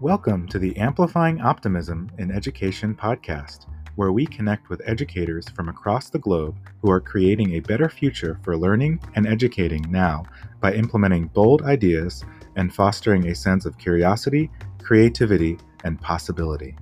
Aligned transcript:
Welcome 0.00 0.48
to 0.48 0.58
the 0.58 0.74
Amplifying 0.78 1.42
Optimism 1.42 2.10
in 2.16 2.30
Education 2.30 2.94
podcast, 2.94 3.66
where 3.96 4.12
we 4.12 4.24
connect 4.24 4.70
with 4.70 4.80
educators 4.86 5.50
from 5.50 5.68
across 5.68 6.08
the 6.08 6.18
globe 6.18 6.56
who 6.80 6.90
are 6.90 7.02
creating 7.02 7.52
a 7.52 7.60
better 7.60 7.90
future 7.90 8.40
for 8.42 8.56
learning 8.56 8.98
and 9.14 9.26
educating 9.26 9.84
now 9.90 10.22
by 10.58 10.72
implementing 10.72 11.26
bold 11.26 11.60
ideas 11.60 12.24
and 12.56 12.74
fostering 12.74 13.28
a 13.28 13.34
sense 13.34 13.66
of 13.66 13.76
curiosity, 13.76 14.50
creativity, 14.82 15.58
and 15.84 16.00
possibility. 16.00 16.74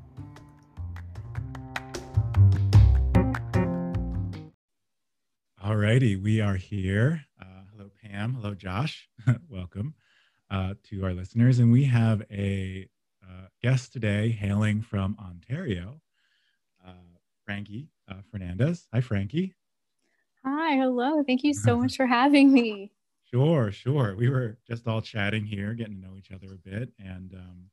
Alrighty, 5.60 6.23
we 6.23 6.41
are 6.41 6.55
here. 6.55 7.24
Uh, 7.42 7.62
hello, 7.73 7.91
Pam. 8.00 8.34
Hello, 8.34 8.55
Josh. 8.55 9.09
Welcome 9.48 9.95
uh, 10.52 10.74
to 10.84 11.05
our 11.05 11.14
listeners. 11.14 11.59
And 11.59 11.73
we 11.73 11.82
have 11.82 12.23
a 12.30 12.88
guest 13.62 13.92
today 13.92 14.30
hailing 14.30 14.83
from 14.83 15.16
Ontario, 15.20 16.01
uh, 16.87 16.92
Frankie 17.45 17.88
uh, 18.09 18.23
Fernandez. 18.30 18.87
Hi, 18.92 19.01
Frankie. 19.01 19.55
Hi, 20.45 20.77
hello. 20.77 21.23
Thank 21.27 21.45
you 21.45 21.55
so 21.55 21.77
much 21.80 21.96
for 21.96 22.06
having 22.06 22.52
me. 22.52 22.93
Sure, 23.30 23.70
sure. 23.70 24.15
We 24.16 24.30
were 24.30 24.56
just 24.66 24.87
all 24.88 25.02
chatting 25.02 25.45
here, 25.45 25.74
getting 25.74 26.01
to 26.01 26.09
know 26.09 26.16
each 26.16 26.30
other 26.30 26.55
a 26.55 26.56
bit, 26.56 26.91
and 26.98 27.34
um, 27.34 27.65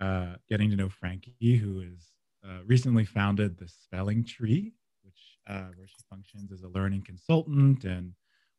uh, 0.00 0.36
getting 0.48 0.70
to 0.70 0.76
know 0.76 0.88
Frankie, 0.88 1.56
who 1.56 1.80
is 1.80 2.12
uh, 2.46 2.60
recently 2.64 3.04
founded 3.04 3.58
the 3.58 3.68
Spelling 3.68 4.24
Tree, 4.24 4.72
which 5.02 5.38
uh, 5.46 5.68
where 5.74 5.86
she 5.86 5.96
functions 6.08 6.52
as 6.52 6.62
a 6.62 6.68
learning 6.68 7.02
consultant 7.02 7.84
and 7.84 8.12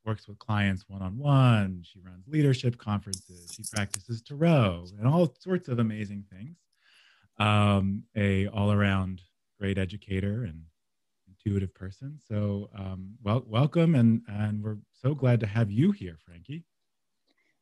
works 0.07 0.27
with 0.27 0.39
clients 0.39 0.85
one 0.87 1.01
on 1.01 1.17
one. 1.17 1.83
She 1.83 1.99
runs 1.99 2.25
leadership 2.27 2.77
conferences. 2.77 3.51
She 3.53 3.63
practices 3.71 4.21
tarot 4.21 4.85
and 4.97 5.07
all 5.07 5.35
sorts 5.39 5.67
of 5.67 5.79
amazing 5.79 6.23
things. 6.31 6.57
Um, 7.39 8.03
a 8.15 8.47
all 8.47 8.71
around 8.71 9.21
great 9.59 9.77
educator 9.77 10.45
and 10.45 10.63
intuitive 11.27 11.75
person. 11.75 12.19
So, 12.27 12.69
um, 12.75 13.15
well, 13.21 13.43
welcome, 13.45 13.93
and 13.93 14.21
and 14.27 14.63
we're 14.63 14.77
so 15.01 15.13
glad 15.13 15.39
to 15.41 15.45
have 15.45 15.69
you 15.69 15.91
here, 15.91 16.17
Frankie. 16.25 16.63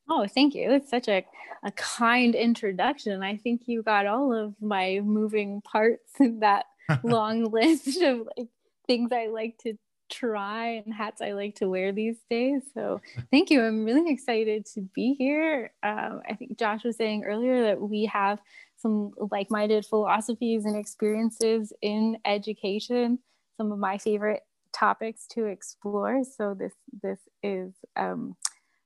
Oh, 0.08 0.26
thank 0.26 0.54
you. 0.54 0.70
It's 0.70 0.88
such 0.88 1.08
a, 1.08 1.26
a 1.64 1.72
kind 1.72 2.34
introduction. 2.34 3.22
I 3.22 3.36
think 3.36 3.62
you 3.66 3.82
got 3.82 4.06
all 4.06 4.32
of 4.32 4.54
my 4.60 5.00
moving 5.04 5.60
parts 5.62 6.12
in 6.20 6.40
that 6.40 6.66
long 7.02 7.50
list 7.50 8.00
of 8.00 8.28
like 8.36 8.48
things 8.86 9.10
I 9.12 9.26
like 9.26 9.58
to 9.62 9.74
try 10.08 10.82
and 10.84 10.94
hats 10.94 11.20
I 11.20 11.32
like 11.32 11.56
to 11.56 11.68
wear 11.68 11.92
these 11.92 12.18
days. 12.30 12.62
So 12.74 13.00
thank 13.30 13.50
you. 13.50 13.62
I'm 13.62 13.84
really 13.84 14.12
excited 14.12 14.66
to 14.74 14.82
be 14.94 15.14
here. 15.14 15.72
Um, 15.82 16.22
I 16.28 16.34
think 16.34 16.58
Josh 16.58 16.84
was 16.84 16.96
saying 16.96 17.24
earlier 17.24 17.62
that 17.62 17.80
we 17.80 18.06
have 18.06 18.38
some 18.76 19.12
like-minded 19.30 19.86
philosophies 19.86 20.64
and 20.64 20.76
experiences 20.76 21.72
in 21.82 22.18
education. 22.24 23.18
Some 23.56 23.72
of 23.72 23.78
my 23.78 23.98
favorite 23.98 24.42
topics 24.72 25.26
to 25.28 25.46
explore. 25.46 26.22
So 26.24 26.54
this 26.54 26.74
this 27.02 27.18
is, 27.42 27.72
um, 27.96 28.36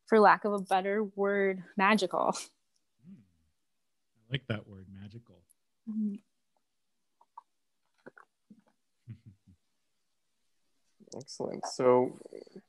for 0.06 0.20
lack 0.20 0.44
of 0.44 0.52
a 0.52 0.60
better 0.60 1.04
word, 1.04 1.62
magical. 1.76 2.32
Hmm. 3.04 3.20
I 4.28 4.32
like 4.32 4.46
that 4.48 4.68
word, 4.68 4.86
magical. 4.92 5.42
Mm-hmm. 5.90 6.14
Excellent. 11.16 11.66
So, 11.66 12.18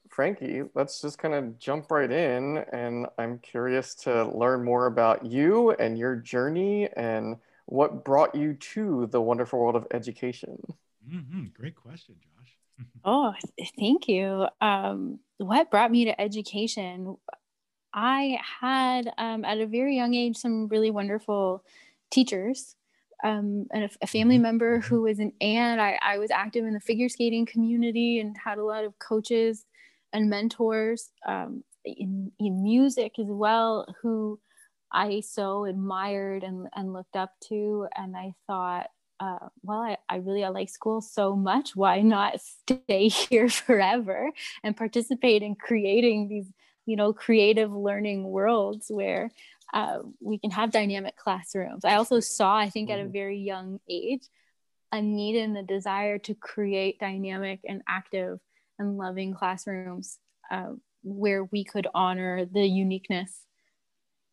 Frankie, 0.09 0.63
let's 0.73 1.01
just 1.01 1.17
kind 1.17 1.33
of 1.33 1.59
jump 1.59 1.91
right 1.91 2.11
in. 2.11 2.63
And 2.71 3.07
I'm 3.17 3.39
curious 3.39 3.95
to 3.95 4.25
learn 4.25 4.63
more 4.63 4.87
about 4.87 5.25
you 5.25 5.71
and 5.71 5.97
your 5.97 6.15
journey 6.15 6.89
and 6.95 7.37
what 7.65 8.03
brought 8.03 8.35
you 8.35 8.53
to 8.53 9.07
the 9.07 9.21
wonderful 9.21 9.59
world 9.59 9.75
of 9.75 9.87
education. 9.91 10.61
Mm-hmm. 11.09 11.45
Great 11.53 11.75
question, 11.75 12.15
Josh. 12.19 12.85
oh, 13.05 13.33
thank 13.79 14.07
you. 14.07 14.47
Um, 14.59 15.19
what 15.37 15.71
brought 15.71 15.91
me 15.91 16.05
to 16.05 16.19
education? 16.19 17.17
I 17.93 18.39
had, 18.61 19.11
um, 19.17 19.45
at 19.45 19.59
a 19.59 19.67
very 19.67 19.95
young 19.95 20.13
age, 20.13 20.37
some 20.37 20.67
really 20.67 20.91
wonderful 20.91 21.63
teachers 22.09 22.75
um, 23.23 23.65
and 23.71 23.83
a, 23.85 23.89
a, 24.01 24.07
family 24.07 24.35
mm-hmm. 24.35 24.43
member 24.43 24.77
mm-hmm. 24.77 24.87
who 24.87 25.03
was 25.03 25.19
an 25.19 25.31
aunt. 25.41 25.79
I, 25.79 25.99
I 26.01 26.17
was 26.17 26.31
active 26.31 26.65
in 26.65 26.73
the 26.73 26.79
figure 26.79 27.09
skating 27.09 27.45
community 27.45 28.19
and 28.19 28.35
had 28.43 28.57
a 28.57 28.65
lot 28.65 28.83
of 28.83 28.97
coaches 28.99 29.65
and 30.13 30.29
mentors 30.29 31.09
um, 31.27 31.63
in, 31.85 32.31
in 32.39 32.63
music 32.63 33.19
as 33.19 33.27
well, 33.27 33.85
who 34.01 34.39
I 34.91 35.21
so 35.21 35.65
admired 35.65 36.43
and, 36.43 36.67
and 36.75 36.93
looked 36.93 37.15
up 37.15 37.31
to. 37.49 37.87
And 37.95 38.15
I 38.15 38.33
thought, 38.47 38.87
uh, 39.19 39.49
well, 39.61 39.79
I, 39.79 39.97
I 40.09 40.17
really 40.17 40.43
I 40.43 40.49
like 40.49 40.69
school 40.69 40.99
so 40.99 41.35
much. 41.35 41.75
Why 41.75 42.01
not 42.01 42.41
stay 42.41 43.07
here 43.07 43.49
forever 43.49 44.31
and 44.63 44.75
participate 44.75 45.43
in 45.43 45.55
creating 45.55 46.27
these, 46.27 46.47
you 46.85 46.95
know, 46.95 47.13
creative 47.13 47.71
learning 47.71 48.23
worlds 48.23 48.87
where 48.89 49.29
uh, 49.73 49.99
we 50.19 50.37
can 50.37 50.51
have 50.51 50.71
dynamic 50.71 51.15
classrooms. 51.15 51.85
I 51.85 51.95
also 51.95 52.19
saw, 52.19 52.55
I 52.57 52.69
think, 52.69 52.89
at 52.89 52.99
a 52.99 53.03
mm-hmm. 53.03 53.11
very 53.11 53.39
young 53.39 53.79
age, 53.89 54.23
a 54.91 55.01
need 55.01 55.37
and 55.37 55.57
a 55.57 55.63
desire 55.63 56.17
to 56.19 56.35
create 56.35 56.99
dynamic 56.99 57.61
and 57.67 57.81
active 57.87 58.39
and 58.77 58.97
loving 58.97 59.33
classrooms 59.33 60.17
uh, 60.51 60.71
where 61.03 61.45
we 61.45 61.63
could 61.63 61.87
honor 61.93 62.45
the 62.45 62.65
uniqueness 62.65 63.45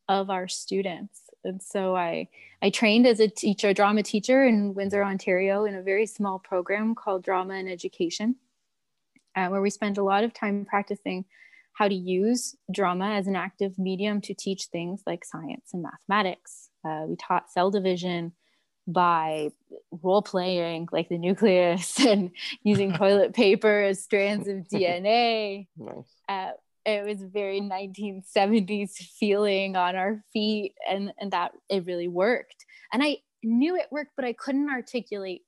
of 0.09 0.31
our 0.31 0.49
students. 0.49 1.23
And 1.45 1.63
so 1.63 1.95
I, 1.95 2.29
I 2.61 2.71
trained 2.71 3.07
as 3.07 3.21
a 3.21 3.29
teacher, 3.29 3.69
a 3.69 3.75
drama 3.75 4.03
teacher 4.03 4.45
in 4.45 4.75
Windsor, 4.75 5.05
Ontario, 5.05 5.67
in 5.67 5.75
a 5.75 5.83
very 5.83 6.07
small 6.07 6.39
program 6.39 6.95
called 6.95 7.23
Drama 7.23 7.55
and 7.55 7.69
Education, 7.69 8.37
uh, 9.37 9.49
where 9.49 9.61
we 9.61 9.71
spent 9.71 9.99
a 9.99 10.03
lot 10.03 10.25
of 10.25 10.35
time 10.35 10.65
practicing 10.65 11.25
how 11.79 11.87
to 11.87 11.95
use 11.95 12.57
drama 12.73 13.11
as 13.11 13.29
an 13.29 13.37
active 13.37 13.79
medium 13.79 14.21
to 14.21 14.35
teach 14.35 14.65
things 14.65 15.01
like 15.07 15.25
science 15.25 15.71
and 15.73 15.81
mathematics. 15.81 16.71
Uh, 16.85 17.05
we 17.07 17.15
taught 17.15 17.53
cell 17.53 17.71
division 17.71 18.33
by 18.89 19.51
role 20.03 20.23
playing 20.23 20.89
like 20.91 21.09
the 21.09 21.19
nucleus 21.19 22.01
and 22.05 22.33
using 22.65 22.93
toilet 22.97 23.33
paper 23.33 23.83
as 23.83 24.03
strands 24.03 24.49
of 24.49 24.67
DNA. 24.69 25.69
Nice. 25.77 25.95
Uh, 26.29 26.51
it 26.85 27.07
was 27.07 27.23
very 27.23 27.61
1970s 27.61 28.97
feeling 29.19 29.77
on 29.77 29.95
our 29.95 30.25
feet 30.33 30.75
and, 30.89 31.13
and 31.21 31.31
that 31.31 31.53
it 31.69 31.87
really 31.87 32.09
worked. 32.09 32.65
And 32.93 33.05
I 33.05 33.19
knew 33.45 33.77
it 33.77 33.87
worked, 33.93 34.13
but 34.17 34.25
I 34.25 34.33
couldn't 34.33 34.69
articulate 34.69 35.43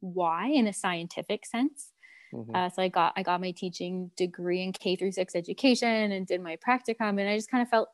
why 0.00 0.48
in 0.48 0.66
a 0.66 0.72
scientific 0.74 1.46
sense. 1.46 1.90
Mm-hmm. 2.32 2.54
Uh, 2.54 2.70
so 2.70 2.82
I 2.82 2.88
got 2.88 3.12
I 3.16 3.22
got 3.22 3.40
my 3.40 3.50
teaching 3.50 4.10
degree 4.16 4.62
in 4.62 4.72
K 4.72 4.96
through 4.96 5.12
six 5.12 5.34
education 5.34 6.12
and 6.12 6.26
did 6.26 6.40
my 6.42 6.56
practicum, 6.56 7.20
and 7.20 7.28
I 7.28 7.36
just 7.36 7.50
kind 7.50 7.62
of 7.62 7.68
felt 7.68 7.88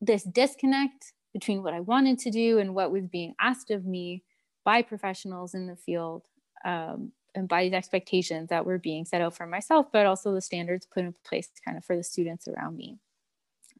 this 0.00 0.24
disconnect 0.24 1.12
between 1.32 1.62
what 1.62 1.72
I 1.72 1.80
wanted 1.80 2.18
to 2.20 2.30
do 2.30 2.58
and 2.58 2.74
what 2.74 2.92
was 2.92 3.06
being 3.06 3.34
asked 3.40 3.70
of 3.70 3.86
me 3.86 4.22
by 4.64 4.82
professionals 4.82 5.54
in 5.54 5.66
the 5.66 5.76
field, 5.76 6.26
um, 6.64 7.12
and 7.34 7.48
by 7.48 7.64
these 7.64 7.72
expectations 7.72 8.50
that 8.50 8.66
were 8.66 8.78
being 8.78 9.04
set 9.04 9.22
out 9.22 9.34
for 9.34 9.46
myself, 9.46 9.86
but 9.92 10.06
also 10.06 10.34
the 10.34 10.40
standards 10.40 10.86
put 10.86 11.04
in 11.04 11.14
place 11.24 11.48
kind 11.64 11.78
of 11.78 11.84
for 11.84 11.96
the 11.96 12.04
students 12.04 12.46
around 12.46 12.76
me. 12.76 12.98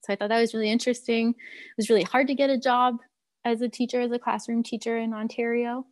So 0.05 0.13
I 0.13 0.17
thought 0.17 0.31
that 0.31 0.41
was 0.41 0.55
really 0.55 0.71
interesting. 0.71 1.31
It 1.31 1.77
was 1.77 1.91
really 1.91 2.03
hard 2.03 2.27
to 2.29 2.35
get 2.35 2.51
a 2.51 2.59
job 2.59 2.97
as 3.45 3.61
a 3.61 3.69
teacher, 3.69 4.01
as 4.01 4.11
a 4.11 4.19
classroom 4.19 4.63
teacher 4.63 4.97
in 4.97 5.13
Ontario. 5.13 5.85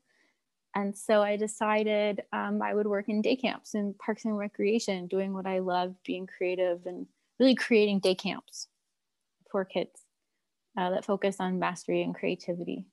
And 0.75 0.97
so 0.97 1.23
I 1.23 1.37
decided 1.37 2.23
um, 2.33 2.63
I 2.63 2.75
would 2.75 2.87
work 2.87 3.09
in 3.09 3.23
day 3.23 3.37
camps 3.37 3.75
and 3.75 3.99
parks 3.99 4.25
and 4.25 4.39
recreation, 4.39 5.09
doing 5.09 5.35
what 5.35 5.47
I 5.47 5.59
love, 5.59 5.95
being 6.05 6.27
creative 6.27 6.87
and 6.87 7.07
really 7.39 7.55
creating 7.57 8.01
day 8.01 8.15
camps 8.15 8.69
for 9.51 9.65
kids 9.65 10.03
uh, 10.79 10.91
that 10.91 11.05
focus 11.05 11.37
on 11.41 11.59
mastery 11.59 12.03
and 12.03 12.15
creativity. 12.15 12.87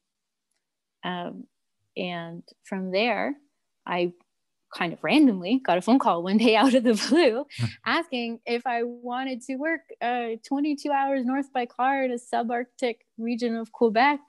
Um, 1.04 1.46
and 1.96 2.44
from 2.64 2.92
there, 2.92 3.36
I 3.86 4.14
kind 4.74 4.92
of 4.92 5.04
randomly 5.04 5.62
got 5.64 5.78
a 5.78 5.82
phone 5.82 6.00
call 6.00 6.24
one 6.24 6.38
day 6.38 6.56
out 6.58 6.74
of 6.74 6.84
the 6.84 7.02
blue 7.10 7.46
asking 7.86 8.40
if 8.46 8.66
I 8.66 8.84
wanted 8.84 9.42
to 9.44 9.56
work 9.56 9.82
uh, 10.02 10.32
22 10.46 10.92
hours 10.92 11.26
north 11.26 11.52
by 11.54 11.66
car 11.66 12.04
in 12.04 12.12
a 12.12 12.16
subarctic 12.16 12.98
region 13.18 13.56
of 13.56 13.72
Quebec 13.72 14.20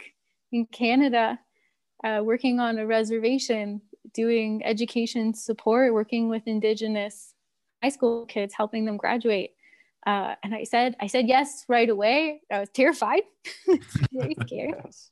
in 0.52 0.66
Canada 0.66 1.38
uh, 2.04 2.20
working 2.24 2.60
on 2.60 2.78
a 2.78 2.86
reservation, 2.86 3.80
doing 4.14 4.62
education 4.64 5.34
support, 5.34 5.92
working 5.92 6.28
with 6.28 6.46
Indigenous 6.46 7.34
high 7.82 7.88
school 7.88 8.26
kids, 8.26 8.54
helping 8.56 8.84
them 8.84 8.96
graduate. 8.96 9.54
Uh, 10.06 10.34
and 10.42 10.54
I 10.54 10.64
said, 10.64 10.96
I 11.00 11.06
said 11.06 11.28
yes 11.28 11.64
right 11.68 11.88
away. 11.88 12.40
I 12.50 12.60
was 12.60 12.70
terrified, 12.70 13.22
very 14.12 14.36
scared. 14.46 14.74
yes. 14.84 15.10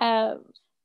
uh, 0.00 0.34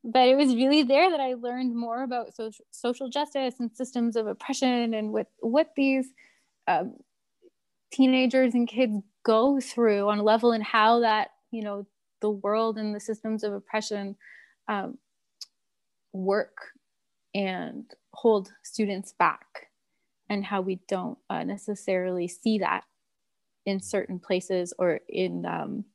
but 0.04 0.28
it 0.28 0.36
was 0.36 0.56
really 0.56 0.84
there 0.84 1.12
that 1.12 1.20
I 1.20 1.34
learned 1.34 1.76
more 1.76 2.04
about 2.04 2.36
social, 2.36 2.66
social 2.72 3.10
justice 3.10 3.56
and 3.60 3.70
systems 3.76 4.16
of 4.16 4.28
oppression 4.28 4.94
and 4.94 5.12
what 5.12 5.28
what 5.42 5.72
these 5.76 6.08
um, 6.68 6.96
teenagers 7.92 8.54
and 8.54 8.68
kids 8.68 8.96
go 9.24 9.60
through 9.60 10.10
on 10.10 10.20
a 10.20 10.24
level 10.24 10.54
and 10.54 10.64
how 10.64 11.02
that 11.02 11.32
you 11.52 11.64
know 11.64 11.86
the 12.22 12.30
world 12.30 12.78
and 12.78 12.96
the 12.96 13.00
systems 13.00 13.44
of 13.44 13.54
oppression 13.54 14.16
um, 14.68 14.98
work 16.14 16.58
and 17.34 17.86
hold 18.14 18.52
students 18.64 19.14
back 19.18 19.68
and 20.30 20.46
how 20.46 20.62
we 20.62 20.80
don't 20.88 21.18
uh, 21.30 21.44
necessarily 21.44 22.28
see 22.28 22.60
that 22.60 22.84
in 23.66 23.80
certain 23.80 24.20
places 24.20 24.74
or 24.78 25.00
in 25.08 25.46
um, 25.46 25.86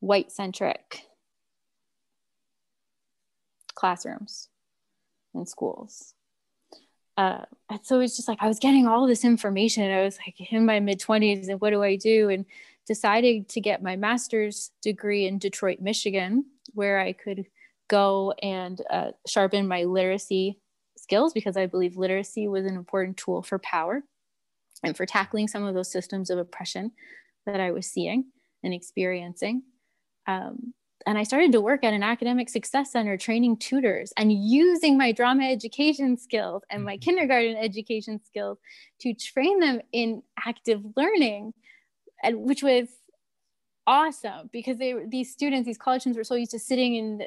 white 0.00 0.32
centric 0.32 1.02
classrooms 3.74 4.48
and 5.34 5.48
schools. 5.48 6.14
Uh, 7.16 7.44
and 7.68 7.80
so 7.82 8.00
it's 8.00 8.16
just 8.16 8.28
like 8.28 8.38
I 8.40 8.48
was 8.48 8.58
getting 8.58 8.86
all 8.86 9.06
this 9.06 9.24
information. 9.24 9.90
I 9.90 10.02
was 10.02 10.18
like 10.18 10.52
in 10.52 10.64
my 10.64 10.80
mid 10.80 11.00
20s, 11.00 11.48
and 11.48 11.60
what 11.60 11.70
do 11.70 11.82
I 11.82 11.96
do? 11.96 12.30
And 12.30 12.46
decided 12.86 13.48
to 13.50 13.60
get 13.60 13.82
my 13.82 13.96
master's 13.96 14.70
degree 14.82 15.26
in 15.26 15.38
Detroit, 15.38 15.80
Michigan, 15.80 16.46
where 16.72 16.98
I 16.98 17.12
could 17.12 17.46
go 17.90 18.32
and 18.40 18.80
uh, 18.88 19.10
sharpen 19.26 19.68
my 19.68 19.82
literacy 19.84 20.58
skills 20.96 21.34
because 21.34 21.56
I 21.56 21.66
believe 21.66 21.96
literacy 21.96 22.48
was 22.48 22.64
an 22.64 22.76
important 22.76 23.16
tool 23.16 23.42
for 23.42 23.58
power 23.58 24.02
and 24.82 24.96
for 24.96 25.04
tackling 25.04 25.48
some 25.48 25.64
of 25.64 25.74
those 25.74 25.90
systems 25.90 26.30
of 26.30 26.38
oppression 26.38 26.92
that 27.46 27.60
I 27.60 27.72
was 27.72 27.86
seeing 27.86 28.26
and 28.62 28.72
experiencing. 28.72 29.64
Um, 30.26 30.72
and 31.06 31.18
I 31.18 31.24
started 31.24 31.52
to 31.52 31.60
work 31.60 31.82
at 31.82 31.94
an 31.94 32.02
academic 32.02 32.48
success 32.48 32.92
center 32.92 33.16
training 33.16 33.56
tutors 33.56 34.12
and 34.16 34.32
using 34.32 34.96
my 34.96 35.12
drama 35.12 35.44
education 35.44 36.16
skills 36.16 36.62
and 36.70 36.84
my 36.84 36.94
mm-hmm. 36.94 37.00
kindergarten 37.00 37.56
education 37.56 38.20
skills 38.24 38.58
to 39.00 39.14
train 39.14 39.60
them 39.60 39.80
in 39.92 40.22
active 40.46 40.82
learning, 40.96 41.54
and 42.22 42.42
which 42.42 42.62
was 42.62 42.88
awesome 43.86 44.50
because 44.52 44.76
they 44.76 44.94
these 45.08 45.32
students, 45.32 45.66
these 45.66 45.78
college 45.78 46.02
students 46.02 46.18
were 46.18 46.24
so 46.24 46.34
used 46.34 46.50
to 46.52 46.58
sitting 46.58 46.94
in 46.94 47.22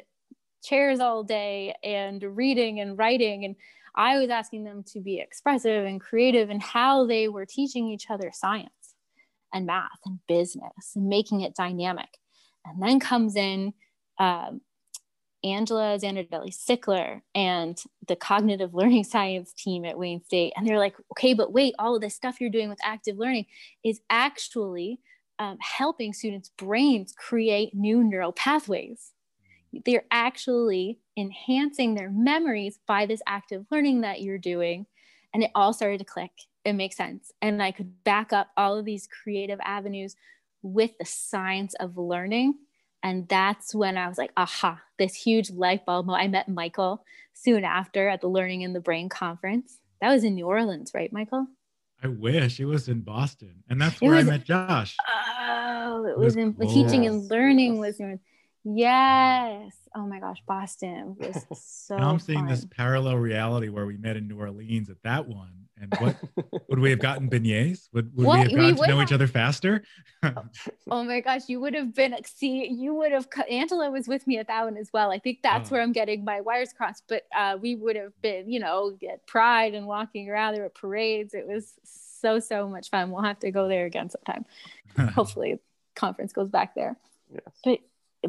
chairs 0.64 1.00
all 1.00 1.22
day 1.22 1.74
and 1.84 2.22
reading 2.22 2.80
and 2.80 2.98
writing 2.98 3.44
and 3.44 3.56
I 3.94 4.18
was 4.18 4.30
asking 4.30 4.64
them 4.64 4.82
to 4.88 5.00
be 5.00 5.20
expressive 5.20 5.84
and 5.84 6.00
creative 6.00 6.50
in 6.50 6.60
how 6.60 7.06
they 7.06 7.28
were 7.28 7.46
teaching 7.46 7.88
each 7.88 8.10
other 8.10 8.30
science 8.32 8.70
and 9.52 9.66
math 9.66 10.00
and 10.04 10.18
business 10.26 10.92
and 10.96 11.08
making 11.08 11.42
it 11.42 11.54
dynamic. 11.54 12.18
And 12.64 12.82
then 12.82 12.98
comes 12.98 13.36
in 13.36 13.72
um, 14.18 14.62
Angela 15.44 15.98
Zanardelli 15.98 16.52
Sickler 16.52 17.20
and 17.34 17.80
the 18.08 18.16
cognitive 18.16 18.74
learning 18.74 19.04
science 19.04 19.52
team 19.52 19.84
at 19.84 19.98
Wayne 19.98 20.24
State. 20.24 20.52
And 20.56 20.66
they're 20.66 20.78
like, 20.78 20.96
okay, 21.12 21.34
but 21.34 21.52
wait, 21.52 21.74
all 21.78 21.94
of 21.94 22.00
this 22.00 22.16
stuff 22.16 22.40
you're 22.40 22.50
doing 22.50 22.68
with 22.68 22.78
active 22.82 23.16
learning 23.16 23.46
is 23.84 24.00
actually 24.10 24.98
um, 25.38 25.58
helping 25.60 26.12
students' 26.12 26.50
brains 26.58 27.14
create 27.16 27.74
new 27.74 28.02
neural 28.02 28.32
pathways. 28.32 29.13
They're 29.84 30.04
actually 30.10 30.98
enhancing 31.16 31.94
their 31.94 32.10
memories 32.10 32.78
by 32.86 33.06
this 33.06 33.22
active 33.26 33.66
learning 33.70 34.02
that 34.02 34.20
you're 34.22 34.38
doing. 34.38 34.86
And 35.32 35.42
it 35.42 35.50
all 35.54 35.72
started 35.72 35.98
to 35.98 36.04
click. 36.04 36.32
It 36.64 36.74
makes 36.74 36.96
sense. 36.96 37.32
And 37.42 37.62
I 37.62 37.72
could 37.72 38.04
back 38.04 38.32
up 38.32 38.48
all 38.56 38.78
of 38.78 38.84
these 38.84 39.06
creative 39.06 39.58
avenues 39.62 40.16
with 40.62 40.92
the 40.98 41.04
science 41.04 41.74
of 41.74 41.98
learning. 41.98 42.54
And 43.02 43.28
that's 43.28 43.74
when 43.74 43.98
I 43.98 44.08
was 44.08 44.16
like, 44.16 44.32
aha, 44.36 44.80
this 44.98 45.14
huge 45.14 45.50
light 45.50 45.84
bulb. 45.84 46.08
I 46.08 46.26
met 46.26 46.48
Michael 46.48 47.04
soon 47.34 47.64
after 47.64 48.08
at 48.08 48.22
the 48.22 48.28
Learning 48.28 48.62
in 48.62 48.72
the 48.72 48.80
Brain 48.80 49.10
conference. 49.10 49.78
That 50.00 50.10
was 50.10 50.24
in 50.24 50.34
New 50.34 50.46
Orleans, 50.46 50.92
right, 50.94 51.12
Michael? 51.12 51.46
I 52.02 52.08
wish 52.08 52.60
it 52.60 52.64
was 52.64 52.88
in 52.88 53.00
Boston. 53.00 53.62
And 53.68 53.80
that's 53.80 54.00
where 54.00 54.12
was, 54.12 54.26
I 54.26 54.30
met 54.30 54.44
Josh. 54.44 54.96
Oh, 55.06 56.04
it, 56.06 56.10
it 56.10 56.18
was, 56.18 56.24
was, 56.24 56.36
in 56.36 56.54
cool. 56.54 56.72
teaching 56.72 57.06
and 57.06 57.30
learning 57.30 57.78
was 57.78 58.00
in 58.00 58.20
Yes. 58.64 59.74
Oh 59.94 60.06
my 60.06 60.18
gosh, 60.18 60.42
Boston 60.46 61.16
was 61.18 61.44
so. 61.86 61.96
now 61.98 62.10
I'm 62.10 62.18
seeing 62.18 62.46
this 62.46 62.64
parallel 62.64 63.16
reality 63.16 63.68
where 63.68 63.84
we 63.84 63.98
met 63.98 64.16
in 64.16 64.26
New 64.26 64.38
Orleans 64.38 64.88
at 64.88 64.96
that 65.02 65.28
one, 65.28 65.66
and 65.78 65.94
what 65.98 66.16
would 66.68 66.78
we 66.78 66.88
have 66.88 66.98
gotten 66.98 67.28
beignets? 67.28 67.88
Would, 67.92 68.16
would 68.16 68.26
we 68.26 68.38
have 68.38 68.50
gotten 68.50 68.74
we 68.76 68.80
to 68.80 68.86
know 68.88 68.98
have... 68.98 69.08
each 69.08 69.12
other 69.12 69.26
faster? 69.26 69.84
oh 70.90 71.04
my 71.04 71.20
gosh, 71.20 71.42
you 71.46 71.60
would 71.60 71.74
have 71.74 71.94
been 71.94 72.16
see, 72.24 72.66
you 72.66 72.94
would 72.94 73.12
have. 73.12 73.28
Angela 73.50 73.90
was 73.90 74.08
with 74.08 74.26
me 74.26 74.38
at 74.38 74.48
that 74.48 74.64
one 74.64 74.78
as 74.78 74.88
well. 74.94 75.10
I 75.10 75.18
think 75.18 75.40
that's 75.42 75.70
oh. 75.70 75.74
where 75.74 75.82
I'm 75.82 75.92
getting 75.92 76.24
my 76.24 76.40
wires 76.40 76.72
crossed. 76.72 77.04
But 77.06 77.24
uh, 77.36 77.58
we 77.60 77.74
would 77.76 77.96
have 77.96 78.18
been, 78.22 78.50
you 78.50 78.60
know, 78.60 78.96
get 78.98 79.26
pride 79.26 79.74
and 79.74 79.86
walking 79.86 80.30
around. 80.30 80.54
There 80.54 80.62
were 80.62 80.70
parades. 80.70 81.34
It 81.34 81.46
was 81.46 81.74
so 81.84 82.38
so 82.38 82.66
much 82.66 82.88
fun. 82.88 83.10
We'll 83.10 83.24
have 83.24 83.40
to 83.40 83.50
go 83.50 83.68
there 83.68 83.84
again 83.84 84.08
sometime. 84.08 84.46
Hopefully, 85.12 85.60
conference 85.94 86.32
goes 86.32 86.48
back 86.48 86.74
there. 86.74 86.96
Yes. 87.30 87.42
But 87.62 87.80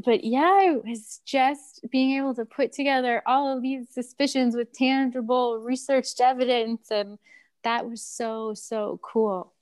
but 0.03 0.23
yeah, 0.23 0.71
it 0.71 0.85
was 0.85 1.21
just 1.25 1.85
being 1.91 2.17
able 2.17 2.35
to 2.35 2.45
put 2.45 2.71
together 2.71 3.21
all 3.25 3.55
of 3.55 3.61
these 3.61 3.89
suspicions 3.89 4.55
with 4.55 4.73
tangible 4.73 5.59
researched 5.59 6.19
evidence. 6.21 6.91
And 6.91 7.17
that 7.63 7.89
was 7.89 8.01
so, 8.01 8.53
so 8.53 8.99
cool. 9.01 9.53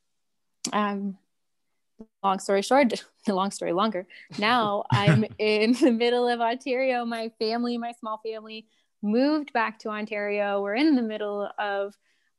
Um, 0.71 1.17
long 2.23 2.39
story 2.39 2.61
short, 2.61 3.03
long 3.27 3.51
story 3.51 3.73
longer. 3.73 4.07
Now 4.37 4.85
I'm 4.91 5.25
in 5.39 5.73
the 5.73 5.91
middle 5.91 6.27
of 6.27 6.41
Ontario. 6.41 7.05
My 7.05 7.29
family, 7.39 7.77
my 7.77 7.93
small 7.99 8.19
family, 8.25 8.65
moved 9.01 9.53
back 9.53 9.79
to 9.79 9.89
Ontario. 9.89 10.61
We're 10.61 10.75
in 10.75 10.95
the 10.95 11.01
middle 11.01 11.49
of 11.59 11.95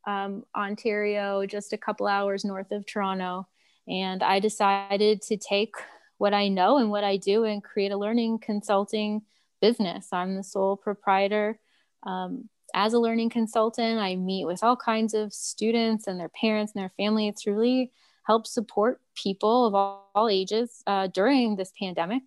um, 0.06 0.44
Ontario, 0.56 1.46
just 1.46 1.72
a 1.72 1.78
couple 1.78 2.06
hours 2.06 2.44
north 2.44 2.72
of 2.72 2.86
Toronto. 2.86 3.46
And 3.86 4.22
I 4.22 4.40
decided 4.40 5.20
to 5.22 5.36
take 5.36 5.74
what 6.18 6.34
I 6.34 6.48
know 6.48 6.78
and 6.78 6.90
what 6.90 7.04
I 7.04 7.16
do 7.16 7.44
and 7.44 7.62
create 7.62 7.92
a 7.92 7.96
learning 7.96 8.38
consulting 8.38 9.22
business. 9.60 10.08
I'm 10.12 10.36
the 10.36 10.42
sole 10.42 10.76
proprietor. 10.76 11.58
Um, 12.02 12.48
as 12.74 12.92
a 12.92 12.98
learning 12.98 13.30
consultant, 13.30 13.98
I 13.98 14.16
meet 14.16 14.46
with 14.46 14.62
all 14.62 14.76
kinds 14.76 15.14
of 15.14 15.32
students 15.32 16.06
and 16.06 16.18
their 16.18 16.28
parents 16.28 16.72
and 16.74 16.82
their 16.82 16.92
family. 16.96 17.28
It's 17.28 17.46
really 17.46 17.92
helped 18.24 18.48
support 18.48 19.00
people 19.14 19.66
of 19.66 19.74
all, 19.74 20.10
all 20.14 20.28
ages 20.28 20.82
uh, 20.86 21.06
during 21.08 21.56
this 21.56 21.72
pandemic 21.78 22.22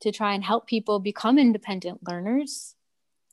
to 0.00 0.12
try 0.12 0.34
and 0.34 0.44
help 0.44 0.66
people 0.66 0.98
become 0.98 1.38
independent 1.38 2.06
learners 2.08 2.74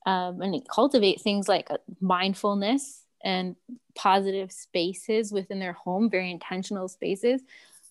um, 0.05 0.41
and 0.41 0.67
cultivate 0.69 1.21
things 1.21 1.47
like 1.47 1.69
uh, 1.71 1.77
mindfulness 1.99 3.03
and 3.23 3.55
positive 3.95 4.51
spaces 4.51 5.31
within 5.31 5.59
their 5.59 5.73
home, 5.73 6.09
very 6.09 6.31
intentional 6.31 6.87
spaces 6.87 7.41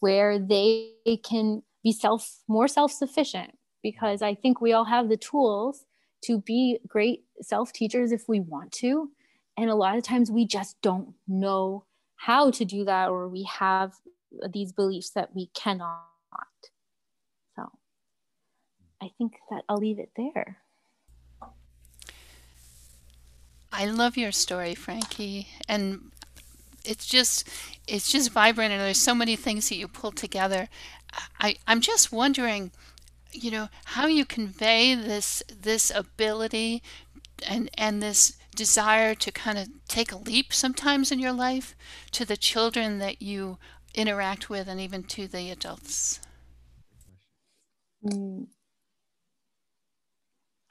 where 0.00 0.38
they 0.38 0.92
can 1.25 1.62
be 1.87 1.93
self 1.93 2.40
more 2.49 2.66
self-sufficient 2.66 3.57
because 3.81 4.21
I 4.21 4.35
think 4.35 4.61
we 4.61 4.73
all 4.73 4.87
have 4.87 5.09
the 5.09 5.16
tools 5.16 5.85
to 6.25 6.40
be 6.40 6.81
great 6.88 7.23
self 7.40 7.73
teachers 7.73 8.11
if 8.11 8.25
we 8.28 8.40
want 8.40 8.73
to. 8.83 9.11
And 9.57 9.71
a 9.71 9.76
lot 9.76 9.97
of 9.97 10.02
times 10.02 10.28
we 10.28 10.49
just 10.49 10.83
don't 10.83 11.14
know 11.28 11.85
how 12.16 12.50
to 12.50 12.64
do 12.64 12.85
that, 12.87 13.09
or 13.09 13.28
we 13.28 13.45
have 13.45 13.93
these 14.52 14.73
beliefs 14.73 15.11
that 15.11 15.33
we 15.33 15.47
cannot. 15.55 16.00
So 17.55 17.71
I 19.00 19.12
think 19.16 19.35
that 19.50 19.62
I'll 19.69 19.76
leave 19.76 20.00
it 20.00 20.11
there. 20.16 20.59
I 23.73 23.87
love 23.87 24.16
your 24.16 24.33
story, 24.33 24.75
Frankie. 24.75 25.47
And 25.69 26.11
it's 26.87 27.07
just 27.07 27.49
it's 27.87 28.11
just 28.11 28.31
vibrant 28.31 28.73
and 28.73 28.81
there's 28.81 29.00
so 29.00 29.14
many 29.14 29.37
things 29.37 29.69
that 29.69 29.76
you 29.76 29.88
pull 29.88 30.12
together 30.12 30.69
I, 31.38 31.57
I'm 31.66 31.81
just 31.81 32.12
wondering, 32.12 32.73
you 33.33 33.50
know, 33.50 33.69
how 33.85 34.07
you 34.07 34.25
convey 34.25 34.95
this 34.95 35.43
this 35.49 35.90
ability 35.90 36.83
and 37.47 37.71
and 37.76 38.02
this 38.02 38.37
desire 38.55 39.14
to 39.14 39.31
kind 39.31 39.59
of 39.59 39.69
take 39.87 40.12
a 40.12 40.16
leap 40.16 40.52
sometimes 40.52 41.12
in 41.12 41.19
your 41.19 41.33
life 41.33 41.76
to 42.12 42.25
the 42.25 42.37
children 42.37 42.99
that 42.99 43.21
you 43.21 43.59
interact 43.95 44.49
with 44.49 44.69
and 44.69 44.81
even 44.81 45.02
to 45.02 45.26
the 45.26 45.50
adults. 45.50 46.21
Mm. 48.05 48.47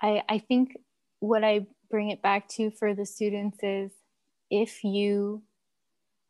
I 0.02 0.24
I 0.28 0.40
think 0.40 0.78
what 1.20 1.44
I 1.44 1.68
bring 1.90 2.10
it 2.10 2.22
back 2.22 2.48
to 2.50 2.72
for 2.72 2.94
the 2.94 3.06
students 3.06 3.60
is 3.62 3.92
if 4.50 4.84
you 4.84 5.44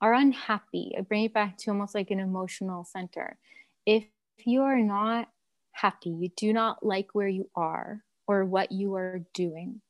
are 0.05 0.13
unhappy, 0.13 0.93
I 0.97 1.01
bring 1.01 1.23
it 1.25 1.33
back 1.33 1.57
to 1.57 1.71
almost 1.71 1.95
like 1.95 2.11
an 2.11 2.19
emotional 2.19 2.83
center 2.85 3.37
if 3.85 4.05
you 4.43 4.63
are 4.63 4.79
not 4.79 5.29
happy, 5.71 6.09
you 6.09 6.29
do 6.35 6.53
not 6.53 6.85
like 6.85 7.09
where 7.13 7.27
you 7.27 7.49
are 7.55 8.03
or 8.27 8.45
what 8.45 8.71
you 8.71 8.95
are 8.95 9.21
doing, 9.33 9.81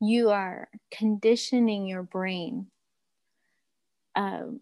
you 0.00 0.30
are 0.30 0.68
conditioning 0.90 1.86
your 1.86 2.02
brain 2.02 2.66
um, 4.14 4.60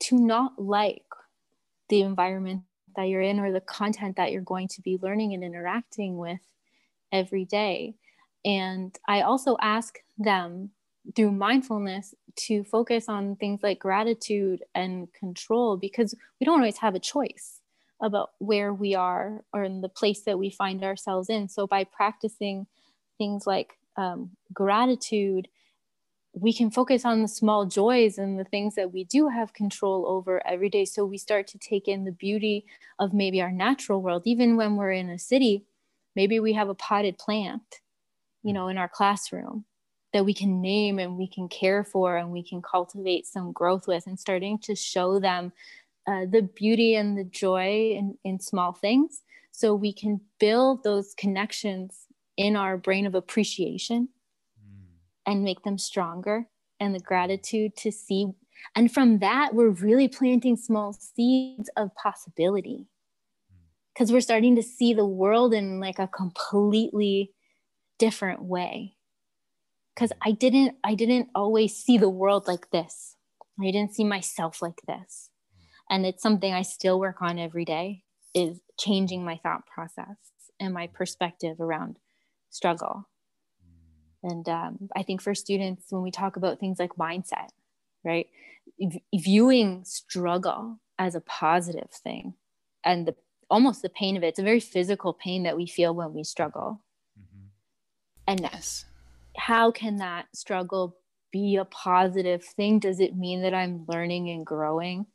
to 0.00 0.16
not 0.16 0.52
like 0.58 1.04
the 1.88 2.02
environment 2.02 2.62
that 2.96 3.04
you're 3.04 3.22
in 3.22 3.38
or 3.38 3.52
the 3.52 3.60
content 3.60 4.16
that 4.16 4.32
you're 4.32 4.42
going 4.42 4.68
to 4.68 4.82
be 4.82 4.98
learning 5.00 5.34
and 5.34 5.44
interacting 5.44 6.18
with 6.18 6.40
every 7.12 7.44
day. 7.44 7.94
And 8.44 8.96
I 9.06 9.22
also 9.22 9.56
ask 9.60 9.98
them 10.18 10.70
through 11.14 11.32
mindfulness 11.32 12.14
to 12.36 12.64
focus 12.64 13.08
on 13.08 13.36
things 13.36 13.60
like 13.62 13.78
gratitude 13.78 14.62
and 14.74 15.12
control 15.12 15.76
because 15.76 16.14
we 16.38 16.44
don't 16.44 16.58
always 16.60 16.78
have 16.78 16.94
a 16.94 17.00
choice. 17.00 17.60
about 18.02 18.30
where 18.38 18.72
we 18.72 18.94
are 18.94 19.44
or 19.52 19.62
in 19.62 19.82
the 19.82 19.88
place 19.88 20.22
that 20.22 20.38
we 20.38 20.50
find 20.50 20.82
ourselves 20.82 21.28
in. 21.28 21.48
So 21.48 21.66
by 21.66 21.84
practicing 21.84 22.66
things 23.18 23.46
like 23.46 23.74
um, 23.96 24.30
gratitude, 24.52 25.48
we 26.32 26.52
can 26.52 26.70
focus 26.70 27.04
on 27.04 27.22
the 27.22 27.28
small 27.28 27.66
joys 27.66 28.16
and 28.16 28.38
the 28.38 28.44
things 28.44 28.74
that 28.76 28.92
we 28.92 29.04
do 29.04 29.28
have 29.28 29.52
control 29.52 30.06
over 30.06 30.40
every 30.46 30.70
day. 30.70 30.84
So 30.84 31.04
we 31.04 31.18
start 31.18 31.46
to 31.48 31.58
take 31.58 31.88
in 31.88 32.04
the 32.04 32.12
beauty 32.12 32.64
of 32.98 33.12
maybe 33.12 33.42
our 33.42 33.52
natural 33.52 34.00
world, 34.00 34.22
even 34.24 34.56
when 34.56 34.76
we're 34.76 34.92
in 34.92 35.10
a 35.10 35.18
city. 35.18 35.66
Maybe 36.16 36.40
we 36.40 36.54
have 36.54 36.68
a 36.68 36.74
potted 36.74 37.18
plant, 37.18 37.80
you 38.42 38.52
know, 38.52 38.68
in 38.68 38.78
our 38.78 38.88
classroom 38.88 39.64
that 40.12 40.24
we 40.24 40.34
can 40.34 40.60
name 40.60 40.98
and 40.98 41.16
we 41.16 41.28
can 41.28 41.48
care 41.48 41.84
for 41.84 42.16
and 42.16 42.30
we 42.30 42.42
can 42.42 42.60
cultivate 42.62 43.26
some 43.26 43.52
growth 43.52 43.86
with 43.86 44.06
and 44.06 44.18
starting 44.18 44.58
to 44.58 44.74
show 44.74 45.20
them 45.20 45.52
uh, 46.06 46.26
the 46.30 46.42
beauty 46.42 46.94
and 46.94 47.16
the 47.16 47.24
joy 47.24 47.92
in, 47.96 48.16
in 48.24 48.40
small 48.40 48.72
things 48.72 49.22
so 49.52 49.74
we 49.74 49.92
can 49.92 50.20
build 50.38 50.82
those 50.82 51.14
connections 51.14 52.06
in 52.36 52.56
our 52.56 52.76
brain 52.76 53.06
of 53.06 53.14
appreciation 53.14 54.08
mm. 54.58 54.86
and 55.26 55.44
make 55.44 55.62
them 55.62 55.78
stronger 55.78 56.46
and 56.80 56.94
the 56.94 57.00
gratitude 57.00 57.76
to 57.76 57.92
see 57.92 58.26
and 58.74 58.92
from 58.92 59.18
that 59.18 59.54
we're 59.54 59.68
really 59.68 60.08
planting 60.08 60.56
small 60.56 60.92
seeds 60.92 61.70
of 61.76 61.94
possibility 61.94 62.86
because 63.94 64.10
mm. 64.10 64.14
we're 64.14 64.20
starting 64.20 64.56
to 64.56 64.62
see 64.62 64.94
the 64.94 65.06
world 65.06 65.52
in 65.54 65.78
like 65.78 65.98
a 65.98 66.08
completely 66.08 67.30
different 67.98 68.42
way 68.42 68.96
because 70.00 70.16
i 70.22 70.32
didn't 70.32 70.76
i 70.82 70.94
didn't 70.94 71.28
always 71.34 71.76
see 71.76 71.98
the 71.98 72.08
world 72.08 72.46
like 72.46 72.70
this. 72.70 73.16
I 73.60 73.70
didn't 73.70 73.94
see 73.94 74.04
myself 74.04 74.62
like 74.62 74.80
this. 74.86 75.28
And 75.90 76.06
it's 76.06 76.22
something 76.22 76.54
i 76.54 76.62
still 76.62 76.98
work 76.98 77.20
on 77.20 77.38
every 77.38 77.66
day 77.66 78.04
is 78.34 78.60
changing 78.78 79.24
my 79.24 79.38
thought 79.42 79.66
process 79.66 80.16
and 80.58 80.72
my 80.72 80.86
perspective 80.86 81.60
around 81.60 81.98
struggle. 82.48 83.08
And 84.22 84.48
um, 84.48 84.88
i 84.96 85.02
think 85.02 85.20
for 85.20 85.34
students 85.34 85.86
when 85.90 86.02
we 86.02 86.10
talk 86.10 86.36
about 86.36 86.58
things 86.58 86.78
like 86.78 86.96
mindset 86.96 87.50
right 88.02 88.28
viewing 89.14 89.84
struggle 89.84 90.80
as 90.98 91.14
a 91.14 91.20
positive 91.20 91.90
thing 91.90 92.34
and 92.84 93.06
the 93.06 93.14
almost 93.50 93.82
the 93.82 93.88
pain 93.90 94.16
of 94.16 94.22
it 94.22 94.28
it's 94.28 94.38
a 94.38 94.50
very 94.50 94.60
physical 94.60 95.12
pain 95.12 95.42
that 95.42 95.56
we 95.56 95.66
feel 95.66 95.94
when 95.94 96.14
we 96.14 96.22
struggle. 96.24 96.82
Mm-hmm. 97.18 97.46
and 98.28 98.40
yes 98.40 98.84
how 99.36 99.70
can 99.70 99.96
that 99.96 100.26
struggle 100.34 100.96
be 101.32 101.56
a 101.56 101.64
positive 101.64 102.44
thing? 102.44 102.78
Does 102.78 103.00
it 103.00 103.16
mean 103.16 103.42
that 103.42 103.54
i'm 103.54 103.84
learning 103.88 104.30
and 104.30 104.44
growing? 104.44 105.06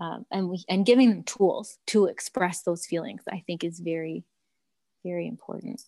Um, 0.00 0.26
and 0.30 0.48
we 0.48 0.64
and 0.68 0.86
giving 0.86 1.10
them 1.10 1.24
tools 1.24 1.78
to 1.88 2.06
express 2.06 2.62
those 2.62 2.86
feelings 2.86 3.22
i 3.30 3.42
think 3.46 3.64
is 3.64 3.80
very 3.80 4.24
very 5.04 5.26
important. 5.26 5.82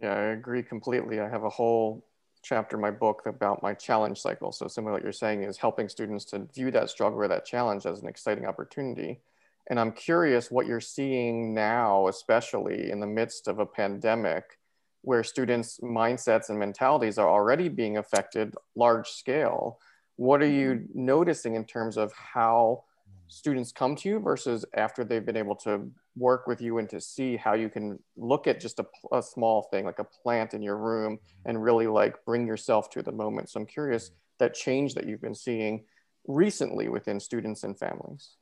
Yeah 0.00 0.14
i 0.14 0.22
agree 0.26 0.62
completely. 0.62 1.20
I 1.20 1.28
have 1.28 1.44
a 1.44 1.50
whole 1.50 2.06
chapter 2.42 2.76
in 2.76 2.82
my 2.82 2.90
book 2.90 3.22
about 3.24 3.62
my 3.62 3.72
challenge 3.72 4.20
cycle. 4.20 4.52
So 4.52 4.68
similar 4.68 4.92
to 4.92 4.94
what 4.96 5.02
you're 5.02 5.12
saying 5.12 5.44
is 5.44 5.56
helping 5.56 5.88
students 5.88 6.26
to 6.26 6.46
view 6.54 6.70
that 6.72 6.90
struggle 6.90 7.18
or 7.20 7.28
that 7.28 7.46
challenge 7.46 7.86
as 7.86 8.02
an 8.02 8.08
exciting 8.08 8.44
opportunity. 8.44 9.20
And 9.68 9.80
i'm 9.80 9.92
curious 9.92 10.50
what 10.50 10.66
you're 10.66 10.80
seeing 10.80 11.54
now 11.54 12.06
especially 12.08 12.90
in 12.90 13.00
the 13.00 13.06
midst 13.06 13.48
of 13.48 13.58
a 13.58 13.66
pandemic 13.66 14.58
where 15.04 15.22
students 15.22 15.78
mindsets 15.82 16.48
and 16.48 16.58
mentalities 16.58 17.18
are 17.18 17.28
already 17.28 17.68
being 17.68 17.98
affected 17.98 18.54
large 18.74 19.08
scale 19.08 19.78
what 20.16 20.42
are 20.42 20.48
you 20.48 20.70
mm-hmm. 20.70 21.06
noticing 21.06 21.54
in 21.54 21.64
terms 21.64 21.96
of 21.96 22.12
how 22.12 22.84
students 23.28 23.72
come 23.72 23.96
to 23.96 24.08
you 24.08 24.18
versus 24.18 24.64
after 24.74 25.04
they've 25.04 25.26
been 25.26 25.36
able 25.36 25.56
to 25.56 25.90
work 26.16 26.46
with 26.46 26.60
you 26.60 26.78
and 26.78 26.88
to 26.88 27.00
see 27.00 27.36
how 27.36 27.54
you 27.54 27.68
can 27.68 27.98
look 28.16 28.46
at 28.46 28.60
just 28.60 28.78
a, 28.78 28.86
a, 29.12 29.22
small 29.22 29.62
thing 29.62 29.84
like 29.84 29.98
a 29.98 30.04
plant 30.04 30.54
in 30.54 30.62
your 30.62 30.76
room 30.76 31.16
mm-hmm. 31.16 31.48
and 31.48 31.62
really 31.62 31.86
like 31.86 32.24
bring 32.24 32.46
yourself 32.46 32.88
to 32.90 33.02
the 33.02 33.12
moment 33.12 33.48
so 33.48 33.60
i'm 33.60 33.66
curious 33.66 34.06
mm-hmm. 34.08 34.16
that 34.38 34.54
change 34.54 34.94
that 34.94 35.06
you've 35.06 35.22
been 35.22 35.34
seeing 35.34 35.84
recently 36.26 36.88
within 36.88 37.18
students 37.18 37.64
and 37.64 37.78
families 37.78 38.36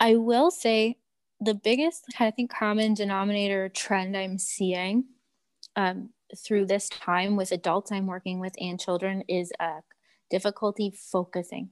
i 0.00 0.16
will 0.16 0.50
say 0.50 0.96
the 1.44 1.54
biggest 1.54 2.04
i 2.20 2.30
think 2.30 2.50
common 2.50 2.94
denominator 2.94 3.68
trend 3.68 4.16
i'm 4.16 4.38
seeing 4.38 5.04
um, 5.76 6.10
through 6.36 6.66
this 6.66 6.88
time 6.88 7.36
with 7.36 7.52
adults 7.52 7.92
I'm 7.92 8.06
working 8.06 8.40
with 8.40 8.54
and 8.58 8.80
children 8.80 9.22
is 9.28 9.52
a 9.60 9.80
difficulty 10.30 10.92
focusing 10.96 11.70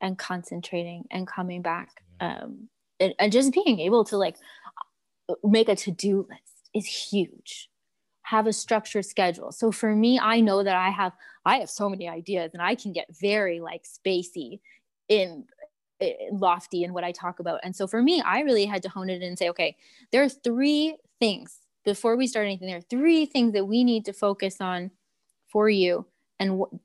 and 0.00 0.18
concentrating 0.18 1.04
and 1.10 1.26
coming 1.26 1.62
back. 1.62 1.90
Um, 2.20 2.68
and, 3.00 3.14
and 3.18 3.32
just 3.32 3.52
being 3.52 3.80
able 3.80 4.04
to 4.04 4.16
like 4.16 4.36
make 5.44 5.68
a 5.68 5.76
to-do 5.76 6.26
list 6.28 6.70
is 6.74 6.86
huge 6.86 7.68
have 8.22 8.46
a 8.46 8.52
structured 8.52 9.04
schedule 9.04 9.52
so 9.52 9.70
for 9.70 9.94
me 9.94 10.18
i 10.18 10.40
know 10.40 10.62
that 10.62 10.74
i 10.74 10.90
have 10.90 11.12
i 11.44 11.56
have 11.58 11.70
so 11.70 11.88
many 11.88 12.08
ideas 12.08 12.50
and 12.52 12.62
i 12.62 12.74
can 12.74 12.92
get 12.92 13.06
very 13.20 13.60
like 13.60 13.84
spacey 13.84 14.60
in 15.08 15.44
Eh, 16.00 16.12
lofty 16.30 16.84
in 16.84 16.92
what 16.92 17.02
i 17.02 17.10
talk 17.10 17.40
about 17.40 17.58
and 17.64 17.74
so 17.74 17.84
for 17.84 18.00
me 18.00 18.22
i 18.24 18.38
really 18.40 18.66
had 18.66 18.84
to 18.84 18.88
hone 18.88 19.10
it 19.10 19.16
in 19.16 19.22
and 19.24 19.36
say 19.36 19.48
okay 19.48 19.76
there 20.12 20.22
are 20.22 20.28
three 20.28 20.96
things 21.18 21.58
before 21.88 22.16
we 22.16 22.26
start 22.26 22.44
anything, 22.44 22.68
there 22.68 22.76
are 22.76 22.82
three 22.82 23.24
things 23.24 23.54
that 23.54 23.64
we 23.64 23.82
need 23.82 24.04
to 24.04 24.12
focus 24.12 24.60
on 24.60 24.90
for 25.50 25.70
you. 25.70 26.04
And 26.38 26.50
w- 26.60 26.80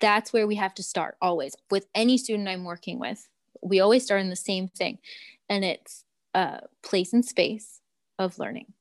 that's 0.00 0.32
where 0.32 0.46
we 0.46 0.54
have 0.54 0.74
to 0.76 0.82
start 0.82 1.16
always 1.20 1.54
with 1.70 1.86
any 1.94 2.16
student 2.16 2.48
I'm 2.48 2.64
working 2.64 2.98
with. 2.98 3.28
We 3.62 3.80
always 3.80 4.02
start 4.02 4.22
in 4.22 4.30
the 4.30 4.36
same 4.36 4.68
thing, 4.68 4.98
and 5.50 5.62
it's 5.62 6.04
a 6.32 6.60
place 6.82 7.12
and 7.12 7.22
space 7.22 7.80
of 8.18 8.38
learning. 8.38 8.72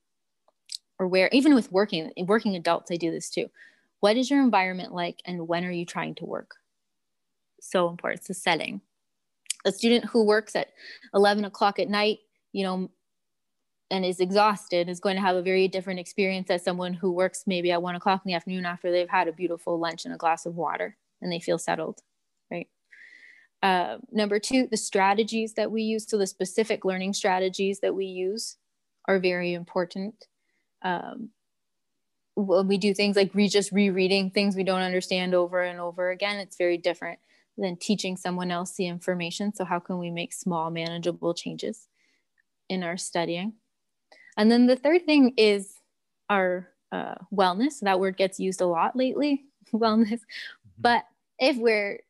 Or 0.97 1.07
where, 1.07 1.29
even 1.33 1.53
with 1.53 1.73
working, 1.73 2.11
working 2.25 2.55
adults, 2.55 2.89
I 2.89 2.95
do 2.95 3.11
this 3.11 3.29
too. 3.29 3.49
What 3.99 4.15
is 4.15 4.29
your 4.29 4.41
environment 4.41 4.93
like, 4.93 5.21
and 5.25 5.45
when 5.45 5.65
are 5.65 5.71
you 5.71 5.85
trying 5.85 6.15
to 6.15 6.25
work? 6.25 6.55
So 7.59 7.89
important. 7.89 8.19
It's 8.19 8.27
the 8.29 8.33
setting. 8.33 8.79
A 9.65 9.71
student 9.71 10.05
who 10.05 10.23
works 10.23 10.55
at 10.55 10.69
11 11.13 11.45
o'clock 11.45 11.79
at 11.79 11.89
night, 11.89 12.19
you 12.53 12.63
know, 12.63 12.89
and 13.91 14.05
is 14.05 14.19
exhausted 14.19 14.89
is 14.89 14.99
going 14.99 15.15
to 15.15 15.21
have 15.21 15.35
a 15.35 15.41
very 15.41 15.67
different 15.67 15.99
experience 15.99 16.49
as 16.49 16.63
someone 16.63 16.93
who 16.93 17.11
works 17.11 17.43
maybe 17.45 17.71
at 17.71 17.81
one 17.81 17.95
o'clock 17.95 18.21
in 18.25 18.29
the 18.29 18.35
afternoon 18.35 18.65
after 18.65 18.91
they've 18.91 19.09
had 19.09 19.27
a 19.27 19.33
beautiful 19.33 19.79
lunch 19.79 20.05
and 20.05 20.13
a 20.13 20.17
glass 20.17 20.45
of 20.45 20.55
water 20.55 20.97
and 21.21 21.31
they 21.31 21.39
feel 21.39 21.57
settled 21.57 22.01
right? 22.51 22.67
Uh, 23.61 23.97
number 24.11 24.39
two 24.39 24.67
the 24.69 24.77
strategies 24.77 25.53
that 25.53 25.71
we 25.71 25.83
use. 25.83 26.05
So 26.07 26.17
the 26.17 26.27
specific 26.27 26.85
learning 26.85 27.13
strategies 27.13 27.79
that 27.81 27.95
we 27.95 28.05
use 28.05 28.57
are 29.07 29.19
very 29.19 29.53
important. 29.53 30.25
Um, 30.81 31.29
when 32.35 32.67
we 32.67 32.77
do 32.77 32.93
things 32.93 33.15
like 33.15 33.33
re- 33.33 33.47
just 33.47 33.71
rereading 33.71 34.29
things 34.29 34.55
we 34.55 34.63
don't 34.63 34.81
understand 34.81 35.33
over 35.33 35.61
and 35.61 35.79
over 35.79 36.09
again 36.11 36.37
it's 36.37 36.57
very 36.57 36.77
different 36.77 37.17
than 37.57 37.77
teaching 37.77 38.17
someone 38.17 38.51
else 38.51 38.73
the 38.75 38.87
information 38.87 39.53
so 39.53 39.63
how 39.65 39.79
can 39.79 39.97
we 39.97 40.11
make 40.11 40.33
small 40.33 40.69
manageable 40.69 41.33
changes 41.33 41.87
in 42.69 42.83
our 42.83 42.97
studying 42.97 43.53
and 44.37 44.51
then 44.51 44.67
the 44.67 44.75
third 44.75 45.05
thing 45.05 45.33
is 45.37 45.75
our 46.29 46.69
uh, 46.91 47.15
wellness. 47.33 47.79
That 47.81 47.99
word 47.99 48.17
gets 48.17 48.39
used 48.39 48.61
a 48.61 48.65
lot 48.65 48.95
lately, 48.95 49.45
wellness. 49.73 50.11
Mm-hmm. 50.11 50.81
But 50.81 51.05
if 51.39 51.57
we're 51.57 52.01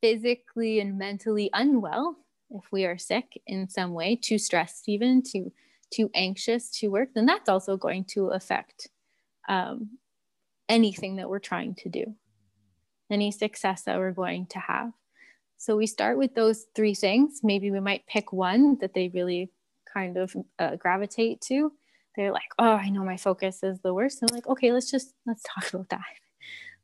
physically 0.00 0.80
and 0.80 0.98
mentally 0.98 1.50
unwell, 1.52 2.16
if 2.50 2.64
we 2.72 2.84
are 2.84 2.98
sick 2.98 3.40
in 3.46 3.68
some 3.68 3.92
way, 3.92 4.16
too 4.16 4.38
stressed, 4.38 4.88
even 4.88 5.22
too 5.22 5.52
too 5.92 6.08
anxious 6.14 6.70
to 6.70 6.86
work, 6.86 7.08
then 7.14 7.26
that's 7.26 7.48
also 7.48 7.76
going 7.76 8.04
to 8.04 8.28
affect 8.28 8.88
um, 9.48 9.98
anything 10.68 11.16
that 11.16 11.28
we're 11.28 11.40
trying 11.40 11.74
to 11.74 11.88
do, 11.88 12.14
any 13.10 13.30
success 13.30 13.82
that 13.82 13.98
we're 13.98 14.12
going 14.12 14.46
to 14.46 14.58
have. 14.58 14.92
So 15.56 15.76
we 15.76 15.86
start 15.86 16.16
with 16.16 16.34
those 16.34 16.66
three 16.74 16.94
things. 16.94 17.40
Maybe 17.42 17.70
we 17.70 17.80
might 17.80 18.06
pick 18.06 18.32
one 18.32 18.78
that 18.80 18.94
they 18.94 19.10
really 19.12 19.50
kind 19.92 20.16
of 20.16 20.34
uh, 20.58 20.76
gravitate 20.76 21.40
to. 21.42 21.72
They're 22.16 22.32
like 22.32 22.50
oh 22.58 22.72
i 22.72 22.88
know 22.88 23.04
my 23.04 23.16
focus 23.16 23.62
is 23.62 23.80
the 23.80 23.94
worst. 23.94 24.20
And 24.20 24.30
I'm 24.30 24.34
like 24.34 24.46
okay 24.48 24.72
let's 24.72 24.90
just 24.90 25.12
let's 25.26 25.42
talk 25.42 25.72
about 25.72 25.88
that. 25.90 26.00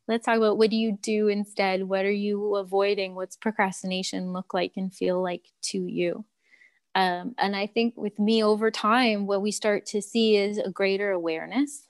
Let's 0.08 0.24
talk 0.24 0.36
about 0.36 0.56
what 0.56 0.70
do 0.70 0.76
you 0.76 0.96
do 1.02 1.26
instead? 1.26 1.82
What 1.82 2.04
are 2.04 2.12
you 2.12 2.54
avoiding? 2.54 3.16
What's 3.16 3.34
procrastination 3.34 4.32
look 4.32 4.54
like 4.54 4.74
and 4.76 4.94
feel 4.94 5.20
like 5.20 5.42
to 5.62 5.78
you? 5.78 6.24
Um, 6.94 7.34
and 7.38 7.54
i 7.54 7.66
think 7.66 7.94
with 7.96 8.18
me 8.18 8.42
over 8.42 8.70
time 8.70 9.26
what 9.26 9.42
we 9.42 9.50
start 9.50 9.84
to 9.86 10.00
see 10.00 10.36
is 10.36 10.56
a 10.56 10.70
greater 10.70 11.10
awareness 11.10 11.85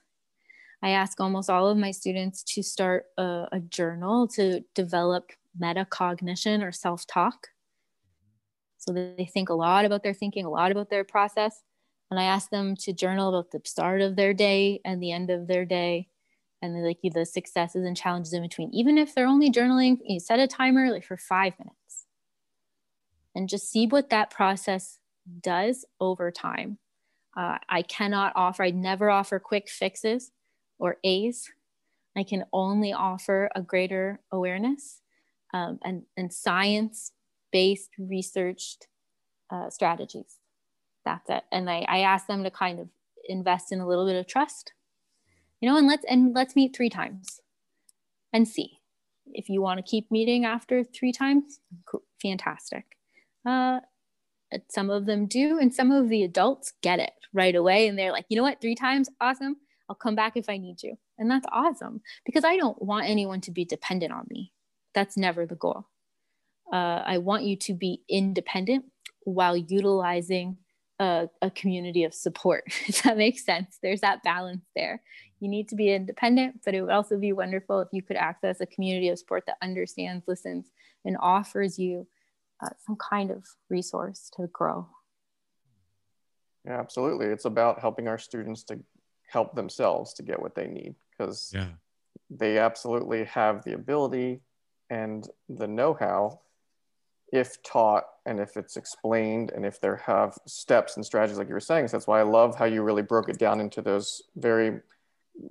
i 0.83 0.91
ask 0.91 1.21
almost 1.21 1.51
all 1.51 1.69
of 1.69 1.77
my 1.77 1.91
students 1.91 2.43
to 2.43 2.63
start 2.63 3.05
a, 3.19 3.47
a 3.53 3.61
journal 3.61 4.27
to 4.29 4.63
develop 4.75 5.31
metacognition 5.61 6.63
or 6.63 6.73
self-talk 6.73 7.49
so 8.87 8.93
they 8.93 9.29
think 9.33 9.49
a 9.49 9.55
lot 9.55 9.85
about 9.85 10.03
their 10.03 10.15
thinking, 10.15 10.45
a 10.45 10.51
lot 10.51 10.71
about 10.71 10.91
their 10.91 11.05
process. 11.05 11.63
And 12.11 12.21
I 12.21 12.25
ask 12.25 12.51
them 12.51 12.77
to 12.77 12.93
journal 12.93 13.29
about 13.29 13.51
the 13.51 13.61
start 13.69 14.01
of 14.01 14.15
their 14.15 14.33
day 14.33 14.81
and 14.85 15.03
the 15.03 15.11
end 15.11 15.29
of 15.29 15.49
their 15.49 15.65
day 15.65 16.09
and 16.63 16.85
like 16.85 16.99
the 17.03 17.27
successes 17.27 17.85
and 17.85 17.97
challenges 17.97 18.33
in 18.33 18.43
between. 18.43 18.71
Even 18.73 18.97
if 18.97 19.15
they're 19.15 19.27
only 19.27 19.51
journaling, 19.51 19.99
you 20.05 20.21
set 20.21 20.39
a 20.39 20.47
timer 20.47 20.91
like 20.91 21.05
for 21.05 21.17
five 21.17 21.55
minutes. 21.59 22.07
and 23.35 23.49
just 23.49 23.71
see 23.71 23.87
what 23.87 24.09
that 24.11 24.31
process 24.31 24.99
does 25.43 25.85
over 26.01 26.31
time. 26.31 26.79
Uh, 27.37 27.59
I 27.69 27.83
cannot 27.83 28.33
offer, 28.35 28.63
I 28.63 28.71
never 28.71 29.11
offer 29.11 29.39
quick 29.39 29.69
fixes 29.69 30.31
or 30.79 30.97
A's. 31.05 31.51
I 32.17 32.23
can 32.23 32.45
only 32.53 32.93
offer 32.93 33.51
a 33.55 33.63
greater 33.63 34.21
awareness 34.33 35.03
um, 35.53 35.79
and, 35.85 36.03
and 36.17 36.33
science 36.33 37.13
based 37.53 37.91
researched 37.99 38.89
uh, 39.51 39.71
strategies. 39.71 40.39
That's 41.05 41.29
it. 41.29 41.45
And 41.53 41.71
I, 41.71 41.85
I 41.89 41.99
ask 42.01 42.27
them 42.27 42.43
to 42.45 42.51
kind 42.51 42.81
of 42.81 42.89
invest 43.29 43.73
in 43.73 43.81
a 43.81 43.87
little 43.87 44.07
bit 44.07 44.17
of 44.17 44.27
trust, 44.27 44.73
you 45.61 45.69
know, 45.69 45.77
and 45.77 45.87
let's, 45.87 46.05
and 46.09 46.35
let's 46.35 46.57
meet 46.57 46.75
three 46.75 46.91
times 46.91 47.41
and 48.33 48.49
see 48.49 48.81
if 49.33 49.49
you 49.49 49.61
want 49.61 49.79
to 49.79 49.89
keep 49.89 50.11
meeting 50.11 50.45
after 50.45 50.85
three 50.85 51.13
times, 51.13 51.61
fantastic. 52.23 52.85
Uh, 53.45 53.81
some 54.71 54.91
of 54.91 55.07
them 55.07 55.27
do, 55.27 55.59
and 55.59 55.75
some 55.75 55.91
of 55.91 56.09
the 56.09 56.23
adults 56.23 56.73
get 56.83 56.99
it 56.99 57.13
right 57.33 57.55
away. 57.55 57.89
And 57.89 57.99
they're 57.99 58.13
like, 58.13 58.27
you 58.29 58.37
know 58.37 58.43
what, 58.43 58.61
three 58.61 58.75
times, 58.75 59.09
awesome. 59.21 59.57
I'll 59.89 59.97
come 59.97 60.15
back 60.15 60.37
if 60.37 60.49
I 60.49 60.57
need 60.57 60.83
you. 60.83 60.99
And 61.19 61.31
that's 61.31 61.47
awesome 61.53 62.01
because 62.25 62.45
I 62.45 62.57
don't 62.57 62.81
want 62.83 63.09
anyone 63.09 63.41
to 63.43 63.51
be 63.51 63.65
dependent 63.65 64.13
on 64.13 64.27
me. 64.29 64.53
That's 64.95 65.17
never 65.17 65.47
the 65.47 65.55
goal. 65.55 65.89
Uh, 66.73 67.03
I 67.05 67.19
want 67.19 67.45
you 67.45 67.57
to 67.57 67.75
be 67.75 68.03
independent 68.09 68.87
while 69.25 69.57
utilizing 69.57 70.59
a, 70.99 71.29
a 71.43 71.51
community 71.51 72.05
of 72.05 72.15
support. 72.15 72.65
If 72.89 73.03
that 73.03 73.17
makes 73.17 73.45
sense, 73.45 73.79
there's 73.83 74.01
that 74.01 74.23
balance 74.23 74.65
there. 74.75 75.03
You 75.41 75.49
need 75.49 75.69
to 75.69 75.77
be 75.77 75.93
independent, 75.93 76.61
but 76.65 76.75
it 76.75 76.81
would 76.81 76.91
also 76.91 77.19
be 77.19 77.33
wonderful 77.33 77.81
if 77.81 77.89
you 77.93 78.03
could 78.03 78.17
access 78.17 78.61
a 78.61 78.67
community 78.67 79.11
of 79.11 79.19
support 79.19 79.45
that 79.47 79.59
understands, 79.63 80.25
listens, 80.27 80.71
and 81.05 81.17
offers 81.21 81.79
you 81.79 82.07
uh, 82.65 82.71
some 82.87 82.97
kind 82.97 83.31
of 83.31 83.45
resource 83.69 84.31
to 84.37 84.47
grow. 84.47 84.89
Yeah, 86.65 86.81
absolutely. 86.81 87.27
It's 87.27 87.45
about 87.45 87.81
helping 87.81 88.09
our 88.09 88.19
students 88.19 88.65
to 88.65 88.81
help 89.27 89.55
themselves 89.55 90.15
to 90.15 90.23
get 90.23 90.41
what 90.41 90.55
they 90.55 90.67
need 90.67 90.95
because 91.11 91.53
yeah. 91.55 91.69
they 92.31 92.59
absolutely 92.59 93.25
have 93.25 93.65
the 93.65 93.75
ability 93.75 94.41
and 94.91 95.29
the 95.49 95.67
know-how 95.67 96.41
if 97.33 97.61
taught 97.63 98.05
and 98.25 98.39
if 98.39 98.57
it's 98.57 98.77
explained 98.77 99.51
and 99.51 99.67
if 99.67 99.81
there 99.81 99.97
have 99.97 100.39
steps 100.47 100.97
and 100.97 101.05
strategies 101.05 101.39
like 101.39 101.49
you 101.49 101.55
were 101.55 101.61
saying 101.61 101.89
so 101.89 101.97
that's 101.97 102.07
why 102.07 102.21
i 102.21 102.23
love 102.23 102.57
how 102.57 102.65
you 102.65 102.83
really 102.83 103.03
broke 103.03 103.29
it 103.29 103.39
down 103.39 103.61
into 103.61 103.83
those 103.83 104.23
very 104.37 104.81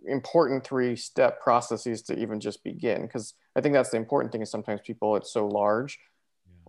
important 0.08 0.63
three 0.63 0.96
step 0.96 1.41
processes 1.41 2.01
to 2.01 2.17
even 2.17 2.39
just 2.39 2.63
begin 2.63 3.01
because 3.01 3.34
i 3.55 3.62
think 3.62 3.74
that's 3.74 3.89
the 3.89 3.98
important 3.98 4.32
thing 4.32 4.41
is 4.41 4.50
sometimes 4.50 4.79
people 4.82 5.15
it's 5.15 5.32
so 5.32 5.48
large 5.48 6.00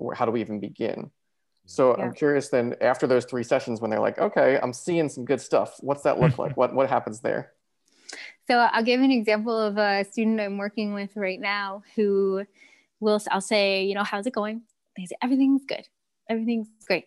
yeah. 0.01 0.15
how 0.15 0.25
do 0.25 0.33
we 0.33 0.41
even 0.41 0.59
begin 0.59 1.11
so 1.67 1.97
yeah. 1.97 2.05
i'm 2.05 2.13
curious 2.13 2.49
then 2.49 2.75
after 2.81 3.07
those 3.07 3.25
three 3.25 3.43
sessions 3.43 3.81
when 3.81 3.91
they're 3.91 4.01
like 4.01 4.19
okay 4.19 4.59
i'm 4.63 4.73
seeing 4.73 5.09
some 5.09 5.25
good 5.25 5.41
stuff 5.41 5.77
what's 5.81 6.03
that 6.03 6.19
look 6.19 6.39
like? 6.39 6.57
What 6.57 6.75
what 6.75 6.89
happens 6.89 7.21
there? 7.21 7.53
So 8.47 8.59
i'll 8.59 8.83
give 8.85 9.01
an 9.01 9.11
example 9.11 9.59
of 9.59 9.77
a 9.77 10.05
student 10.05 10.41
i'm 10.41 10.59
working 10.59 10.95
with 10.95 11.11
right 11.17 11.41
now 11.41 11.83
who 11.95 12.45
will 13.01 13.21
i'll 13.31 13.41
say 13.41 13.85
you 13.85 13.95
know 13.95 14.05
how's 14.05 14.27
it 14.27 14.33
going? 14.33 14.63
They 14.97 15.05
say 15.05 15.17
everything's 15.23 15.65
good. 15.67 15.87
Everything's 16.31 16.69
great. 16.87 17.05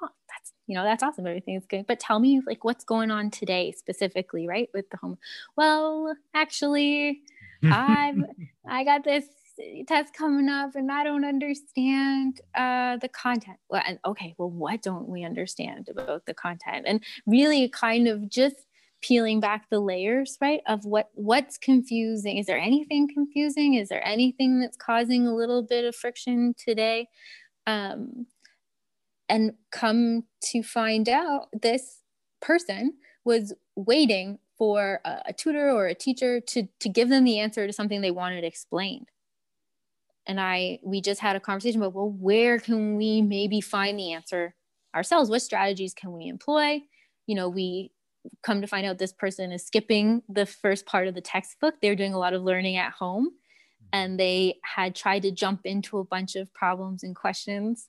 Huh, 0.00 0.08
that's 0.28 0.52
you 0.66 0.74
know 0.74 0.82
that's 0.82 1.02
awesome. 1.02 1.26
Everything's 1.26 1.66
good. 1.66 1.86
But 1.86 2.00
tell 2.00 2.18
me 2.18 2.40
like 2.46 2.64
what's 2.64 2.84
going 2.84 3.10
on 3.10 3.30
today 3.30 3.72
specifically 3.72 4.48
right 4.48 4.68
with 4.74 4.90
the 4.90 4.96
home? 4.96 5.18
Well 5.56 6.14
actually 6.34 7.22
i've 7.64 8.16
i 8.66 8.82
got 8.82 9.04
this 9.04 9.24
test 9.86 10.14
coming 10.14 10.48
up 10.48 10.74
and 10.74 10.90
i 10.90 11.04
don't 11.04 11.24
understand 11.24 12.40
uh, 12.54 12.96
the 12.98 13.08
content. 13.08 13.58
Well 13.68 13.82
and 13.86 13.98
okay 14.04 14.34
well 14.38 14.50
what 14.50 14.82
don't 14.82 15.08
we 15.08 15.24
understand 15.24 15.88
about 15.88 16.26
the 16.26 16.34
content? 16.34 16.84
And 16.86 17.02
really 17.26 17.68
kind 17.68 18.08
of 18.08 18.28
just 18.28 18.56
peeling 19.02 19.40
back 19.40 19.68
the 19.68 19.80
layers 19.80 20.38
right 20.40 20.60
of 20.66 20.84
what 20.84 21.10
what's 21.14 21.58
confusing. 21.58 22.38
Is 22.38 22.46
there 22.46 22.58
anything 22.58 23.08
confusing? 23.12 23.74
Is 23.74 23.88
there 23.88 24.06
anything 24.06 24.60
that's 24.60 24.76
causing 24.76 25.26
a 25.26 25.34
little 25.34 25.62
bit 25.62 25.84
of 25.84 25.94
friction 25.94 26.54
today? 26.56 27.08
Um, 27.66 28.26
and 29.28 29.52
come 29.70 30.24
to 30.50 30.62
find 30.62 31.08
out 31.08 31.48
this 31.52 32.00
person 32.40 32.94
was 33.24 33.54
waiting 33.76 34.38
for 34.58 35.00
a, 35.04 35.22
a 35.26 35.32
tutor 35.32 35.70
or 35.70 35.86
a 35.86 35.94
teacher 35.94 36.40
to 36.40 36.68
to 36.80 36.88
give 36.88 37.08
them 37.08 37.24
the 37.24 37.38
answer 37.38 37.66
to 37.66 37.72
something 37.72 38.00
they 38.00 38.10
wanted 38.10 38.44
explained 38.44 39.08
and 40.26 40.40
i 40.40 40.78
we 40.82 41.00
just 41.00 41.20
had 41.20 41.36
a 41.36 41.40
conversation 41.40 41.80
about 41.80 41.94
well 41.94 42.10
where 42.10 42.58
can 42.58 42.96
we 42.96 43.22
maybe 43.22 43.60
find 43.60 43.98
the 43.98 44.12
answer 44.12 44.54
ourselves 44.94 45.30
what 45.30 45.42
strategies 45.42 45.94
can 45.94 46.12
we 46.12 46.28
employ 46.28 46.80
you 47.26 47.34
know 47.34 47.48
we 47.48 47.90
come 48.42 48.60
to 48.60 48.66
find 48.66 48.86
out 48.86 48.98
this 48.98 49.12
person 49.12 49.52
is 49.52 49.64
skipping 49.64 50.22
the 50.28 50.46
first 50.46 50.86
part 50.86 51.08
of 51.08 51.14
the 51.14 51.20
textbook. 51.20 51.74
They're 51.80 51.96
doing 51.96 52.14
a 52.14 52.18
lot 52.18 52.34
of 52.34 52.42
learning 52.42 52.76
at 52.76 52.92
home 52.92 53.30
and 53.92 54.18
they 54.18 54.58
had 54.62 54.94
tried 54.94 55.22
to 55.22 55.30
jump 55.30 55.62
into 55.64 55.98
a 55.98 56.04
bunch 56.04 56.36
of 56.36 56.52
problems 56.54 57.02
and 57.02 57.14
questions 57.14 57.88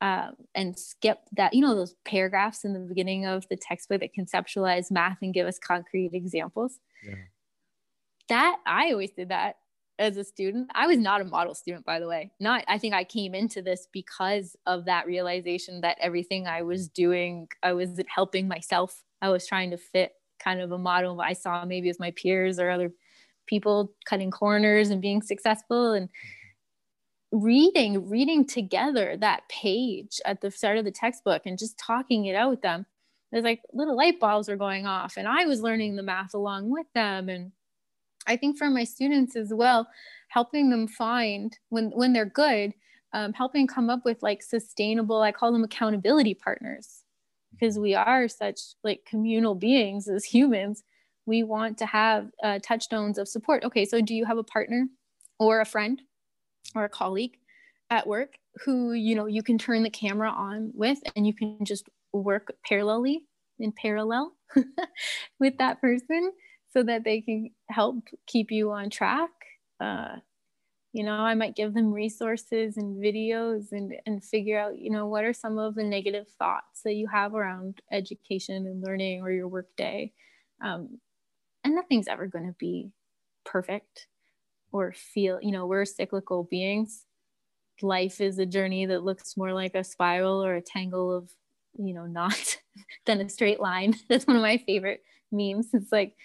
um, 0.00 0.34
and 0.54 0.78
skip 0.78 1.20
that, 1.32 1.54
you 1.54 1.60
know, 1.60 1.74
those 1.74 1.94
paragraphs 2.04 2.64
in 2.64 2.72
the 2.72 2.80
beginning 2.80 3.26
of 3.26 3.46
the 3.48 3.56
textbook 3.56 4.00
that 4.00 4.10
conceptualize 4.18 4.90
math 4.90 5.18
and 5.22 5.34
give 5.34 5.46
us 5.46 5.58
concrete 5.58 6.10
examples. 6.12 6.78
Yeah. 7.04 7.14
That 8.28 8.58
I 8.66 8.92
always 8.92 9.10
did 9.12 9.30
that 9.30 9.56
as 9.98 10.16
a 10.16 10.24
student. 10.24 10.70
I 10.74 10.86
was 10.86 10.98
not 10.98 11.20
a 11.20 11.24
model 11.24 11.54
student, 11.54 11.84
by 11.84 11.98
the 11.98 12.06
way. 12.06 12.30
Not, 12.38 12.64
I 12.68 12.78
think 12.78 12.94
I 12.94 13.04
came 13.04 13.34
into 13.34 13.62
this 13.62 13.88
because 13.92 14.56
of 14.66 14.84
that 14.84 15.06
realization 15.06 15.80
that 15.80 15.98
everything 16.00 16.46
I 16.46 16.62
was 16.62 16.88
doing, 16.88 17.48
I 17.62 17.72
was 17.72 18.00
helping 18.08 18.48
myself 18.48 19.02
I 19.20 19.30
was 19.30 19.46
trying 19.46 19.70
to 19.70 19.76
fit 19.76 20.12
kind 20.38 20.60
of 20.60 20.72
a 20.72 20.78
model 20.78 21.20
I 21.20 21.32
saw 21.32 21.64
maybe 21.64 21.88
with 21.88 22.00
my 22.00 22.12
peers 22.12 22.58
or 22.58 22.70
other 22.70 22.92
people 23.46 23.92
cutting 24.04 24.30
corners 24.30 24.90
and 24.90 25.02
being 25.02 25.22
successful 25.22 25.92
and 25.92 26.08
reading 27.30 28.08
reading 28.08 28.46
together 28.46 29.16
that 29.18 29.42
page 29.50 30.20
at 30.24 30.40
the 30.40 30.50
start 30.50 30.78
of 30.78 30.84
the 30.84 30.90
textbook 30.90 31.42
and 31.44 31.58
just 31.58 31.78
talking 31.78 32.24
it 32.24 32.34
out 32.34 32.48
with 32.48 32.62
them 32.62 32.86
there's 33.30 33.44
like 33.44 33.60
little 33.74 33.96
light 33.96 34.18
bulbs 34.18 34.48
were 34.48 34.56
going 34.56 34.86
off 34.86 35.18
and 35.18 35.28
i 35.28 35.44
was 35.44 35.60
learning 35.60 35.94
the 35.94 36.02
math 36.02 36.32
along 36.32 36.70
with 36.70 36.86
them 36.94 37.28
and 37.28 37.52
i 38.26 38.36
think 38.36 38.58
for 38.58 38.70
my 38.70 38.84
students 38.84 39.36
as 39.36 39.52
well 39.52 39.88
helping 40.28 40.70
them 40.70 40.86
find 40.86 41.58
when 41.68 41.90
when 41.90 42.12
they're 42.12 42.24
good 42.24 42.72
um, 43.12 43.32
helping 43.32 43.66
come 43.66 43.88
up 43.88 44.04
with 44.04 44.22
like 44.22 44.42
sustainable 44.42 45.22
i 45.22 45.32
call 45.32 45.52
them 45.52 45.64
accountability 45.64 46.34
partners. 46.34 47.04
Because 47.52 47.78
we 47.78 47.94
are 47.94 48.28
such 48.28 48.60
like 48.84 49.00
communal 49.06 49.54
beings 49.54 50.06
as 50.08 50.24
humans 50.24 50.82
we 51.26 51.42
want 51.42 51.76
to 51.78 51.86
have 51.86 52.30
uh, 52.42 52.58
touchstones 52.62 53.18
of 53.18 53.28
support. 53.28 53.64
Okay 53.64 53.84
so 53.84 54.00
do 54.00 54.14
you 54.14 54.24
have 54.24 54.38
a 54.38 54.44
partner 54.44 54.86
or 55.38 55.60
a 55.60 55.64
friend 55.64 56.02
or 56.74 56.84
a 56.84 56.88
colleague 56.88 57.36
at 57.90 58.06
work 58.06 58.34
who 58.64 58.92
you 58.92 59.14
know 59.14 59.26
you 59.26 59.42
can 59.42 59.56
turn 59.56 59.82
the 59.82 59.90
camera 59.90 60.30
on 60.30 60.70
with 60.74 60.98
and 61.16 61.26
you 61.26 61.34
can 61.34 61.64
just 61.64 61.88
work 62.12 62.52
parallelly 62.70 63.18
in 63.58 63.72
parallel 63.72 64.34
with 65.40 65.56
that 65.58 65.80
person 65.80 66.32
so 66.72 66.82
that 66.82 67.04
they 67.04 67.20
can 67.20 67.50
help 67.68 67.96
keep 68.26 68.50
you 68.50 68.70
on 68.72 68.90
track. 68.90 69.30
Uh, 69.80 70.16
you 70.92 71.04
know 71.04 71.12
i 71.12 71.34
might 71.34 71.56
give 71.56 71.74
them 71.74 71.92
resources 71.92 72.76
and 72.76 73.02
videos 73.02 73.72
and 73.72 73.94
and 74.06 74.24
figure 74.24 74.58
out 74.58 74.78
you 74.78 74.90
know 74.90 75.06
what 75.06 75.24
are 75.24 75.32
some 75.32 75.58
of 75.58 75.74
the 75.74 75.84
negative 75.84 76.26
thoughts 76.38 76.82
that 76.82 76.94
you 76.94 77.06
have 77.06 77.34
around 77.34 77.80
education 77.92 78.66
and 78.66 78.82
learning 78.82 79.22
or 79.22 79.30
your 79.30 79.48
work 79.48 79.68
day. 79.76 80.12
Um, 80.60 80.98
and 81.62 81.74
nothing's 81.74 82.08
ever 82.08 82.26
going 82.26 82.46
to 82.46 82.56
be 82.58 82.90
perfect 83.44 84.06
or 84.72 84.92
feel 84.92 85.38
you 85.42 85.52
know 85.52 85.66
we're 85.66 85.84
cyclical 85.84 86.44
beings. 86.44 87.04
Life 87.80 88.20
is 88.20 88.38
a 88.38 88.46
journey 88.46 88.86
that 88.86 89.04
looks 89.04 89.36
more 89.36 89.52
like 89.52 89.74
a 89.74 89.84
spiral 89.84 90.44
or 90.44 90.56
a 90.56 90.62
tangle 90.62 91.14
of 91.14 91.30
you 91.78 91.94
know 91.94 92.06
knots 92.18 92.58
than 93.06 93.20
a 93.20 93.28
straight 93.28 93.60
line. 93.60 93.94
That's 94.08 94.26
one 94.26 94.36
of 94.36 94.42
my 94.42 94.58
favorite 94.58 95.02
memes. 95.30 95.68
It's 95.74 95.92
like 95.92 96.16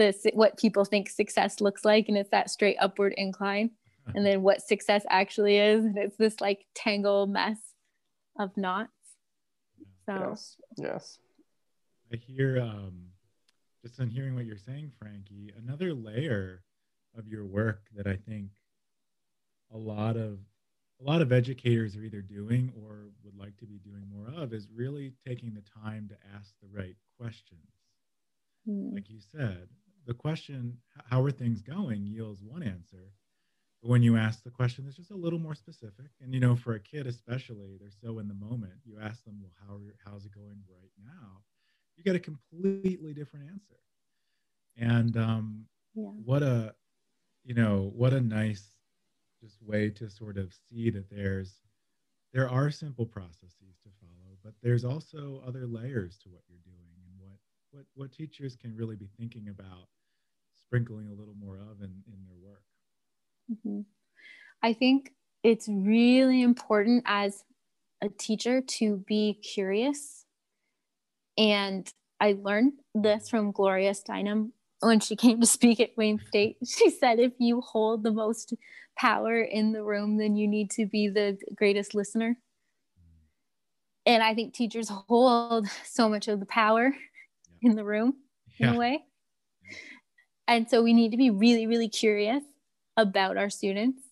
this 0.00 0.26
what 0.32 0.58
people 0.58 0.84
think 0.84 1.10
success 1.10 1.60
looks 1.60 1.84
like 1.84 2.08
and 2.08 2.16
it's 2.16 2.30
that 2.30 2.48
straight 2.48 2.76
upward 2.80 3.12
incline 3.18 3.70
and 4.14 4.24
then 4.24 4.42
what 4.42 4.62
success 4.62 5.04
actually 5.10 5.58
is 5.58 5.84
and 5.84 5.98
it's 5.98 6.16
this 6.16 6.40
like 6.40 6.64
tangle 6.74 7.26
mess 7.26 7.58
of 8.38 8.56
knots. 8.56 8.90
So 10.06 10.30
yes 10.30 10.56
yes. 10.76 11.18
I 12.12 12.16
hear 12.16 12.60
um 12.60 13.10
just 13.84 14.00
in 14.00 14.08
hearing 14.08 14.34
what 14.34 14.46
you're 14.46 14.56
saying 14.56 14.90
frankie 14.98 15.52
another 15.58 15.92
layer 15.92 16.62
of 17.16 17.28
your 17.28 17.44
work 17.44 17.82
that 17.96 18.06
i 18.06 18.16
think 18.16 18.50
a 19.72 19.78
lot 19.78 20.16
of 20.16 20.38
a 21.00 21.04
lot 21.04 21.22
of 21.22 21.32
educators 21.32 21.96
are 21.96 22.02
either 22.02 22.20
doing 22.20 22.72
or 22.76 23.08
would 23.24 23.36
like 23.38 23.56
to 23.58 23.66
be 23.66 23.78
doing 23.78 24.04
more 24.12 24.42
of 24.42 24.52
is 24.52 24.68
really 24.74 25.14
taking 25.26 25.54
the 25.54 25.62
time 25.82 26.08
to 26.08 26.16
ask 26.36 26.52
the 26.60 26.68
right 26.78 26.96
questions. 27.18 27.60
Mm. 28.68 28.92
like 28.92 29.08
you 29.08 29.20
said 29.20 29.68
the 30.06 30.14
question 30.14 30.78
how 31.10 31.22
are 31.22 31.30
things 31.30 31.62
going 31.62 32.06
yields 32.06 32.42
one 32.42 32.62
answer 32.62 33.12
But 33.82 33.90
when 33.90 34.02
you 34.02 34.16
ask 34.16 34.42
the 34.42 34.50
question, 34.50 34.86
it's 34.86 34.96
just 34.96 35.10
a 35.10 35.16
little 35.16 35.38
more 35.38 35.54
specific. 35.54 36.10
And 36.20 36.34
you 36.34 36.40
know, 36.40 36.56
for 36.56 36.74
a 36.74 36.80
kid 36.80 37.06
especially, 37.06 37.76
they're 37.80 37.90
so 38.02 38.18
in 38.18 38.28
the 38.28 38.34
moment. 38.34 38.74
You 38.84 38.98
ask 39.00 39.24
them, 39.24 39.40
"Well, 39.40 39.52
how 39.66 39.74
are, 39.76 39.94
how's 40.04 40.26
it 40.26 40.32
going 40.34 40.62
right 40.68 40.92
now?" 41.02 41.42
You 41.96 42.04
get 42.04 42.16
a 42.16 42.20
completely 42.20 43.14
different 43.14 43.50
answer. 43.50 43.80
And 44.76 45.16
um, 45.16 45.66
yeah. 45.94 46.10
what 46.24 46.42
a, 46.42 46.74
you 47.44 47.54
know, 47.54 47.92
what 47.94 48.12
a 48.12 48.20
nice 48.20 48.76
just 49.40 49.62
way 49.62 49.90
to 49.90 50.10
sort 50.10 50.38
of 50.38 50.52
see 50.54 50.90
that 50.90 51.08
there's 51.10 51.60
there 52.32 52.48
are 52.50 52.70
simple 52.70 53.06
processes 53.06 53.78
to 53.82 53.90
follow, 54.00 54.38
but 54.44 54.54
there's 54.62 54.84
also 54.84 55.42
other 55.46 55.66
layers 55.66 56.18
to 56.18 56.28
what 56.30 56.42
you're 56.48 56.58
doing 56.64 56.89
what 57.70 57.84
what 57.94 58.12
teachers 58.12 58.56
can 58.56 58.74
really 58.76 58.96
be 58.96 59.08
thinking 59.18 59.48
about 59.48 59.88
sprinkling 60.56 61.08
a 61.08 61.14
little 61.14 61.34
more 61.34 61.56
of 61.56 61.80
in, 61.80 61.92
in 62.06 62.24
their 62.26 62.38
work. 62.40 62.62
Mm-hmm. 63.50 63.80
I 64.62 64.72
think 64.72 65.12
it's 65.42 65.68
really 65.68 66.42
important 66.42 67.04
as 67.06 67.44
a 68.02 68.08
teacher 68.08 68.60
to 68.60 69.02
be 69.06 69.34
curious. 69.34 70.24
And 71.36 71.92
I 72.20 72.36
learned 72.40 72.74
this 72.94 73.28
from 73.28 73.52
Gloria 73.52 73.92
Steinem 73.92 74.50
when 74.80 75.00
she 75.00 75.16
came 75.16 75.40
to 75.40 75.46
speak 75.46 75.80
at 75.80 75.96
Wayne 75.96 76.20
State. 76.28 76.58
She 76.66 76.90
said, 76.90 77.18
if 77.18 77.32
you 77.38 77.60
hold 77.60 78.02
the 78.02 78.12
most 78.12 78.54
power 78.96 79.40
in 79.40 79.72
the 79.72 79.82
room, 79.82 80.18
then 80.18 80.36
you 80.36 80.46
need 80.46 80.70
to 80.72 80.86
be 80.86 81.08
the 81.08 81.38
greatest 81.54 81.94
listener. 81.94 82.36
And 84.06 84.22
I 84.22 84.34
think 84.34 84.54
teachers 84.54 84.88
hold 84.88 85.68
so 85.84 86.08
much 86.08 86.28
of 86.28 86.40
the 86.40 86.46
power. 86.46 86.94
In 87.62 87.76
the 87.76 87.84
room 87.84 88.14
yeah. 88.58 88.68
in 88.68 88.74
a 88.74 88.78
way. 88.78 89.04
And 90.46 90.68
so 90.68 90.82
we 90.82 90.92
need 90.92 91.12
to 91.12 91.16
be 91.16 91.30
really, 91.30 91.66
really 91.66 91.88
curious 91.88 92.42
about 92.96 93.36
our 93.36 93.50
students. 93.50 94.02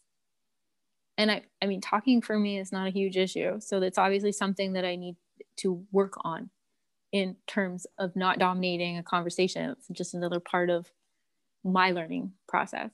And 1.16 1.30
I, 1.30 1.42
I 1.60 1.66
mean, 1.66 1.80
talking 1.80 2.22
for 2.22 2.38
me 2.38 2.58
is 2.58 2.70
not 2.70 2.86
a 2.86 2.90
huge 2.90 3.16
issue. 3.16 3.60
So 3.60 3.80
that's 3.80 3.98
obviously 3.98 4.32
something 4.32 4.74
that 4.74 4.84
I 4.84 4.94
need 4.94 5.16
to 5.58 5.84
work 5.90 6.14
on 6.22 6.50
in 7.10 7.36
terms 7.46 7.86
of 7.98 8.14
not 8.14 8.38
dominating 8.38 8.98
a 8.98 9.02
conversation. 9.02 9.70
It's 9.70 9.88
just 9.88 10.14
another 10.14 10.40
part 10.40 10.70
of 10.70 10.92
my 11.64 11.90
learning 11.90 12.32
process. 12.46 12.90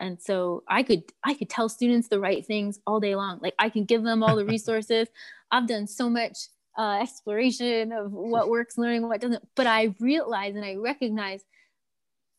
And 0.00 0.20
so 0.20 0.64
I 0.68 0.82
could 0.82 1.04
I 1.24 1.34
could 1.34 1.48
tell 1.48 1.68
students 1.68 2.08
the 2.08 2.20
right 2.20 2.44
things 2.44 2.80
all 2.86 3.00
day 3.00 3.14
long. 3.14 3.38
Like 3.40 3.54
I 3.58 3.68
can 3.68 3.84
give 3.84 4.02
them 4.02 4.22
all 4.22 4.36
the 4.36 4.44
resources. 4.54 5.08
I've 5.50 5.68
done 5.68 5.86
so 5.86 6.10
much 6.10 6.36
uh, 6.76 6.98
exploration 7.00 7.92
of 7.92 8.12
what 8.12 8.48
works 8.48 8.78
learning, 8.78 9.06
what 9.08 9.20
doesn't. 9.20 9.46
But 9.54 9.66
I 9.66 9.94
realize 10.00 10.56
and 10.56 10.64
I 10.64 10.76
recognize 10.76 11.44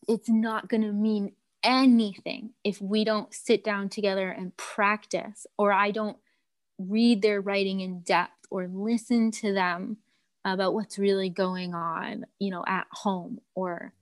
it's 0.08 0.30
not 0.30 0.70
going 0.70 0.84
to 0.84 0.92
mean 0.92 1.34
anything 1.64 2.52
if 2.64 2.82
we 2.82 3.04
don't 3.04 3.34
sit 3.34 3.64
down 3.64 3.90
together 3.90 4.30
and 4.30 4.56
practice, 4.58 5.48
or 5.58 5.72
I 5.72 5.92
don't 5.92 6.18
read 6.78 7.22
their 7.22 7.42
writing 7.42 7.80
in 7.80 8.02
depth 8.02 8.46
or 8.52 8.68
listen 8.68 9.32
to 9.32 9.54
them 9.54 9.98
about 10.44 10.74
what's 10.74 11.00
really 11.00 11.30
going 11.30 11.74
on, 11.74 12.26
you 12.40 12.52
know, 12.52 12.64
at 12.68 12.86
home 12.92 13.42
or 13.56 13.94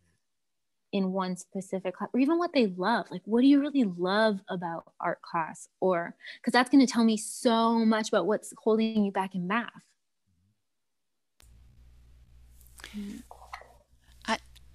in 0.92 1.12
one 1.12 1.36
specific 1.38 1.96
class, 1.96 2.10
or 2.14 2.20
even 2.20 2.38
what 2.38 2.54
they 2.54 2.68
love. 2.68 3.10
Like, 3.10 3.22
what 3.26 3.42
do 3.42 3.48
you 3.48 3.60
really 3.60 3.84
love 3.84 4.42
about 4.50 4.92
art 5.00 5.22
class? 5.22 5.68
Or 5.80 6.16
because 6.40 6.52
that's 6.52 6.70
going 6.70 6.86
to 6.86 6.92
tell 6.92 7.04
me 7.04 7.18
so 7.18 7.86
much 7.86 8.10
about 8.10 8.28
what's 8.28 8.54
holding 8.58 9.06
you 9.06 9.12
back 9.12 9.36
in 9.36 9.48
math. 9.48 9.72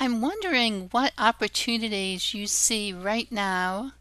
I'm 0.01 0.21
wondering 0.21 0.89
what 0.93 1.13
opportunities 1.19 2.33
you 2.33 2.47
see 2.47 2.93
right 2.93 3.31
now 3.33 3.93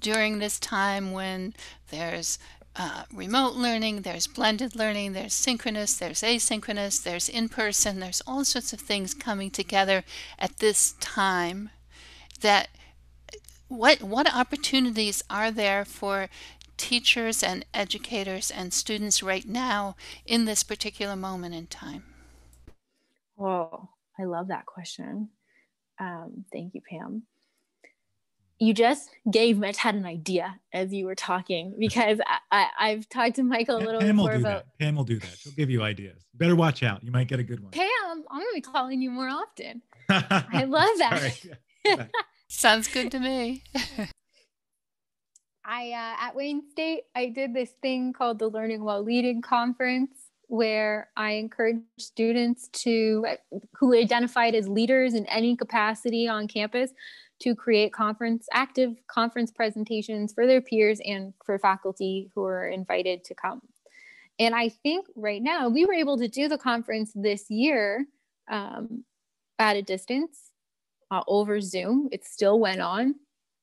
during 0.00 0.38
this 0.38 0.58
time 0.58 1.12
when 1.12 1.54
there's 1.90 2.40
uh, 2.74 3.04
remote 3.12 3.54
learning, 3.54 4.02
there's 4.02 4.26
blended 4.26 4.74
learning, 4.74 5.12
there's 5.12 5.34
synchronous, 5.34 5.96
there's 5.96 6.22
asynchronous, 6.22 7.02
there's 7.02 7.28
in 7.28 7.48
person, 7.48 8.00
there's 8.00 8.22
all 8.26 8.44
sorts 8.44 8.72
of 8.72 8.80
things 8.80 9.14
coming 9.14 9.50
together 9.50 10.02
at 10.40 10.58
this 10.58 10.94
time 11.00 11.70
that 12.40 12.68
what 13.68 14.02
what 14.02 14.32
opportunities 14.34 15.22
are 15.30 15.50
there 15.50 15.84
for 15.84 16.28
teachers 16.76 17.42
and 17.42 17.64
educators 17.72 18.50
and 18.50 18.72
students 18.72 19.22
right 19.22 19.46
now 19.46 19.94
in 20.26 20.46
this 20.46 20.62
particular 20.64 21.14
moment 21.16 21.54
in 21.54 21.66
time? 21.66 22.04
Whoa, 23.38 23.88
I 24.18 24.24
love 24.24 24.48
that 24.48 24.66
question. 24.66 25.28
Um, 26.00 26.44
thank 26.52 26.74
you, 26.74 26.80
Pam. 26.80 27.22
You 28.58 28.74
just 28.74 29.10
gave 29.30 29.58
Mitch 29.58 29.76
had 29.76 29.94
an 29.94 30.04
idea 30.04 30.58
as 30.72 30.92
you 30.92 31.06
were 31.06 31.14
talking 31.14 31.76
because 31.78 32.18
I, 32.50 32.66
I, 32.76 32.88
have 32.90 33.08
talked 33.08 33.36
to 33.36 33.44
Michael 33.44 33.76
a 33.76 33.78
little 33.78 34.00
Pam 34.00 34.16
before 34.16 34.32
will 34.32 34.38
do 34.38 34.44
about. 34.44 34.64
That. 34.64 34.78
Pam 34.84 34.96
will 34.96 35.04
do 35.04 35.20
that. 35.20 35.38
She'll 35.38 35.52
give 35.52 35.70
you 35.70 35.84
ideas. 35.84 36.26
Better 36.34 36.56
watch 36.56 36.82
out. 36.82 37.04
You 37.04 37.12
might 37.12 37.28
get 37.28 37.38
a 37.38 37.44
good 37.44 37.60
one. 37.60 37.70
Pam, 37.70 37.88
I'm 38.10 38.24
gonna 38.40 38.46
be 38.52 38.60
calling 38.60 39.00
you 39.00 39.12
more 39.12 39.28
often. 39.28 39.82
I 40.08 40.64
love 40.64 40.98
that. 40.98 42.10
Sounds 42.48 42.88
good 42.88 43.12
to 43.12 43.20
me. 43.20 43.62
I 45.64 45.92
uh, 45.92 46.26
at 46.26 46.34
Wayne 46.34 46.62
State, 46.72 47.02
I 47.14 47.26
did 47.26 47.54
this 47.54 47.70
thing 47.82 48.12
called 48.12 48.40
the 48.40 48.48
Learning 48.48 48.82
While 48.82 49.04
Leading 49.04 49.42
conference, 49.42 50.10
where 50.48 51.10
I 51.16 51.32
encourage 51.32 51.76
students 51.98 52.68
to 52.68 53.24
who 53.78 53.94
identified 53.94 54.54
as 54.54 54.66
leaders 54.66 55.14
in 55.14 55.26
any 55.26 55.56
capacity 55.56 56.26
on 56.26 56.48
campus 56.48 56.90
to 57.40 57.54
create 57.54 57.92
conference 57.92 58.46
active 58.52 58.94
conference 59.06 59.50
presentations 59.52 60.32
for 60.32 60.46
their 60.46 60.60
peers 60.60 61.00
and 61.04 61.34
for 61.44 61.58
faculty 61.58 62.30
who 62.34 62.44
are 62.44 62.66
invited 62.66 63.24
to 63.24 63.34
come. 63.34 63.60
And 64.38 64.54
I 64.54 64.70
think 64.70 65.06
right 65.14 65.42
now 65.42 65.68
we 65.68 65.84
were 65.84 65.94
able 65.94 66.16
to 66.18 66.28
do 66.28 66.48
the 66.48 66.58
conference 66.58 67.12
this 67.14 67.50
year 67.50 68.06
um, 68.50 69.04
at 69.58 69.76
a 69.76 69.82
distance 69.82 70.50
uh, 71.10 71.22
over 71.28 71.60
Zoom. 71.60 72.08
It 72.10 72.24
still 72.24 72.58
went 72.58 72.80
on. 72.80 73.16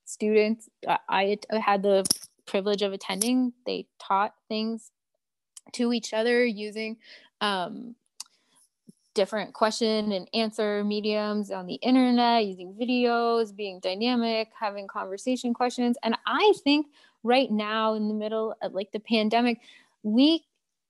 Students, 0.05 0.69
uh, 0.87 0.97
I 1.09 1.39
had 1.49 1.81
the 1.81 2.05
privilege 2.45 2.83
of 2.83 2.93
attending. 2.93 3.53
They 3.65 3.87
taught 3.99 4.35
things 4.47 4.91
to 5.73 5.93
each 5.93 6.13
other 6.13 6.45
using 6.45 6.97
um, 7.41 7.95
different 9.15 9.53
question 9.53 10.11
and 10.11 10.29
answer 10.33 10.83
mediums 10.83 11.49
on 11.49 11.65
the 11.65 11.75
internet, 11.75 12.45
using 12.45 12.73
videos, 12.73 13.55
being 13.55 13.79
dynamic, 13.79 14.49
having 14.59 14.87
conversation 14.87 15.53
questions. 15.53 15.97
And 16.03 16.15
I 16.27 16.53
think 16.63 16.87
right 17.23 17.49
now, 17.49 17.95
in 17.95 18.07
the 18.07 18.13
middle 18.13 18.55
of 18.61 18.73
like 18.73 18.91
the 18.91 18.99
pandemic, 18.99 19.59
we 20.03 20.45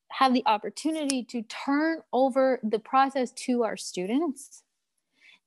have 0.10 0.34
the 0.34 0.44
opportunity 0.46 1.24
to 1.24 1.42
turn 1.44 2.02
over 2.12 2.60
the 2.64 2.80
process 2.80 3.32
to 3.32 3.64
our 3.64 3.78
students 3.78 4.64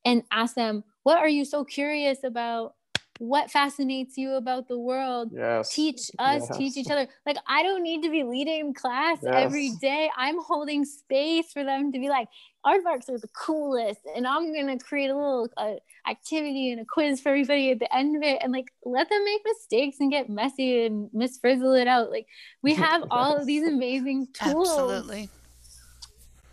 and 0.05 0.23
ask 0.31 0.55
them, 0.55 0.85
What 1.03 1.19
are 1.19 1.29
you 1.29 1.45
so 1.45 1.65
curious 1.65 2.25
about? 2.25 2.75
What 3.19 3.51
fascinates 3.51 4.17
you 4.17 4.35
about 4.35 4.69
the 4.69 4.79
world 4.79 5.31
yes. 5.35 5.75
teach 5.75 6.11
us 6.19 6.47
yes. 6.49 6.57
teach 6.57 6.77
each 6.77 6.91
other 6.91 7.07
like 7.27 7.37
i 7.47 7.63
don't 7.63 7.83
need 7.83 8.03
to 8.03 8.11
be 8.11 8.23
leading 8.23 8.73
class 8.73 9.19
yes. 9.23 9.33
every 9.35 9.71
day 9.81 10.09
i'm 10.17 10.41
holding 10.41 10.85
space 10.85 11.53
for 11.53 11.65
them 11.65 11.91
to 11.93 11.99
be 11.99 12.09
like 12.09 12.29
art. 12.65 12.81
aardvarks 12.85 13.09
are 13.09 13.19
the 13.19 13.29
coolest 13.29 14.01
and 14.15 14.27
i'm 14.27 14.55
gonna 14.55 14.79
create 14.79 15.11
a 15.11 15.15
little 15.17 15.49
uh, 15.57 15.75
activity 16.09 16.71
and 16.71 16.81
a 16.81 16.85
quiz 16.85 17.21
for 17.21 17.31
everybody 17.31 17.73
at 17.73 17.81
the 17.81 17.95
end 17.95 18.17
of 18.17 18.23
it 18.23 18.39
and 18.41 18.53
like 18.53 18.73
let 18.85 19.09
them 19.09 19.25
make 19.25 19.43
mistakes 19.45 19.97
and 19.99 20.13
get 20.13 20.31
messy 20.31 20.87
and 20.87 21.11
misfrizzle 21.11 21.81
it 21.81 21.89
out 21.89 22.11
like 22.11 22.27
we 22.63 22.75
have 22.87 23.05
all 23.11 23.37
of 23.37 23.47
these 23.47 23.67
amazing 23.67 24.29
tools 24.33 24.69
absolutely 24.69 25.29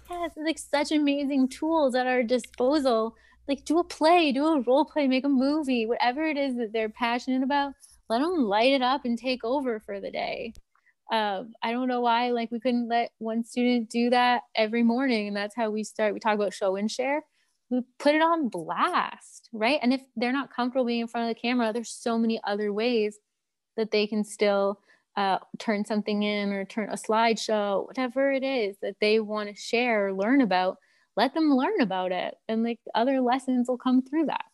yes 0.10 0.32
like 0.36 0.58
such 0.58 0.91
amazing 0.91 1.47
tools 1.47 1.93
at 1.93 2.08
our 2.08 2.23
disposal 2.23 3.15
like 3.47 3.65
do 3.65 3.79
a 3.79 3.84
play, 3.84 4.31
do 4.31 4.45
a 4.45 4.62
role 4.62 4.86
play, 4.86 5.08
make 5.08 5.25
a 5.25 5.29
movie, 5.29 5.86
whatever 5.86 6.23
it 6.23 6.38
is 6.38 6.55
that 6.58 6.73
they're 6.73 6.89
passionate 6.89 7.43
about, 7.43 7.73
let 8.10 8.19
them 8.19 8.43
light 8.43 8.73
it 8.73 8.81
up 8.81 9.05
and 9.05 9.17
take 9.17 9.43
over 9.43 9.79
for 9.79 9.99
the 9.99 10.12
day. 10.12 10.53
Um, 11.12 11.53
I 11.62 11.71
don't 11.71 11.88
know 11.88 12.01
why 12.01 12.31
like 12.31 12.51
we 12.51 12.60
couldn't 12.60 12.89
let 12.89 13.12
one 13.19 13.43
student 13.43 13.89
do 13.89 14.10
that 14.10 14.41
every 14.55 14.84
morning, 14.84 15.27
and 15.27 15.38
that's 15.38 15.55
how 15.55 15.69
we 15.69 15.84
start. 15.84 16.13
We 16.13 16.19
talk 16.19 16.36
about 16.36 16.53
show 16.53 16.75
and 16.75 16.89
share. 16.89 17.23
We 17.69 17.81
put 17.99 18.15
it 18.15 18.21
on 18.21 18.49
blast, 18.49 19.49
right? 19.51 19.79
And 19.81 19.93
if 19.93 20.01
they're 20.15 20.31
not 20.31 20.53
comfortable 20.53 20.86
being 20.86 21.01
in 21.01 21.08
front 21.08 21.29
of 21.29 21.36
the 21.36 21.41
camera, 21.41 21.73
there's 21.73 21.91
so 21.91 22.17
many 22.17 22.39
other 22.43 22.73
ways 22.73 23.19
that 23.77 23.91
they 23.91 24.08
can 24.08 24.23
still 24.23 24.79
uh, 25.15 25.39
turn 25.60 25.86
something 25.86 26.23
in 26.23 26.51
or 26.51 26.65
turn 26.65 26.89
a 26.89 26.95
slideshow, 26.95 27.86
whatever 27.88 28.31
it 28.31 28.43
is 28.43 28.77
that 28.81 28.95
they 28.99 29.19
want 29.19 29.49
to 29.49 29.55
share 29.55 30.08
or 30.08 30.13
learn 30.13 30.41
about 30.41 30.77
let 31.15 31.34
them 31.34 31.54
learn 31.54 31.82
about 31.82 32.12
it 32.12 32.36
and 32.47 32.63
like 32.63 32.80
other 32.93 33.21
lessons 33.21 33.67
will 33.67 33.78
come 33.78 34.01
through 34.01 34.25
that 34.25 34.45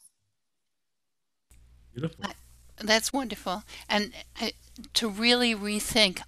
beautiful 1.93 2.26
that's 2.80 3.13
wonderful 3.13 3.63
and 3.89 4.12
uh, 4.41 4.50
to 4.93 5.08
really 5.10 5.54
rethink 5.54 6.21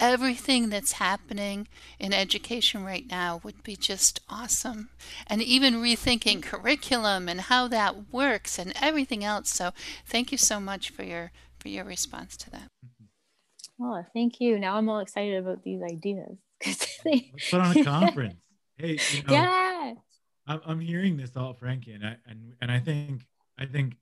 everything 0.00 0.68
that's 0.68 0.92
happening 0.92 1.68
in 1.98 2.12
education 2.12 2.84
right 2.84 3.06
now 3.10 3.40
would 3.42 3.62
be 3.62 3.76
just 3.76 4.20
awesome. 4.28 4.90
And 5.26 5.42
even 5.42 5.74
rethinking 5.74 6.42
curriculum 6.42 7.28
and 7.28 7.42
how 7.42 7.68
that 7.68 8.12
works 8.12 8.58
and 8.58 8.72
everything 8.80 9.24
else. 9.24 9.50
So, 9.50 9.72
thank 10.06 10.32
you 10.32 10.38
so 10.38 10.60
much 10.60 10.90
for 10.90 11.02
your 11.02 11.32
for 11.58 11.68
your 11.68 11.84
response 11.84 12.36
to 12.38 12.50
that. 12.50 12.70
Oh, 13.80 14.04
thank 14.12 14.40
you. 14.40 14.58
Now 14.58 14.76
I'm 14.76 14.88
all 14.88 15.00
excited 15.00 15.36
about 15.36 15.62
these 15.62 15.80
ideas. 15.82 16.36
they... 17.04 17.30
Let's 17.32 17.50
put 17.50 17.60
on 17.60 17.76
a 17.76 17.84
conference. 17.84 18.40
hey, 18.76 18.98
you 19.12 19.22
know, 19.26 19.32
yeah. 19.32 19.67
I'm, 20.48 20.60
I'm 20.66 20.80
hearing 20.80 21.16
this 21.16 21.36
all, 21.36 21.52
Frankie, 21.52 21.92
and 21.92 22.04
I 22.04 22.16
and, 22.26 22.54
and 22.60 22.72
I 22.72 22.80
think 22.80 23.26
I 23.58 23.66
think 23.66 23.96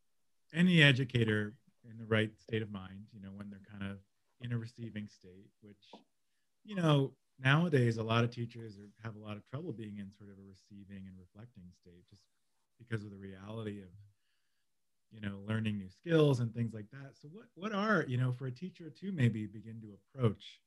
any 0.55 0.83
educator 0.83 1.55
in 1.91 1.99
the 1.99 2.05
right 2.05 2.31
state 2.41 2.63
of 2.63 2.71
mind, 2.71 3.07
you 3.13 3.21
know, 3.21 3.31
when 3.35 3.51
they're 3.51 3.61
kind 3.71 3.91
of 3.91 3.99
in 4.41 4.53
a 4.53 4.59
receiving 4.59 5.09
state, 5.09 5.49
which, 5.61 6.01
you 6.65 6.75
know, 6.75 7.13
nowadays 7.43 7.97
a 7.97 8.03
lot 8.03 8.25
of 8.25 8.31
teachers 8.31 8.79
are, 8.79 8.91
have 9.03 9.17
a 9.17 9.19
lot 9.19 9.37
of 9.37 9.47
trouble 9.51 9.73
being 9.73 9.99
in 9.99 10.11
sort 10.17 10.31
of 10.31 10.37
a 10.39 10.49
receiving 10.49 11.05
and 11.07 11.17
reflecting 11.19 11.65
state 11.81 12.05
just 12.09 12.23
because 12.79 13.05
of 13.05 13.11
the 13.11 13.17
reality 13.17 13.81
of 13.81 13.89
you 15.13 15.21
know 15.21 15.39
learning 15.49 15.79
new 15.79 15.89
skills 15.89 16.41
and 16.41 16.55
things 16.55 16.73
like 16.73 16.91
that. 16.93 17.13
So 17.21 17.29
what 17.33 17.47
what 17.55 17.73
are 17.73 18.05
you 18.07 18.17
know 18.19 18.33
for 18.33 18.47
a 18.47 18.53
teacher 18.53 18.91
to 18.91 19.13
maybe 19.13 19.47
begin 19.47 19.81
to 19.83 19.97
approach 20.15 20.61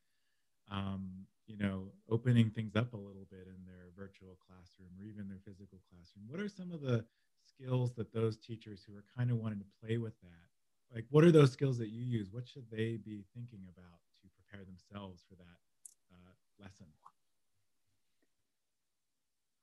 um, 0.72 1.26
you 1.50 1.58
know 1.58 1.92
opening 2.10 2.50
things 2.52 2.76
up 2.76 2.94
a 2.94 2.98
little 2.98 3.28
bit 3.30 3.48
in 3.48 3.66
their 3.66 3.90
virtual 3.98 4.38
classroom 4.46 4.90
or 5.00 5.04
even 5.04 5.28
their 5.28 5.42
physical 5.46 5.80
classroom? 5.90 6.26
What 6.28 6.40
are 6.40 6.50
some 6.50 6.72
of 6.72 6.82
the 6.82 7.06
skills 7.44 7.94
that 7.96 8.14
those 8.14 8.38
teachers 8.38 8.84
who 8.86 8.96
are 8.96 9.04
kind 9.18 9.32
of 9.32 9.38
wanting 9.38 9.60
to 9.60 9.66
play 9.82 9.98
with 9.98 10.14
that 10.22 10.48
like 10.94 11.06
what 11.10 11.24
are 11.24 11.32
those 11.32 11.52
skills 11.52 11.78
that 11.78 11.90
you 11.90 12.04
use? 12.04 12.32
What 12.32 12.48
should 12.48 12.66
they 12.72 12.98
be 12.98 13.24
thinking 13.36 13.62
about 13.70 14.00
to 14.22 14.28
prepare 14.30 14.66
themselves 14.66 15.24
for 15.28 15.36
that 15.36 15.60
uh, 16.12 16.34
lesson? 16.60 16.88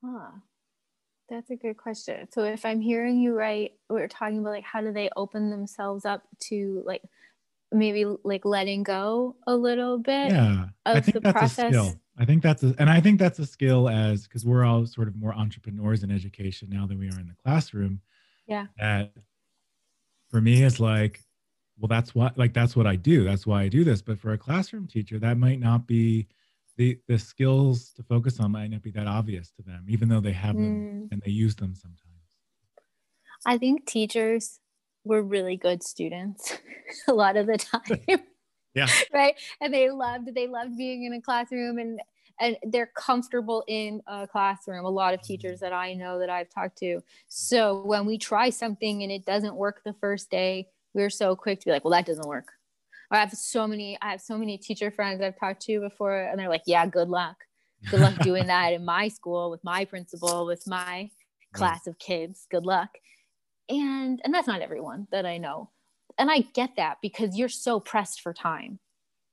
Huh. 0.04 0.30
That's 1.28 1.50
a 1.50 1.56
good 1.56 1.76
question. 1.76 2.28
So 2.32 2.44
if 2.44 2.64
I'm 2.64 2.80
hearing 2.80 3.18
you 3.18 3.34
right, 3.34 3.72
we're 3.88 4.06
talking 4.06 4.38
about 4.38 4.50
like 4.50 4.64
how 4.64 4.80
do 4.80 4.92
they 4.92 5.10
open 5.16 5.50
themselves 5.50 6.04
up 6.04 6.22
to 6.48 6.82
like 6.86 7.02
maybe 7.72 8.04
like 8.24 8.44
letting 8.44 8.82
go 8.82 9.36
a 9.46 9.54
little 9.56 9.98
bit 9.98 10.30
yeah, 10.30 10.64
of 10.86 10.96
I 10.96 11.00
think 11.00 11.14
the 11.14 11.20
that's 11.20 11.38
process. 11.38 11.58
A 11.58 11.68
skill. 11.68 12.00
I 12.18 12.24
think 12.24 12.42
that's 12.42 12.62
a, 12.62 12.74
and 12.78 12.88
I 12.88 13.00
think 13.00 13.18
that's 13.18 13.38
a 13.38 13.46
skill 13.46 13.88
as 13.88 14.24
because 14.24 14.46
we're 14.46 14.64
all 14.64 14.86
sort 14.86 15.08
of 15.08 15.16
more 15.16 15.34
entrepreneurs 15.34 16.02
in 16.02 16.10
education 16.10 16.68
now 16.70 16.86
than 16.86 16.98
we 16.98 17.06
are 17.08 17.20
in 17.20 17.26
the 17.26 17.36
classroom. 17.44 18.00
Yeah. 18.46 18.66
That 18.78 19.12
for 20.30 20.40
me 20.40 20.62
is 20.62 20.80
like, 20.80 21.20
well, 21.78 21.88
that's 21.88 22.14
what 22.14 22.38
like 22.38 22.54
that's 22.54 22.74
what 22.76 22.86
I 22.86 22.96
do. 22.96 23.24
That's 23.24 23.46
why 23.46 23.62
I 23.62 23.68
do 23.68 23.84
this. 23.84 24.00
But 24.00 24.18
for 24.18 24.32
a 24.32 24.38
classroom 24.38 24.86
teacher, 24.86 25.18
that 25.18 25.36
might 25.36 25.60
not 25.60 25.86
be 25.86 26.26
the 26.76 26.98
the 27.08 27.18
skills 27.18 27.92
to 27.94 28.02
focus 28.02 28.40
on 28.40 28.52
might 28.52 28.70
not 28.70 28.82
be 28.82 28.90
that 28.92 29.06
obvious 29.06 29.50
to 29.52 29.62
them, 29.62 29.84
even 29.88 30.08
though 30.08 30.20
they 30.20 30.32
have 30.32 30.54
them 30.54 31.06
Mm. 31.06 31.12
and 31.12 31.22
they 31.22 31.30
use 31.32 31.56
them 31.56 31.74
sometimes. 31.74 32.02
I 33.44 33.58
think 33.58 33.86
teachers 33.86 34.60
were 35.06 35.22
really 35.22 35.56
good 35.56 35.82
students 35.82 36.58
a 37.08 37.12
lot 37.12 37.36
of 37.36 37.46
the 37.46 37.58
time. 37.58 38.20
Yeah. 38.74 38.88
right. 39.10 39.34
And 39.62 39.72
they 39.72 39.88
loved 39.88 40.34
they 40.34 40.48
loved 40.48 40.76
being 40.76 41.04
in 41.04 41.14
a 41.14 41.20
classroom 41.22 41.78
and 41.78 41.98
and 42.38 42.58
they're 42.62 42.90
comfortable 42.94 43.64
in 43.66 44.02
a 44.06 44.26
classroom. 44.26 44.84
A 44.84 44.90
lot 44.90 45.14
of 45.14 45.20
mm-hmm. 45.20 45.28
teachers 45.28 45.60
that 45.60 45.72
I 45.72 45.94
know 45.94 46.18
that 46.18 46.28
I've 46.28 46.50
talked 46.50 46.76
to. 46.80 47.00
So 47.28 47.82
when 47.86 48.04
we 48.04 48.18
try 48.18 48.50
something 48.50 49.02
and 49.02 49.10
it 49.10 49.24
doesn't 49.24 49.54
work 49.54 49.80
the 49.82 49.94
first 49.94 50.30
day, 50.30 50.68
we're 50.92 51.08
so 51.08 51.34
quick 51.34 51.60
to 51.60 51.64
be 51.64 51.70
like, 51.70 51.84
well, 51.84 51.92
that 51.92 52.04
doesn't 52.04 52.28
work. 52.28 52.52
I 53.10 53.18
have 53.18 53.32
so 53.32 53.66
many, 53.66 53.96
I 54.02 54.10
have 54.10 54.20
so 54.20 54.36
many 54.36 54.58
teacher 54.58 54.90
friends 54.90 55.22
I've 55.22 55.38
talked 55.38 55.62
to 55.62 55.80
before, 55.80 56.16
and 56.16 56.38
they're 56.38 56.48
like, 56.48 56.64
yeah, 56.66 56.86
good 56.86 57.08
luck. 57.08 57.36
Good 57.90 58.00
luck 58.00 58.18
doing 58.22 58.46
that 58.48 58.72
in 58.72 58.84
my 58.84 59.08
school 59.08 59.50
with 59.50 59.62
my 59.62 59.84
principal, 59.84 60.46
with 60.46 60.66
my 60.66 61.10
class 61.52 61.86
of 61.86 61.98
kids. 61.98 62.46
Good 62.50 62.66
luck. 62.66 62.90
And 63.68 64.20
and 64.24 64.32
that's 64.32 64.46
not 64.46 64.60
everyone 64.62 65.08
that 65.10 65.26
I 65.26 65.38
know. 65.38 65.70
And 66.18 66.30
I 66.30 66.40
get 66.54 66.76
that 66.76 66.98
because 67.02 67.36
you're 67.36 67.48
so 67.48 67.80
pressed 67.80 68.20
for 68.20 68.32
time. 68.32 68.78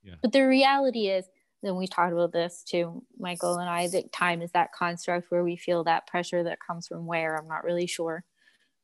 Yeah. 0.04 0.15
But 0.22 0.34
the 0.34 0.41
reality 0.41 1.08
is, 1.08 1.26
then 1.62 1.78
we 1.78 1.88
talked 1.88 2.12
about 2.12 2.34
this 2.34 2.63
too, 2.63 3.04
Michael 3.17 3.58
and 3.58 3.69
I, 3.69 3.88
that 3.88 4.12
time 4.12 4.41
is 4.41 4.52
that 4.52 4.74
construct 4.74 5.32
where 5.32 5.43
we 5.43 5.56
feel 5.56 5.84
that 5.86 6.08
pressure 6.08 6.43
that 6.43 6.60
comes 6.65 6.88
from 6.88 7.06
where, 7.06 7.38
I'm 7.38 7.48
not 7.48 7.63
really 7.63 7.88
sure. 7.88 8.26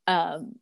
Um, 0.08 0.56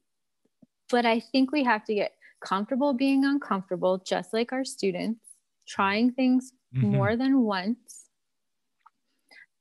but 0.89 1.05
I 1.05 1.19
think 1.19 1.51
we 1.51 1.63
have 1.63 1.83
to 1.85 1.93
get 1.93 2.13
comfortable 2.39 2.93
being 2.93 3.23
uncomfortable, 3.25 3.99
just 3.99 4.33
like 4.33 4.51
our 4.51 4.65
students, 4.65 5.21
trying 5.67 6.11
things 6.11 6.53
Mhm. 6.73 6.83
more 6.89 7.15
than 7.15 7.41
once, 7.41 8.09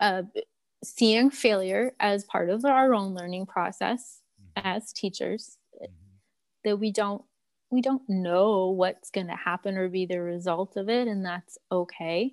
uh, 0.00 0.22
seeing 0.84 1.30
failure 1.30 1.94
as 2.00 2.24
part 2.24 2.48
of 2.48 2.64
our 2.64 2.94
own 2.94 3.14
learning 3.14 3.46
process. 3.46 4.22
As 4.56 4.92
teachers 4.92 5.58
Mhm. 5.80 5.88
that 6.64 6.76
we 6.78 6.90
don't 6.90 7.24
we 7.70 7.80
don't 7.82 8.08
know 8.08 8.70
what's 8.70 9.10
going 9.10 9.26
to 9.26 9.34
happen 9.34 9.76
or 9.76 9.88
be 9.88 10.06
the 10.06 10.20
result 10.20 10.76
of 10.76 10.88
it 10.88 11.08
and 11.08 11.24
that's 11.24 11.58
okay. 11.72 12.32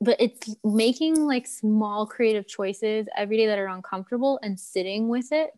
But 0.00 0.16
it's 0.20 0.56
making 0.64 1.26
like 1.26 1.46
small 1.46 2.06
creative 2.06 2.46
choices 2.48 3.06
every 3.16 3.36
day 3.36 3.46
that 3.46 3.58
are 3.58 3.68
uncomfortable 3.68 4.40
and 4.42 4.58
sitting 4.58 5.08
with 5.08 5.30
it 5.30 5.52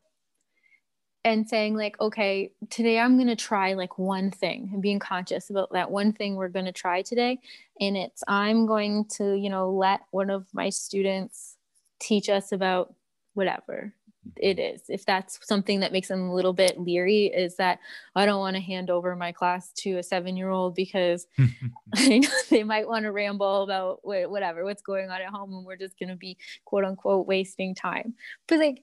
and 1.25 1.49
saying 1.49 1.75
like 1.75 1.99
okay 2.01 2.51
today 2.71 2.99
i'm 2.99 3.17
going 3.17 3.29
to 3.29 3.37
try 3.37 3.73
like 3.73 3.99
one 3.99 4.31
thing 4.31 4.69
and 4.73 4.83
being 4.83 4.99
conscious 4.99 5.49
about 5.49 5.73
that 5.73 5.91
one 5.91 6.13
thing 6.13 6.37
we're 6.37 6.49
going 6.49 6.67
to 6.67 6.73
try 6.73 7.01
today. 7.03 7.39
And 7.81 7.97
it's 7.97 8.23
i'm 8.29 8.67
going 8.67 9.07
to 9.17 9.35
you 9.35 9.49
know 9.49 9.71
let 9.71 10.03
one 10.11 10.29
of 10.31 10.47
my 10.53 10.69
students 10.71 11.57
teach 12.01 12.29
us 12.29 12.53
about 12.53 12.95
whatever 13.35 13.95
it 14.37 14.59
is. 14.59 14.83
If 14.89 15.05
that's 15.05 15.39
something 15.47 15.81
that 15.81 15.93
makes 15.93 16.09
them 16.09 16.29
a 16.29 16.35
little 16.35 16.53
bit 16.53 16.81
leery 16.81 17.27
is 17.27 17.57
that 17.57 17.79
i 18.17 18.27
don't 18.27 18.41
want 18.41 18.57
to 18.57 18.63
hand 18.63 18.91
over 18.91 19.15
my 19.17 19.33
class 19.33 19.73
to 19.73 19.99
a 19.99 20.03
seven 20.03 20.37
year 20.37 20.51
old 20.51 20.75
because 20.75 21.27
I 21.95 22.19
know 22.19 22.29
they 22.51 22.65
might 22.65 22.89
want 22.89 23.05
to 23.05 23.13
ramble 23.13 23.63
about 23.63 24.01
whatever 24.03 24.65
what's 24.65 24.83
going 24.83 25.11
on 25.11 25.21
at 25.21 25.29
home 25.29 25.53
and 25.53 25.65
we're 25.65 25.77
just 25.77 25.99
going 25.99 26.09
to 26.09 26.17
be 26.17 26.37
quote 26.65 26.85
unquote 26.85 27.27
wasting 27.27 27.75
time. 27.75 28.15
But 28.49 28.59
like 28.59 28.83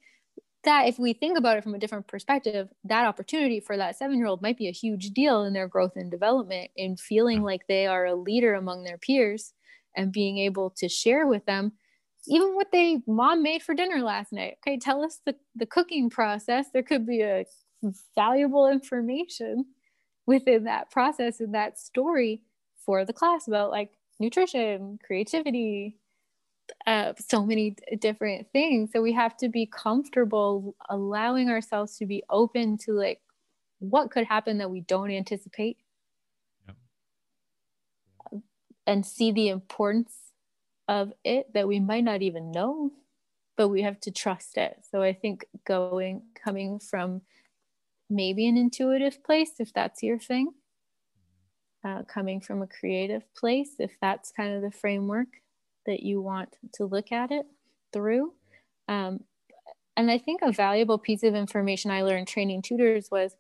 that 0.63 0.87
if 0.87 0.99
we 0.99 1.13
think 1.13 1.37
about 1.37 1.57
it 1.57 1.63
from 1.63 1.73
a 1.73 1.79
different 1.79 2.07
perspective 2.07 2.69
that 2.83 3.05
opportunity 3.05 3.59
for 3.59 3.77
that 3.77 3.97
seven 3.97 4.17
year 4.17 4.27
old 4.27 4.41
might 4.41 4.57
be 4.57 4.67
a 4.67 4.73
huge 4.73 5.09
deal 5.11 5.43
in 5.43 5.53
their 5.53 5.67
growth 5.67 5.93
and 5.95 6.11
development 6.11 6.69
in 6.75 6.95
feeling 6.95 7.41
like 7.41 7.65
they 7.67 7.87
are 7.87 8.05
a 8.05 8.15
leader 8.15 8.53
among 8.53 8.83
their 8.83 8.97
peers 8.97 9.53
and 9.95 10.11
being 10.11 10.37
able 10.37 10.69
to 10.69 10.87
share 10.87 11.27
with 11.27 11.45
them 11.45 11.73
even 12.27 12.55
what 12.55 12.71
they 12.71 12.99
mom 13.07 13.43
made 13.43 13.63
for 13.63 13.73
dinner 13.75 13.99
last 13.99 14.31
night. 14.33 14.57
Okay 14.65 14.77
tell 14.77 15.03
us 15.03 15.19
the, 15.25 15.35
the 15.55 15.65
cooking 15.65 16.09
process. 16.09 16.67
There 16.73 16.83
could 16.83 17.05
be 17.05 17.21
a 17.21 17.45
valuable 18.15 18.67
information 18.69 19.65
within 20.25 20.65
that 20.65 20.91
process 20.91 21.39
and 21.39 21.53
that 21.53 21.79
story 21.79 22.43
for 22.85 23.05
the 23.05 23.13
class 23.13 23.47
about 23.47 23.71
like 23.71 23.91
nutrition 24.19 24.99
creativity 25.05 25.97
uh, 26.87 27.13
so 27.29 27.45
many 27.45 27.71
d- 27.71 27.97
different 27.97 28.47
things. 28.51 28.91
So 28.93 29.01
we 29.01 29.13
have 29.13 29.35
to 29.37 29.49
be 29.49 29.65
comfortable 29.65 30.75
allowing 30.89 31.49
ourselves 31.49 31.97
to 31.97 32.05
be 32.05 32.23
open 32.29 32.77
to 32.79 32.93
like 32.93 33.19
what 33.79 34.11
could 34.11 34.25
happen 34.25 34.59
that 34.59 34.71
we 34.71 34.81
don't 34.81 35.11
anticipate. 35.11 35.77
Yep. 36.67 36.77
and 38.87 39.05
see 39.05 39.31
the 39.31 39.49
importance 39.49 40.13
of 40.91 41.13
it 41.23 41.53
that 41.53 41.67
we 41.69 41.79
might 41.79 42.03
not 42.03 42.21
even 42.21 42.51
know 42.51 42.91
but 43.57 43.69
we 43.69 43.81
have 43.83 43.99
to 43.99 44.11
trust 44.11 44.57
it. 44.57 44.77
So 44.91 45.01
i 45.01 45.13
think 45.13 45.45
going 45.65 46.23
coming 46.43 46.79
from 46.79 47.21
maybe 48.09 48.47
an 48.47 48.57
intuitive 48.57 49.23
place 49.23 49.53
if 49.59 49.73
that's 49.73 50.03
your 50.03 50.19
thing 50.19 50.51
uh, 51.85 52.03
coming 52.03 52.41
from 52.41 52.61
a 52.61 52.67
creative 52.67 53.23
place 53.35 53.75
if 53.79 53.97
that's 54.01 54.31
kind 54.31 54.53
of 54.53 54.61
the 54.61 54.77
framework 54.77 55.29
that 55.85 56.01
you 56.01 56.21
want 56.21 56.57
to 56.73 56.85
look 56.85 57.11
at 57.11 57.31
it 57.31 57.47
through. 57.93 58.33
Um, 58.87 59.23
and 59.97 60.09
i 60.11 60.17
think 60.17 60.41
a 60.41 60.51
valuable 60.51 60.97
piece 60.97 61.23
of 61.23 61.35
information 61.35 61.91
i 61.91 62.01
learned 62.01 62.27
training 62.27 62.61
tutors 62.61 63.09
was 63.11 63.35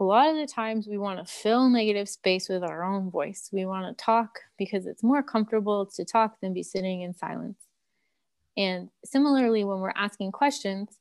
a 0.00 0.04
lot 0.04 0.30
of 0.30 0.36
the 0.36 0.46
times 0.46 0.88
we 0.88 0.96
want 0.96 1.18
to 1.18 1.30
fill 1.30 1.68
negative 1.68 2.08
space 2.08 2.48
with 2.48 2.64
our 2.64 2.82
own 2.82 3.10
voice. 3.10 3.50
We 3.52 3.66
want 3.66 3.86
to 3.86 4.04
talk 4.04 4.38
because 4.56 4.86
it's 4.86 5.02
more 5.02 5.22
comfortable 5.22 5.84
to 5.94 6.04
talk 6.06 6.40
than 6.40 6.54
be 6.54 6.62
sitting 6.62 7.02
in 7.02 7.12
silence. 7.12 7.58
And 8.56 8.88
similarly, 9.04 9.62
when 9.62 9.80
we're 9.80 9.92
asking 9.94 10.32
questions, 10.32 10.98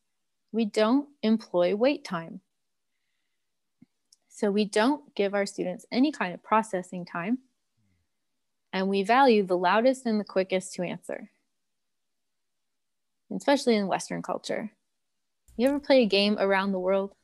we 0.52 0.66
don't 0.66 1.08
employ 1.24 1.76
wait 1.76 2.04
time. 2.04 2.42
So 4.28 4.52
we 4.52 4.66
don't 4.66 5.16
give 5.16 5.34
our 5.34 5.46
students 5.46 5.86
any 5.92 6.12
kind 6.12 6.34
of 6.34 6.44
processing 6.44 7.06
time. 7.06 7.40
And 8.74 8.88
we 8.90 9.04
value 9.04 9.44
the 9.44 9.58
loudest 9.58 10.06
and 10.06 10.20
the 10.20 10.26
quickest 10.26 10.74
to 10.74 10.84
answer, 10.84 11.32
especially 13.36 13.76
in 13.76 13.88
Western 13.88 14.22
culture. 14.22 14.72
You 15.58 15.70
ever 15.70 15.80
play 15.80 16.04
a 16.04 16.06
game 16.06 16.38
around 16.38 16.72
the 16.72 16.80
world? 16.80 17.16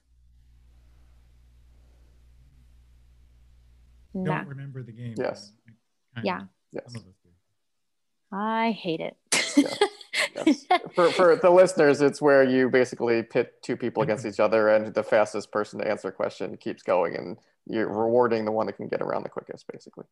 Don't 4.15 4.23
Nah. 4.23 4.43
remember 4.47 4.81
the 4.81 4.93
game. 4.93 5.13
Yes. 5.17 5.51
Kind 6.15 6.25
Yeah. 6.25 6.41
of. 6.43 6.47
Yes. 6.71 6.83
Some 6.91 7.01
of 7.01 7.07
us 7.07 7.15
do. 7.23 7.29
I 8.31 8.71
hate 8.71 9.01
it. 9.01 9.17
Yes. 10.35 10.65
For, 10.95 11.09
for 11.11 11.35
the 11.35 11.49
listeners, 11.49 12.01
it's 12.01 12.21
where 12.21 12.43
you 12.43 12.69
basically 12.69 13.23
pit 13.23 13.61
two 13.61 13.75
people 13.77 14.03
against 14.03 14.25
each 14.25 14.39
other, 14.39 14.69
and 14.69 14.93
the 14.93 15.03
fastest 15.03 15.51
person 15.51 15.79
to 15.79 15.87
answer 15.87 16.07
a 16.09 16.11
question 16.11 16.55
keeps 16.57 16.83
going, 16.83 17.15
and 17.15 17.37
you're 17.65 17.87
rewarding 17.87 18.45
the 18.45 18.51
one 18.51 18.65
that 18.67 18.73
can 18.73 18.87
get 18.87 19.01
around 19.01 19.23
the 19.23 19.29
quickest, 19.29 19.65
basically. 19.71 20.05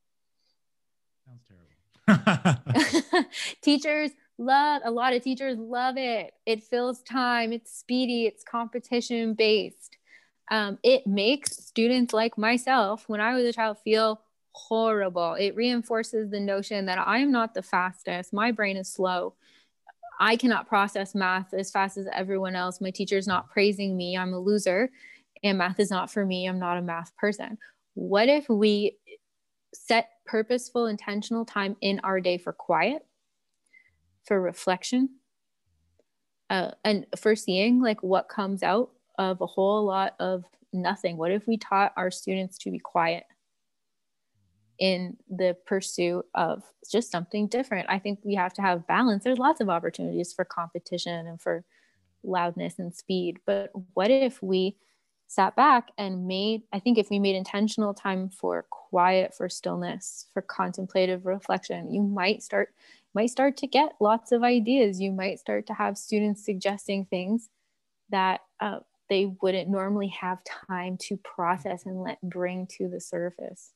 Sounds 1.26 1.42
terrible. 1.48 3.30
teachers 3.62 4.12
love 4.38 4.82
a 4.84 4.92
lot 4.92 5.14
of 5.14 5.22
teachers 5.24 5.58
love 5.58 5.96
it. 5.98 6.34
It 6.46 6.64
fills 6.64 7.02
time. 7.04 7.54
It's 7.54 7.72
speedy. 7.78 8.26
It's 8.26 8.44
competition 8.44 9.34
based. 9.36 9.98
Um, 10.54 10.78
it 10.84 11.08
makes 11.08 11.58
students 11.66 12.14
like 12.14 12.38
myself, 12.38 13.10
when 13.10 13.20
I 13.20 13.34
was 13.34 13.44
a 13.44 13.52
child, 13.52 13.80
feel 13.84 14.22
horrible. 14.52 15.34
It 15.34 15.56
reinforces 15.56 16.30
the 16.30 16.40
notion 16.40 16.86
that 16.86 17.00
I'm 17.00 17.32
not 17.32 17.56
the 17.56 17.64
fastest. 17.64 18.32
My 18.32 18.52
brain 18.52 18.78
is 18.78 18.88
slow. 18.88 19.34
I 20.20 20.36
cannot 20.36 20.68
process 20.68 21.16
math 21.16 21.56
as 21.56 21.72
fast 21.72 21.98
as 21.98 22.06
everyone 22.14 22.56
else. 22.56 22.80
My 22.80 22.92
teacher's 22.92 23.26
not 23.26 23.50
praising 23.50 23.98
me. 23.98 24.16
I'm 24.16 24.32
a 24.32 24.38
loser. 24.38 24.92
And 25.44 25.58
math 25.58 25.80
is 25.80 25.90
not 25.90 26.12
for 26.12 26.24
me. 26.24 26.48
I'm 26.48 26.60
not 26.60 26.78
a 26.78 26.84
math 26.84 27.18
person. 27.18 27.58
What 27.96 28.30
if 28.30 28.48
we 28.48 28.98
set 29.74 30.12
purposeful, 30.28 30.86
intentional 30.86 31.46
time 31.46 31.78
in 31.82 32.00
our 32.04 32.22
day 32.22 32.38
for 32.38 32.54
quiet, 32.54 33.04
for 34.26 34.40
reflection, 34.40 35.10
uh, 36.52 36.74
and 36.84 37.08
for 37.18 37.36
seeing 37.36 37.82
like 37.82 38.04
what 38.04 38.30
comes 38.30 38.62
out 38.62 38.92
of 39.18 39.42
a 39.42 39.46
whole 39.46 39.86
lot 39.86 40.16
of 40.20 40.44
nothing? 40.72 41.18
What 41.18 41.32
if 41.32 41.48
we 41.48 41.58
taught 41.58 41.94
our 41.98 42.12
students 42.12 42.58
to 42.60 42.72
be 42.72 42.80
quiet? 42.80 43.26
in 44.80 45.16
the 45.30 45.56
pursuit 45.66 46.26
of 46.34 46.64
just 46.92 47.12
something 47.12 47.48
different. 47.48 47.86
I 47.90 48.00
think 48.00 48.20
we 48.24 48.36
have 48.36 48.54
to 48.54 48.62
have 48.62 48.88
balance. 48.88 49.24
There's 49.24 49.38
lots 49.38 49.62
of 49.62 49.70
opportunities 49.70 50.34
for 50.34 50.44
competition 50.44 51.28
and 51.28 51.40
for 51.40 51.64
loudness 52.24 52.80
and 52.80 52.94
speed. 52.94 53.40
But 53.46 53.72
what 53.94 54.10
if 54.10 54.42
we 54.42 54.76
sat 55.28 55.56
back 55.56 55.92
and 55.98 56.28
made, 56.28 56.64
I 56.72 56.80
think 56.80 56.98
if 56.98 57.10
we 57.10 57.20
made 57.20 57.36
intentional 57.36 57.94
time 57.94 58.30
for 58.30 58.66
quiet, 58.70 59.34
for 59.34 59.50
stillness, 59.50 60.28
for 60.34 60.42
contemplative 60.42 61.26
reflection, 61.26 61.94
you 61.94 62.02
might 62.02 62.44
start 62.44 62.70
might 63.16 63.30
start 63.30 63.58
to 63.58 63.68
get 63.68 63.94
lots 64.00 64.32
of 64.32 64.42
ideas. 64.42 65.00
You 65.00 65.12
might 65.12 65.40
start 65.40 65.68
to 65.68 65.74
have 65.76 66.00
students 66.00 66.44
suggesting 66.44 67.06
things 67.06 67.48
that 68.10 68.42
uh, 68.60 68.80
they 69.10 69.26
wouldn't 69.42 69.70
normally 69.70 70.08
have 70.08 70.40
time 70.70 70.98
to 70.98 71.18
process 71.18 71.86
and 71.86 72.02
let 72.02 72.22
bring 72.22 72.68
to 72.78 72.88
the 72.88 73.00
surface. 73.00 73.74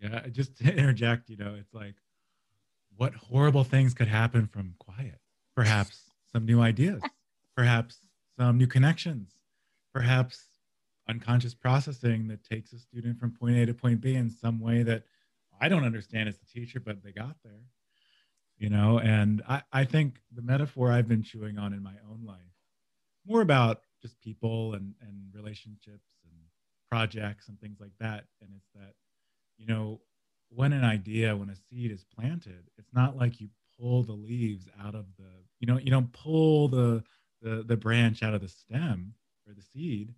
Yeah, 0.00 0.26
just 0.30 0.56
to 0.64 0.72
interject, 0.72 1.30
you 1.30 1.36
know, 1.36 1.54
it's 1.58 1.74
like 1.74 1.94
what 2.96 3.14
horrible 3.14 3.64
things 3.64 3.94
could 3.94 4.08
happen 4.08 4.46
from 4.46 4.74
quiet? 4.78 5.20
Perhaps 5.54 6.10
some 6.32 6.44
new 6.44 6.60
ideas, 6.60 7.02
perhaps 7.56 7.98
some 8.36 8.58
new 8.58 8.66
connections, 8.66 9.32
perhaps 9.92 10.48
unconscious 11.08 11.54
processing 11.54 12.28
that 12.28 12.44
takes 12.44 12.72
a 12.72 12.78
student 12.78 13.18
from 13.18 13.32
point 13.32 13.56
A 13.56 13.66
to 13.66 13.74
point 13.74 14.00
B 14.00 14.14
in 14.14 14.30
some 14.30 14.60
way 14.60 14.82
that 14.82 15.04
I 15.60 15.68
don't 15.68 15.84
understand 15.84 16.28
as 16.28 16.36
a 16.36 16.52
teacher, 16.52 16.80
but 16.80 17.02
they 17.02 17.12
got 17.12 17.36
there. 17.42 17.62
You 18.58 18.70
know, 18.70 18.98
and 18.98 19.42
I, 19.48 19.62
I 19.72 19.84
think 19.84 20.20
the 20.34 20.42
metaphor 20.42 20.90
I've 20.90 21.06
been 21.06 21.22
chewing 21.22 21.58
on 21.58 21.72
in 21.72 21.82
my 21.82 21.94
own 22.10 22.24
life, 22.26 22.38
more 23.24 23.40
about 23.40 23.82
just 24.00 24.20
people 24.20 24.74
and, 24.74 24.94
and 25.00 25.34
relationships 25.34 26.08
and 26.24 26.32
projects 26.90 27.48
and 27.48 27.60
things 27.60 27.78
like 27.80 27.92
that. 28.00 28.24
And 28.40 28.50
it's 28.56 28.70
that 28.74 28.94
you 29.58 29.66
know, 29.66 30.00
when 30.50 30.72
an 30.72 30.84
idea, 30.84 31.36
when 31.36 31.50
a 31.50 31.56
seed 31.56 31.90
is 31.90 32.04
planted, 32.16 32.70
it's 32.78 32.94
not 32.94 33.16
like 33.16 33.40
you 33.40 33.48
pull 33.78 34.02
the 34.02 34.12
leaves 34.12 34.66
out 34.82 34.94
of 34.94 35.04
the, 35.18 35.28
you 35.60 35.66
know, 35.66 35.78
you 35.78 35.90
don't 35.90 36.12
pull 36.12 36.68
the 36.68 37.02
the, 37.40 37.62
the 37.62 37.76
branch 37.76 38.22
out 38.24 38.34
of 38.34 38.40
the 38.40 38.48
stem 38.48 39.14
or 39.46 39.54
the 39.54 39.62
seed, 39.62 40.12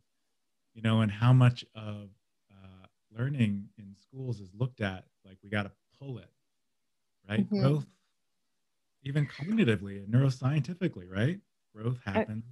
you 0.75 0.81
know, 0.81 1.03
and 1.03 1.13
how 1.13 1.35
much 1.35 1.65
of 1.75 2.09
uh, 2.51 2.87
learning 3.15 3.69
in 3.77 3.95
schools 3.95 4.41
is 4.41 4.49
looked 4.59 4.81
at 4.81 5.05
like 5.27 5.37
we 5.43 5.51
got 5.51 5.65
to 5.65 5.73
pull 5.99 6.19
it, 6.19 6.31
right? 7.29 7.45
Mm-hmm. 7.45 7.61
Growth, 7.61 7.87
even 9.05 9.27
cognitively 9.27 10.03
and 10.03 10.09
neuroscientifically, 10.09 11.11
right? 11.11 11.41
Growth 11.75 11.99
happens. 12.05 12.45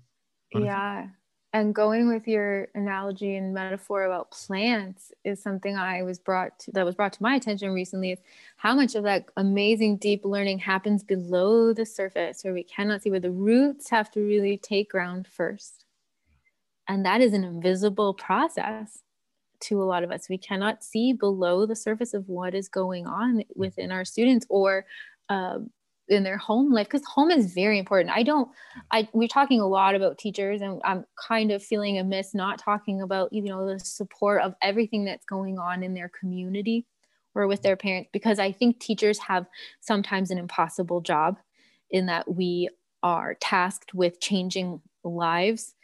Uh, 0.54 0.61
yeah 0.61 1.06
and 1.54 1.74
going 1.74 2.08
with 2.08 2.28
your 2.28 2.68
analogy 2.74 3.37
and 3.37 3.54
metaphor 3.54 4.04
about 4.04 4.30
plants 4.30 5.12
is 5.24 5.42
something 5.42 5.76
I 5.76 6.02
was 6.02 6.18
brought 6.18 6.58
to, 6.61 6.72
that 6.72 6.84
was 6.84 6.94
brought 6.94 7.14
to 7.14 7.22
my 7.22 7.37
attention 7.37 7.72
recently 7.72 8.12
is 8.12 8.18
how 8.58 8.74
much 8.74 8.94
of 8.94 9.04
that 9.04 9.26
amazing 9.37 9.96
deep 9.96 10.24
learning 10.24 10.58
happens 10.58 11.02
below 11.02 11.72
the 11.72 11.87
surface 11.87 12.44
where 12.44 12.52
we 12.52 12.64
cannot 12.64 13.02
see 13.02 13.11
where 13.11 13.18
the 13.18 13.30
roots 13.30 13.88
have 13.88 14.11
to 14.11 14.20
really 14.20 14.58
take 14.58 14.90
ground 14.90 15.26
first. 15.26 15.87
And 16.87 17.04
that 17.06 17.22
is 17.22 17.32
an 17.32 17.44
invisible 17.44 18.12
process 18.12 18.98
to 19.61 19.82
a 19.82 19.84
lot 19.84 20.04
of 20.04 20.11
us. 20.11 20.28
We 20.28 20.38
cannot 20.38 20.84
see 20.84 21.14
below 21.14 21.64
the 21.64 21.76
surface 21.76 22.12
of 22.12 22.28
what 22.28 22.54
is 22.54 22.68
going 22.68 23.06
on 23.06 23.42
within 23.56 23.90
our 23.90 24.04
students 24.04 24.46
or 24.50 24.84
um, 25.30 25.70
in 26.09 26.23
their 26.23 26.37
home 26.37 26.73
life 26.73 26.87
because 26.87 27.07
home 27.07 27.31
is 27.31 27.53
very 27.53 27.79
important. 27.79 28.14
I 28.14 28.23
don't 28.23 28.49
mm. 28.49 28.53
i 28.90 29.09
we're 29.12 29.29
talking 29.29 29.61
a 29.61 29.66
lot 29.66 29.94
about 29.94 30.18
teachers 30.18 30.61
and 30.61 30.81
i'm 30.85 31.05
kind 31.29 31.51
of 31.51 31.62
feeling 31.62 31.99
amiss 31.99 32.35
not 32.35 32.59
talking 32.59 33.03
about 33.03 33.33
you 33.33 33.42
know 33.42 33.66
the 33.66 33.79
support 33.79 34.42
of 34.42 34.55
everything 34.62 35.05
that's 35.05 35.25
going 35.25 35.59
on 35.59 35.83
in 35.83 35.94
their 35.94 36.11
community 36.21 36.87
or 37.35 37.47
with 37.47 37.61
mm. 37.61 37.64
their 37.64 37.77
parents 37.77 38.09
because 38.12 38.38
i 38.38 38.53
think 38.53 38.79
teachers 38.79 39.18
have 39.18 39.47
sometimes 39.81 40.31
an 40.31 40.38
impossible 40.38 41.01
job 41.01 41.38
in 41.90 42.07
that 42.07 42.33
we 42.33 42.68
are 43.03 43.35
tasked 43.40 43.94
with 43.94 44.21
changing 44.21 44.81
lives 45.05 45.75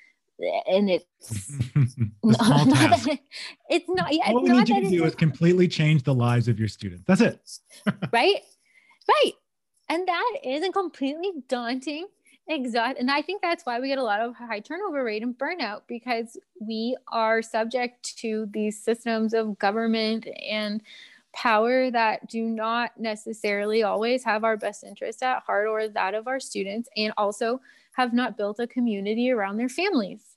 and 0.67 0.91
it's 0.91 1.53
not 2.25 2.67
that, 2.67 3.19
it's 3.71 3.89
not 3.89 4.13
yeah 4.13 4.33
what 4.33 4.43
we 4.43 4.51
need 4.51 4.69
you 4.69 4.81
to 4.81 4.91
do 4.91 5.05
is 5.05 5.15
completely 5.15 5.69
change 5.69 6.03
the 6.03 6.15
lives 6.15 6.49
of 6.49 6.59
your 6.59 6.67
students. 6.69 7.05
That's 7.07 7.21
it. 7.21 7.41
Right? 8.13 8.41
Right 9.09 9.33
and 9.89 10.07
that 10.09 10.33
isn't 10.45 10.73
completely 10.73 11.33
daunting 11.49 12.07
exact 12.49 12.99
and 12.99 13.11
i 13.11 13.23
think 13.23 13.41
that's 13.41 13.65
why 13.65 13.81
we 13.81 13.89
get 13.89 13.99
a 13.99 14.03
lot 14.03 14.21
of 14.21 14.35
high 14.35 14.61
turnover 14.61 15.03
rate 15.03 15.23
and 15.23 15.39
burnout 15.39 15.81
because 15.89 16.39
we 16.61 16.97
are 17.09 17.41
subject 17.41 18.17
to 18.19 18.47
these 18.53 18.79
systems 18.83 19.33
of 19.33 19.59
government 19.59 20.29
and 20.47 20.83
power 21.35 21.91
that 21.91 22.29
do 22.29 22.45
not 22.45 22.93
necessarily 22.99 23.83
always 23.83 24.25
have 24.25 24.45
our 24.45 24.57
best 24.57 24.85
interests 24.85 25.23
at 25.23 25.43
heart 25.43 25.67
or 25.69 25.89
that 25.89 26.15
of 26.15 26.27
our 26.27 26.41
students 26.41 26.89
and 26.97 27.13
also 27.17 27.61
have 27.93 28.13
not 28.13 28.37
built 28.37 28.59
a 28.61 28.67
community 28.67 29.31
around 29.31 29.57
their 29.57 29.69
families. 29.69 30.37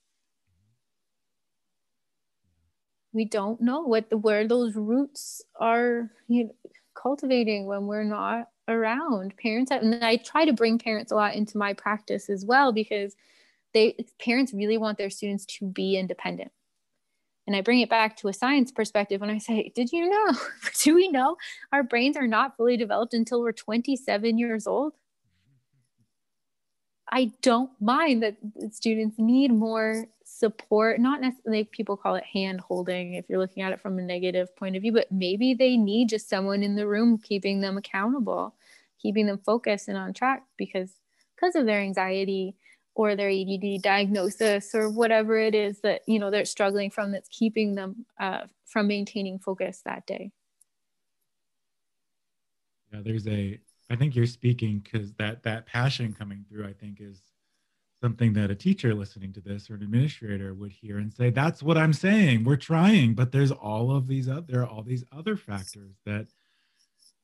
We 3.14 3.26
don't 3.26 3.62
know 3.62 3.82
what 3.82 4.10
the 4.10 4.18
where 4.18 4.48
those 4.48 4.76
roots 4.76 5.42
are 5.60 6.12
you 6.28 6.46
know, 6.46 6.56
cultivating 6.96 7.66
when 7.66 7.88
we're 7.88 8.04
not 8.04 8.50
around 8.68 9.36
parents 9.38 9.72
have, 9.72 9.82
and 9.82 10.04
i 10.04 10.18
try 10.18 10.46
to 10.46 10.54
bring 10.54 10.78
parents 10.78 11.12
a 11.12 11.16
lot 11.16 11.36
into 11.36 11.58
my 11.58 11.74
practice 11.74 12.30
as 12.30 12.46
well 12.46 12.72
because 12.72 13.16
they 13.74 13.96
parents 14.20 14.54
really 14.54 14.78
want 14.78 14.98
their 14.98 15.10
students 15.10 15.46
to 15.46 15.66
be 15.66 15.98
independent. 15.98 16.52
And 17.46 17.56
i 17.56 17.62
bring 17.62 17.82
it 17.82 17.90
back 17.90 18.18
to 18.18 18.28
a 18.28 18.34
science 18.34 18.72
perspective 18.72 19.22
when 19.22 19.30
i 19.30 19.38
say 19.38 19.72
did 19.76 19.92
you 19.92 20.10
know 20.10 20.38
do 20.82 20.96
we 20.96 21.08
know 21.08 21.38
our 21.72 21.84
brains 21.84 22.18
are 22.18 22.28
not 22.28 22.58
fully 22.58 22.78
developed 22.78 23.14
until 23.14 23.42
we're 23.42 23.54
27 23.54 24.38
years 24.38 24.68
old? 24.68 24.94
I 27.10 27.32
don't 27.42 27.72
mind 27.80 28.22
that 28.24 28.36
students 28.72 29.16
need 29.18 29.54
more 29.54 30.08
support 30.38 31.00
not 31.00 31.20
necessarily 31.20 31.64
people 31.64 31.98
call 31.98 32.16
it 32.16 32.24
hand 32.24 32.62
holding 32.62 33.14
if 33.16 33.26
you're 33.28 33.40
looking 33.40 33.64
at 33.64 33.74
it 33.74 33.82
from 33.82 33.98
a 33.98 34.02
negative 34.02 34.56
point 34.56 34.76
of 34.76 34.82
view 34.82 34.92
but 34.92 35.12
maybe 35.12 35.54
they 35.56 35.76
need 35.76 36.10
just 36.10 36.30
someone 36.30 36.62
in 36.62 36.76
the 36.76 36.88
room 36.88 37.18
keeping 37.18 37.60
them 37.60 37.78
accountable 37.78 38.54
keeping 39.02 39.26
them 39.26 39.40
focused 39.40 39.88
and 39.88 39.98
on 39.98 40.14
track 40.14 40.44
because 40.58 40.92
because 41.36 41.56
of 41.56 41.66
their 41.66 41.80
anxiety 41.80 42.56
or 42.94 43.16
their 43.16 43.30
ADD 43.30 43.82
diagnosis 43.82 44.74
or 44.74 44.90
whatever 44.90 45.38
it 45.38 45.56
is 45.56 45.80
that 45.82 46.02
you 46.08 46.20
know 46.20 46.30
they're 46.30 46.46
struggling 46.46 46.90
from 46.90 47.12
that's 47.12 47.30
keeping 47.30 47.76
them 47.76 48.06
uh, 48.20 48.42
from 48.66 48.88
maintaining 48.88 49.40
focus 49.40 49.82
that 49.86 50.06
day. 50.06 50.32
Yeah 52.92 53.02
there's 53.04 53.28
a 53.28 53.60
i 53.90 53.96
think 53.96 54.16
you're 54.16 54.26
speaking 54.26 54.80
because 54.80 55.14
that 55.14 55.44
that 55.44 55.66
passion 55.66 56.14
coming 56.14 56.46
through 56.50 56.66
i 56.66 56.74
think 56.74 57.00
is 57.02 57.22
something 58.02 58.34
that 58.34 58.52
a 58.52 58.56
teacher 58.56 58.94
listening 58.94 59.34
to 59.34 59.42
this 59.42 59.70
or 59.70 59.76
an 59.76 59.84
administrator 59.84 60.54
would 60.54 60.72
hear 60.72 61.00
and 61.00 61.12
say 61.12 61.30
that's 61.30 61.64
what 61.64 61.78
i'm 61.78 61.94
saying. 61.94 62.44
We're 62.44 62.56
trying. 62.56 63.14
But 63.14 63.32
there's 63.32 63.52
all 63.52 63.96
of 63.96 64.08
these 64.08 64.30
other 64.30 64.46
there 64.48 64.62
are 64.62 64.68
all 64.68 64.84
these 64.84 65.04
other 65.12 65.36
factors 65.36 65.96
that 66.06 66.28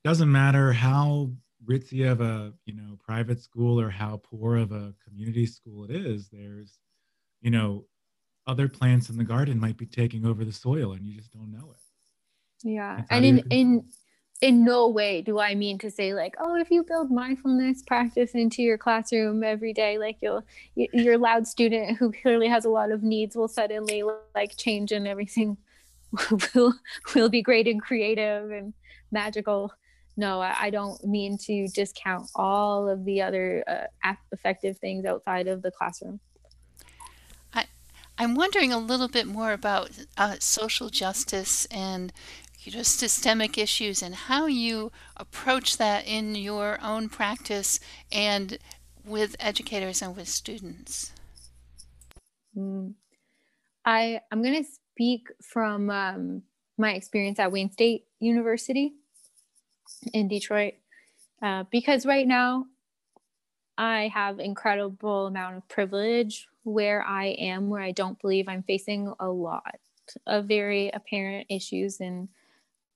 doesn't 0.03 0.31
matter 0.31 0.73
how 0.73 1.31
ritzy 1.65 2.09
of 2.09 2.21
a 2.21 2.53
you 2.65 2.75
know 2.75 2.97
private 3.05 3.41
school 3.41 3.79
or 3.79 3.89
how 3.89 4.19
poor 4.23 4.57
of 4.57 4.71
a 4.71 4.93
community 5.07 5.45
school 5.45 5.85
it 5.85 5.91
is 5.91 6.27
there's 6.29 6.77
you 7.41 7.49
know 7.49 7.85
other 8.47 8.67
plants 8.67 9.09
in 9.09 9.17
the 9.17 9.23
garden 9.23 9.59
might 9.59 9.77
be 9.77 9.85
taking 9.85 10.25
over 10.25 10.43
the 10.43 10.51
soil 10.51 10.93
and 10.93 11.05
you 11.05 11.15
just 11.15 11.31
don't 11.31 11.51
know 11.51 11.71
it. 11.71 11.79
Yeah. 12.63 13.01
And 13.09 13.25
in 13.25 13.39
in 13.49 13.85
in 14.41 14.65
no 14.65 14.89
way 14.89 15.21
do 15.21 15.39
I 15.39 15.55
mean 15.55 15.77
to 15.79 15.89
say 15.89 16.13
like, 16.13 16.35
oh, 16.37 16.55
if 16.55 16.69
you 16.69 16.83
build 16.83 17.09
mindfulness 17.09 17.81
practice 17.81 18.31
into 18.31 18.61
your 18.61 18.77
classroom 18.77 19.43
every 19.43 19.73
day, 19.73 19.97
like 19.97 20.17
you'll 20.21 20.43
your 20.75 21.17
loud 21.17 21.47
student 21.47 21.97
who 21.97 22.11
clearly 22.11 22.47
has 22.49 22.65
a 22.65 22.69
lot 22.69 22.91
of 22.91 23.03
needs 23.03 23.35
will 23.35 23.47
suddenly 23.47 24.03
like 24.35 24.57
change 24.57 24.91
and 24.91 25.07
everything 25.07 25.57
will 26.55 26.73
will 27.15 27.29
be 27.29 27.41
great 27.41 27.67
and 27.67 27.81
creative 27.81 28.51
and 28.51 28.73
magical. 29.11 29.71
No 30.17 30.41
I, 30.41 30.55
I 30.63 30.69
don't 30.69 31.01
mean 31.05 31.37
to 31.39 31.67
discount 31.69 32.29
all 32.35 32.89
of 32.89 33.05
the 33.05 33.21
other 33.21 33.63
uh, 33.65 34.13
effective 34.33 34.77
things 34.77 35.05
outside 35.05 35.47
of 35.47 35.61
the 35.61 35.71
classroom. 35.71 36.19
I, 37.53 37.65
i'm 38.17 38.35
wondering 38.35 38.73
a 38.73 38.77
little 38.77 39.07
bit 39.07 39.25
more 39.25 39.53
about 39.53 39.91
uh, 40.17 40.35
social 40.39 40.89
justice 40.89 41.65
and 41.71 42.11
know 42.71 42.83
systemic 42.83 43.57
issues 43.57 44.01
and 44.01 44.15
how 44.15 44.45
you 44.45 44.91
approach 45.17 45.77
that 45.77 46.07
in 46.07 46.35
your 46.35 46.79
own 46.81 47.09
practice 47.09 47.79
and 48.11 48.57
with 49.05 49.35
educators 49.39 50.01
and 50.01 50.15
with 50.15 50.27
students 50.27 51.11
mm. 52.57 52.93
I 53.85 54.21
I'm 54.31 54.41
going 54.41 54.63
to 54.63 54.69
speak 54.93 55.27
from 55.41 55.89
um, 55.89 56.43
my 56.77 56.93
experience 56.93 57.39
at 57.39 57.51
Wayne 57.51 57.71
State 57.71 58.05
University 58.19 58.93
in 60.13 60.27
Detroit 60.27 60.75
uh, 61.41 61.63
because 61.71 62.05
right 62.05 62.27
now 62.27 62.65
I 63.77 64.09
have 64.13 64.39
incredible 64.39 65.27
amount 65.27 65.57
of 65.57 65.67
privilege 65.67 66.47
where 66.63 67.03
I 67.03 67.27
am, 67.39 67.69
where 67.69 67.81
I 67.81 67.91
don't 67.91 68.19
believe 68.21 68.47
I'm 68.47 68.63
facing 68.63 69.13
a 69.19 69.27
lot 69.27 69.79
of 70.27 70.45
very 70.45 70.89
apparent 70.93 71.47
issues 71.49 71.99
and 71.99 72.29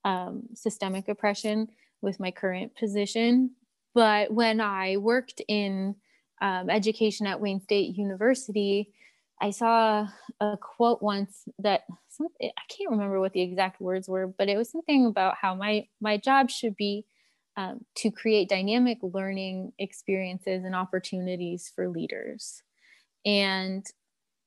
um, 0.07 0.43
systemic 0.53 1.09
oppression 1.09 1.67
with 2.01 2.17
my 2.19 2.31
current 2.31 2.73
position. 2.77 3.51
But 3.93 4.31
when 4.31 4.61
I 4.61 4.97
worked 4.97 5.41
in 5.49 5.95
um, 6.41 6.69
education 6.69 7.27
at 7.27 7.41
Wayne 7.41 7.59
State 7.59 7.97
University, 7.97 8.93
I 9.41 9.51
saw 9.51 10.07
a 10.39 10.57
quote 10.57 11.01
once 11.01 11.43
that 11.59 11.81
some, 12.07 12.27
I 12.41 12.51
can't 12.69 12.91
remember 12.91 13.19
what 13.19 13.33
the 13.33 13.41
exact 13.41 13.81
words 13.81 14.07
were, 14.07 14.27
but 14.27 14.47
it 14.47 14.55
was 14.55 14.71
something 14.71 15.05
about 15.05 15.35
how 15.41 15.55
my 15.55 15.87
my 15.99 16.15
job 16.17 16.49
should 16.49 16.77
be 16.77 17.05
um, 17.57 17.83
to 17.95 18.09
create 18.09 18.49
dynamic 18.49 18.99
learning 19.01 19.73
experiences 19.77 20.63
and 20.63 20.73
opportunities 20.73 21.71
for 21.75 21.89
leaders. 21.89 22.63
And 23.25 23.85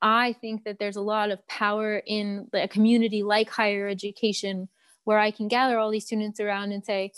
I 0.00 0.32
think 0.32 0.64
that 0.64 0.78
there's 0.78 0.96
a 0.96 1.02
lot 1.02 1.30
of 1.30 1.46
power 1.46 1.98
in 1.98 2.48
a 2.54 2.66
community 2.66 3.22
like 3.22 3.50
higher 3.50 3.86
education 3.88 4.68
where 5.04 5.18
I 5.18 5.30
can 5.30 5.48
gather 5.48 5.78
all 5.78 5.90
these 5.90 6.06
students 6.06 6.40
around 6.40 6.72
and 6.72 6.84
say, 6.84 7.12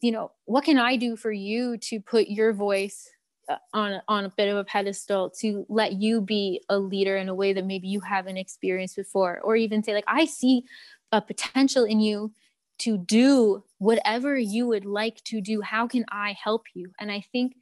you 0.00 0.12
know, 0.12 0.32
what 0.44 0.64
can 0.64 0.78
I 0.78 0.96
do 0.96 1.16
for 1.16 1.32
you 1.32 1.76
to 1.78 2.00
put 2.00 2.28
your 2.28 2.52
voice 2.52 3.08
uh, 3.48 3.56
on 3.72 4.00
on 4.08 4.24
a 4.24 4.32
bit 4.36 4.48
of 4.48 4.56
a 4.56 4.64
pedestal 4.64 5.30
to 5.40 5.66
let 5.68 5.94
you 5.94 6.20
be 6.20 6.62
a 6.68 6.78
leader 6.78 7.16
in 7.16 7.28
a 7.28 7.34
way 7.34 7.52
that 7.52 7.66
maybe 7.66 7.88
you 7.88 8.00
haven't 8.00 8.36
experienced 8.36 8.96
before? 8.96 9.40
Or 9.42 9.56
even 9.56 9.82
say 9.82 9.94
like 9.94 10.04
i 10.06 10.24
see 10.24 10.64
a 11.12 11.20
potential 11.20 11.84
in 11.84 12.00
you 12.00 12.32
to 12.78 12.96
do 12.96 13.62
whatever 13.78 14.38
you 14.38 14.66
would 14.66 14.86
like 14.86 15.22
to 15.24 15.40
do. 15.40 15.60
How 15.60 15.86
can 15.86 16.04
i 16.10 16.36
help 16.42 16.64
you? 16.74 16.92
And 16.98 17.10
i 17.10 17.22
think 17.32 17.56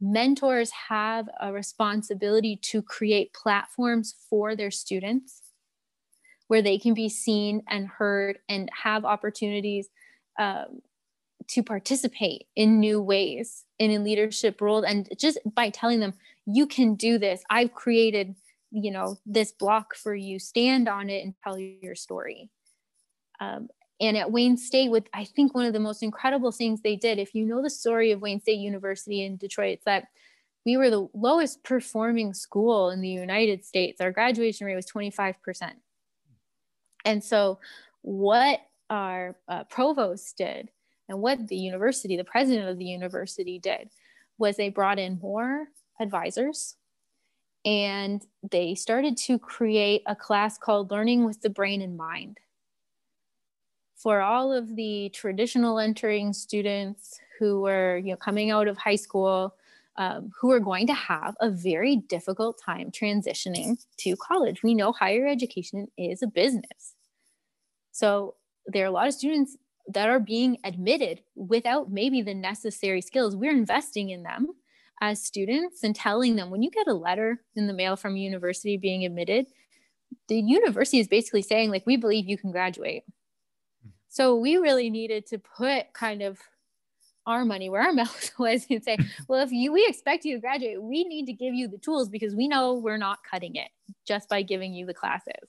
mentors 0.00 0.70
have 0.88 1.28
a 1.40 1.52
responsibility 1.52 2.56
to 2.56 2.82
create 2.82 3.34
platforms 3.34 4.14
for 4.28 4.56
their 4.56 4.70
students 4.70 5.49
where 6.50 6.62
they 6.62 6.78
can 6.78 6.94
be 6.94 7.08
seen 7.08 7.62
and 7.68 7.86
heard 7.86 8.40
and 8.48 8.68
have 8.82 9.04
opportunities 9.04 9.88
um, 10.36 10.82
to 11.46 11.62
participate 11.62 12.48
in 12.56 12.80
new 12.80 13.00
ways 13.00 13.64
and 13.78 13.92
in 13.92 14.02
leadership 14.02 14.60
roles 14.60 14.84
and 14.84 15.08
just 15.16 15.38
by 15.54 15.70
telling 15.70 16.00
them 16.00 16.12
you 16.46 16.66
can 16.66 16.96
do 16.96 17.18
this. 17.18 17.40
I've 17.48 17.72
created 17.72 18.34
you 18.72 18.90
know 18.90 19.16
this 19.24 19.52
block 19.52 19.94
for 19.94 20.12
you. 20.12 20.40
Stand 20.40 20.88
on 20.88 21.08
it 21.08 21.24
and 21.24 21.34
tell 21.44 21.56
your 21.56 21.94
story. 21.94 22.50
Um, 23.38 23.68
and 24.00 24.16
at 24.16 24.32
wayne 24.32 24.56
state 24.56 24.90
with 24.90 25.04
i 25.14 25.24
think 25.24 25.54
one 25.54 25.66
of 25.66 25.72
the 25.72 25.78
most 25.78 26.02
incredible 26.02 26.52
things 26.52 26.80
they 26.80 26.96
did 26.96 27.18
if 27.18 27.34
you 27.34 27.44
know 27.44 27.62
the 27.62 27.68
story 27.68 28.12
of 28.12 28.22
wayne 28.22 28.40
state 28.40 28.58
university 28.58 29.22
in 29.24 29.36
detroit 29.36 29.74
it's 29.74 29.84
that 29.84 30.08
we 30.64 30.76
were 30.76 30.90
the 30.90 31.06
lowest 31.14 31.62
performing 31.64 32.34
school 32.34 32.90
in 32.90 33.00
the 33.00 33.08
united 33.08 33.64
states. 33.64 34.00
Our 34.00 34.10
graduation 34.10 34.66
rate 34.66 34.76
was 34.76 34.86
25% 34.86 35.34
and 37.04 37.22
so 37.22 37.58
what 38.02 38.60
our 38.88 39.36
uh, 39.48 39.64
provost 39.64 40.36
did 40.36 40.70
and 41.08 41.20
what 41.20 41.48
the 41.48 41.56
university, 41.56 42.16
the 42.16 42.24
president 42.24 42.68
of 42.68 42.78
the 42.78 42.84
university 42.84 43.58
did 43.58 43.90
was 44.38 44.56
they 44.56 44.68
brought 44.68 44.98
in 44.98 45.18
more 45.20 45.68
advisors 46.00 46.76
and 47.64 48.24
they 48.50 48.74
started 48.74 49.16
to 49.16 49.38
create 49.38 50.02
a 50.06 50.16
class 50.16 50.56
called 50.56 50.90
Learning 50.90 51.24
with 51.24 51.42
the 51.42 51.50
Brain 51.50 51.82
and 51.82 51.96
Mind. 51.96 52.38
For 53.96 54.22
all 54.22 54.50
of 54.50 54.76
the 54.76 55.10
traditional 55.10 55.78
entering 55.78 56.32
students 56.32 57.20
who 57.38 57.60
were 57.60 57.98
you 57.98 58.12
know, 58.12 58.16
coming 58.16 58.50
out 58.50 58.66
of 58.66 58.78
high 58.78 58.96
school, 58.96 59.54
um, 59.96 60.30
who 60.40 60.50
are 60.50 60.60
going 60.60 60.86
to 60.86 60.94
have 60.94 61.34
a 61.40 61.50
very 61.50 61.96
difficult 61.96 62.60
time 62.64 62.90
transitioning 62.90 63.76
to 63.98 64.16
college. 64.16 64.62
We 64.62 64.74
know 64.74 64.92
higher 64.92 65.26
education 65.26 65.88
is 65.98 66.22
a 66.22 66.26
business. 66.26 66.94
So 67.92 68.36
there 68.66 68.84
are 68.84 68.88
a 68.88 68.92
lot 68.92 69.08
of 69.08 69.14
students 69.14 69.56
that 69.88 70.08
are 70.08 70.20
being 70.20 70.58
admitted 70.64 71.22
without 71.34 71.90
maybe 71.90 72.22
the 72.22 72.34
necessary 72.34 73.00
skills. 73.00 73.36
We're 73.36 73.50
investing 73.50 74.10
in 74.10 74.22
them 74.22 74.48
as 75.00 75.22
students 75.22 75.82
and 75.82 75.96
telling 75.96 76.36
them 76.36 76.50
when 76.50 76.62
you 76.62 76.70
get 76.70 76.86
a 76.86 76.94
letter 76.94 77.42
in 77.56 77.66
the 77.66 77.72
mail 77.72 77.96
from 77.96 78.14
a 78.14 78.18
university 78.18 78.76
being 78.76 79.04
admitted, 79.04 79.46
the 80.28 80.40
university 80.40 81.00
is 81.00 81.08
basically 81.08 81.42
saying, 81.42 81.70
like, 81.70 81.86
we 81.86 81.96
believe 81.96 82.28
you 82.28 82.38
can 82.38 82.52
graduate. 82.52 83.04
So 84.08 84.36
we 84.36 84.56
really 84.56 84.90
needed 84.90 85.26
to 85.28 85.38
put 85.38 85.92
kind 85.92 86.22
of 86.22 86.38
our 87.26 87.44
money 87.44 87.68
where 87.68 87.82
our 87.82 87.92
mouth 88.02 88.30
was 88.38 88.66
and 88.70 88.82
say, 88.82 88.96
well, 89.28 89.42
if 89.42 89.52
you 89.52 89.72
we 89.72 89.86
expect 89.88 90.24
you 90.24 90.34
to 90.34 90.40
graduate, 90.40 90.82
we 90.82 91.04
need 91.04 91.26
to 91.26 91.32
give 91.32 91.54
you 91.54 91.68
the 91.68 91.78
tools 91.78 92.08
because 92.08 92.34
we 92.34 92.48
know 92.48 92.74
we're 92.74 92.96
not 92.96 93.18
cutting 93.28 93.56
it 93.56 93.70
just 94.06 94.28
by 94.28 94.42
giving 94.42 94.74
you 94.74 94.86
the 94.86 94.94
classes. 94.94 95.48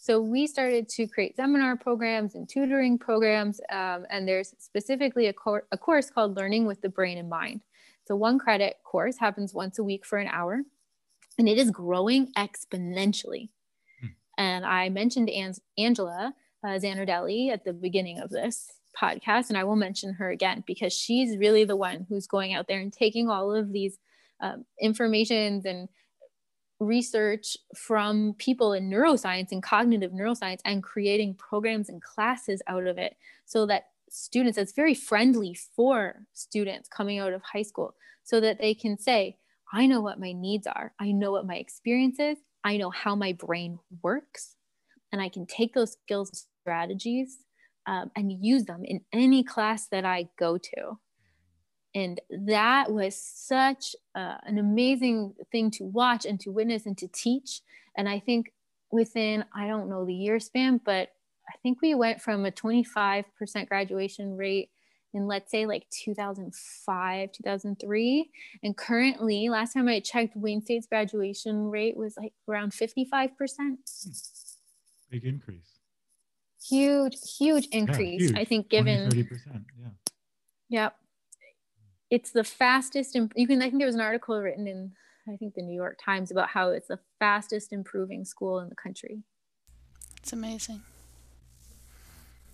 So 0.00 0.20
we 0.20 0.48
started 0.48 0.88
to 0.90 1.06
create 1.06 1.36
seminar 1.36 1.76
programs 1.76 2.34
and 2.34 2.48
tutoring 2.48 2.98
programs. 2.98 3.60
Um, 3.70 4.04
and 4.10 4.26
there's 4.26 4.52
specifically 4.58 5.28
a, 5.28 5.32
cor- 5.32 5.68
a 5.70 5.78
course 5.78 6.10
called 6.10 6.36
Learning 6.36 6.66
with 6.66 6.80
the 6.80 6.88
Brain 6.88 7.18
in 7.18 7.28
Mind. 7.28 7.60
It's 8.02 8.10
a 8.10 8.16
one 8.16 8.40
credit 8.40 8.78
course, 8.82 9.16
happens 9.16 9.54
once 9.54 9.78
a 9.78 9.84
week 9.84 10.04
for 10.04 10.18
an 10.18 10.26
hour, 10.26 10.62
and 11.38 11.48
it 11.48 11.56
is 11.56 11.70
growing 11.70 12.32
exponentially. 12.36 13.50
Hmm. 14.00 14.06
And 14.38 14.66
I 14.66 14.88
mentioned 14.88 15.30
An- 15.30 15.54
Angela 15.78 16.34
uh, 16.64 16.70
Zanardelli 16.70 17.52
at 17.52 17.64
the 17.64 17.72
beginning 17.72 18.18
of 18.18 18.30
this 18.30 18.72
podcast, 19.00 19.48
and 19.48 19.58
I 19.58 19.64
will 19.64 19.76
mention 19.76 20.14
her 20.14 20.30
again 20.30 20.64
because 20.66 20.92
she's 20.92 21.36
really 21.36 21.64
the 21.64 21.76
one 21.76 22.06
who's 22.08 22.26
going 22.26 22.54
out 22.54 22.68
there 22.68 22.80
and 22.80 22.92
taking 22.92 23.28
all 23.28 23.54
of 23.54 23.72
these 23.72 23.98
um, 24.40 24.64
informations 24.80 25.64
and 25.64 25.88
research 26.80 27.56
from 27.76 28.34
people 28.38 28.72
in 28.72 28.90
neuroscience 28.90 29.52
and 29.52 29.62
cognitive 29.62 30.10
neuroscience 30.10 30.60
and 30.64 30.82
creating 30.82 31.34
programs 31.34 31.88
and 31.88 32.02
classes 32.02 32.60
out 32.66 32.86
of 32.86 32.98
it 32.98 33.16
so 33.46 33.66
that 33.66 33.84
students 34.10 34.58
it's 34.58 34.72
very 34.72 34.94
friendly 34.94 35.54
for 35.54 36.22
students 36.32 36.88
coming 36.88 37.18
out 37.18 37.32
of 37.32 37.40
high 37.42 37.62
school 37.62 37.94
so 38.24 38.40
that 38.40 38.58
they 38.58 38.74
can 38.74 38.98
say 38.98 39.36
i 39.72 39.86
know 39.86 40.00
what 40.00 40.20
my 40.20 40.32
needs 40.32 40.66
are. 40.66 40.92
I 40.98 41.12
know 41.12 41.32
what 41.32 41.46
my 41.46 41.56
experience 41.56 42.18
is. 42.18 42.36
I 42.62 42.76
know 42.76 42.90
how 42.90 43.14
my 43.14 43.32
brain 43.32 43.78
works 44.02 44.56
and 45.12 45.22
i 45.22 45.28
can 45.28 45.46
take 45.46 45.74
those 45.74 45.92
skills 45.92 46.46
strategies 46.62 47.38
um, 47.86 48.10
and 48.16 48.44
use 48.44 48.64
them 48.64 48.84
in 48.84 49.00
any 49.12 49.42
class 49.42 49.88
that 49.88 50.04
i 50.04 50.28
go 50.38 50.58
to. 50.58 50.98
And 51.94 52.20
that 52.30 52.90
was 52.90 53.14
such 53.14 53.94
uh, 54.14 54.38
an 54.44 54.56
amazing 54.56 55.34
thing 55.50 55.70
to 55.72 55.84
watch 55.84 56.24
and 56.24 56.40
to 56.40 56.50
witness 56.50 56.86
and 56.86 56.96
to 56.98 57.08
teach. 57.08 57.60
And 57.96 58.08
i 58.08 58.18
think 58.18 58.52
within 58.92 59.44
i 59.54 59.66
don't 59.66 59.88
know 59.88 60.04
the 60.04 60.14
year 60.14 60.38
span 60.38 60.80
but 60.84 61.08
i 61.48 61.56
think 61.62 61.80
we 61.82 61.94
went 61.94 62.20
from 62.20 62.44
a 62.44 62.52
25% 62.52 63.24
graduation 63.66 64.36
rate 64.36 64.70
in 65.14 65.26
let's 65.26 65.50
say 65.50 65.66
like 65.66 65.86
2005 65.90 67.32
2003 67.32 68.30
and 68.62 68.76
currently 68.76 69.48
last 69.48 69.72
time 69.72 69.88
i 69.88 69.98
checked 69.98 70.36
wayne 70.36 70.62
state's 70.62 70.86
graduation 70.86 71.70
rate 71.70 71.96
was 71.96 72.16
like 72.16 72.34
around 72.48 72.72
55% 72.72 73.30
big 75.10 75.24
increase 75.24 75.71
huge 76.68 77.16
huge 77.38 77.66
increase 77.72 78.22
yeah, 78.22 78.28
huge. 78.28 78.38
i 78.38 78.44
think 78.44 78.68
given 78.68 79.10
20, 79.10 79.24
30% 79.24 79.64
yeah. 79.80 79.88
Yep. 80.68 80.96
It's 82.10 82.30
the 82.30 82.44
fastest 82.44 83.16
imp- 83.16 83.32
you 83.36 83.46
can 83.46 83.60
i 83.60 83.68
think 83.68 83.78
there 83.78 83.86
was 83.86 83.94
an 83.94 84.00
article 84.00 84.38
written 84.40 84.66
in 84.66 84.92
i 85.28 85.36
think 85.36 85.54
the 85.54 85.62
new 85.62 85.74
york 85.74 85.98
times 86.02 86.30
about 86.30 86.48
how 86.48 86.70
it's 86.70 86.88
the 86.88 86.98
fastest 87.18 87.72
improving 87.72 88.24
school 88.24 88.60
in 88.60 88.68
the 88.68 88.74
country. 88.74 89.22
It's 90.18 90.32
amazing 90.32 90.82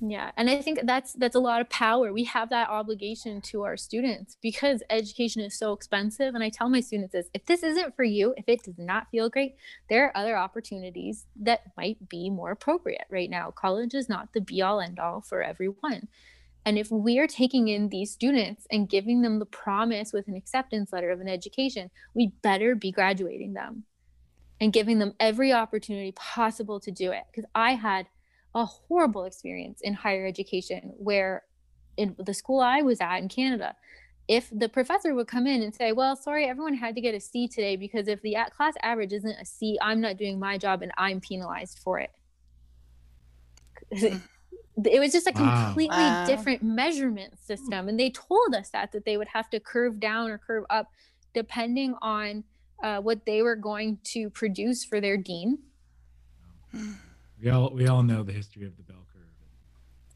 yeah 0.01 0.31
and 0.37 0.49
i 0.49 0.61
think 0.61 0.81
that's 0.85 1.13
that's 1.15 1.35
a 1.35 1.41
lot 1.41 1.61
of 1.61 1.69
power. 1.71 2.13
We 2.13 2.25
have 2.25 2.51
that 2.51 2.69
obligation 2.69 3.41
to 3.43 3.63
our 3.63 3.77
students 3.77 4.37
because 4.41 4.83
education 4.91 5.43
is 5.43 5.59
so 5.59 5.73
expensive 5.73 6.35
and 6.35 6.45
i 6.45 6.51
tell 6.51 6.69
my 6.69 6.81
students 6.81 7.13
this 7.13 7.29
if 7.35 7.45
this 7.47 7.63
isn't 7.63 7.97
for 7.97 8.05
you 8.05 8.35
if 8.37 8.45
it 8.49 8.63
does 8.63 8.79
not 8.79 9.09
feel 9.11 9.29
great 9.29 9.57
there 9.89 10.05
are 10.05 10.17
other 10.17 10.37
opportunities 10.37 11.27
that 11.41 11.63
might 11.77 12.09
be 12.09 12.31
more 12.31 12.51
appropriate 12.51 13.07
right 13.11 13.31
now. 13.31 13.51
College 13.51 13.95
is 13.95 14.09
not 14.09 14.33
the 14.33 14.41
be 14.41 14.63
all 14.63 14.81
end 14.81 14.99
all 14.99 15.21
for 15.21 15.43
everyone. 15.43 16.09
And 16.65 16.79
if 16.79 16.91
we 16.91 17.19
are 17.19 17.27
taking 17.27 17.69
in 17.69 17.89
these 17.89 18.11
students 18.11 18.67
and 18.71 18.89
giving 18.89 19.23
them 19.23 19.39
the 19.39 19.47
promise 19.47 20.13
with 20.13 20.29
an 20.29 20.37
acceptance 20.37 20.93
letter 20.93 21.11
of 21.11 21.21
an 21.21 21.29
education 21.29 21.91
we 22.15 22.33
better 22.43 22.75
be 22.75 22.93
graduating 22.93 23.55
them 23.55 23.85
and 24.61 24.73
giving 24.73 24.99
them 24.99 25.15
every 25.21 25.53
opportunity 25.53 26.13
possible 26.13 26.81
to 26.81 26.91
do 26.91 27.13
it. 27.13 27.23
Because 27.31 27.49
i 27.55 27.73
had 27.73 28.07
a 28.59 28.65
horrible 28.67 29.25
experience 29.25 29.81
in 29.83 29.95
higher 29.95 30.27
education 30.27 30.93
where 30.99 31.45
in 31.97 32.17
the 32.19 32.35
school 32.35 32.61
I 32.61 32.83
was 32.83 33.01
at 33.01 33.19
in 33.19 33.29
Canada, 33.29 33.77
if 34.27 34.51
the 34.53 34.69
professor 34.69 35.15
would 35.15 35.29
come 35.29 35.47
in 35.47 35.63
and 35.63 35.73
say, 35.75 35.93
Well, 35.93 36.17
sorry, 36.17 36.47
everyone 36.47 36.75
had 36.75 36.97
to 36.97 37.01
get 37.01 37.15
a 37.15 37.21
C 37.21 37.47
today 37.47 37.77
because 37.77 38.09
if 38.09 38.21
the 38.21 38.37
class 38.55 38.75
average 38.83 39.13
isn't 39.13 39.37
a 39.41 39.45
C, 39.45 39.79
I'm 39.81 40.01
not 40.01 40.17
doing 40.17 40.41
my 40.41 40.59
job 40.59 40.83
and 40.83 40.93
I'm 40.99 41.21
penalized 41.21 41.79
for 41.79 42.01
it. 42.01 42.11
it 43.91 45.01
was 45.01 45.13
just 45.13 45.29
a 45.29 45.33
completely 45.33 45.97
wow. 45.97 46.27
different 46.27 46.63
measurement 46.63 47.39
system. 47.39 47.89
And 47.89 47.99
they 47.99 48.11
told 48.11 48.55
us 48.55 48.71
that, 48.71 48.91
that 48.93 49.05
they 49.05 49.17
would 49.17 49.29
have 49.29 49.49
to 49.51 49.61
curve 49.61 50.01
down 50.01 50.31
or 50.31 50.39
curve 50.39 50.65
up 50.69 50.89
depending 51.33 51.95
on 52.03 52.43
uh, 52.83 53.01
what 53.01 53.25
they 53.25 53.43
were 53.43 53.57
going 53.57 53.99
to 54.03 54.31
produce 54.31 54.85
for 54.85 55.01
their 55.01 55.17
dean. 55.17 55.59
We 57.43 57.51
all 57.51 57.71
we 57.71 57.87
all 57.87 58.03
know 58.03 58.23
the 58.23 58.33
history 58.33 58.67
of 58.67 58.77
the 58.77 58.83
bell 58.83 59.05
curve. 59.13 59.19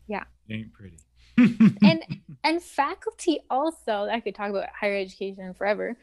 Yeah. 0.06 0.24
It 0.48 0.54
ain't 0.54 0.72
pretty. 0.72 0.98
and 1.82 2.04
and 2.44 2.62
faculty 2.62 3.40
also, 3.50 4.08
I 4.10 4.20
could 4.20 4.34
talk 4.34 4.50
about 4.50 4.68
higher 4.78 4.96
education 4.96 5.54
forever. 5.54 5.96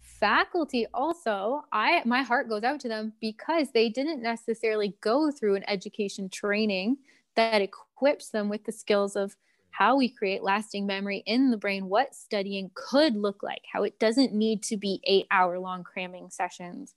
Faculty 0.00 0.86
also, 0.92 1.62
I 1.72 2.02
my 2.04 2.22
heart 2.22 2.48
goes 2.48 2.64
out 2.64 2.80
to 2.80 2.88
them 2.88 3.12
because 3.20 3.70
they 3.72 3.88
didn't 3.88 4.22
necessarily 4.22 4.96
go 5.00 5.30
through 5.30 5.56
an 5.56 5.64
education 5.68 6.28
training 6.28 6.98
that 7.36 7.62
equips 7.62 8.30
them 8.30 8.48
with 8.48 8.64
the 8.64 8.72
skills 8.72 9.16
of 9.16 9.36
how 9.70 9.96
we 9.96 10.08
create 10.08 10.42
lasting 10.42 10.86
memory 10.86 11.24
in 11.26 11.50
the 11.50 11.56
brain, 11.56 11.88
what 11.88 12.14
studying 12.14 12.70
could 12.74 13.16
look 13.16 13.42
like, 13.42 13.62
how 13.72 13.82
it 13.82 13.98
doesn't 13.98 14.32
need 14.32 14.62
to 14.62 14.76
be 14.76 15.00
eight 15.04 15.26
hour 15.32 15.58
long 15.58 15.82
cramming 15.82 16.30
sessions, 16.30 16.94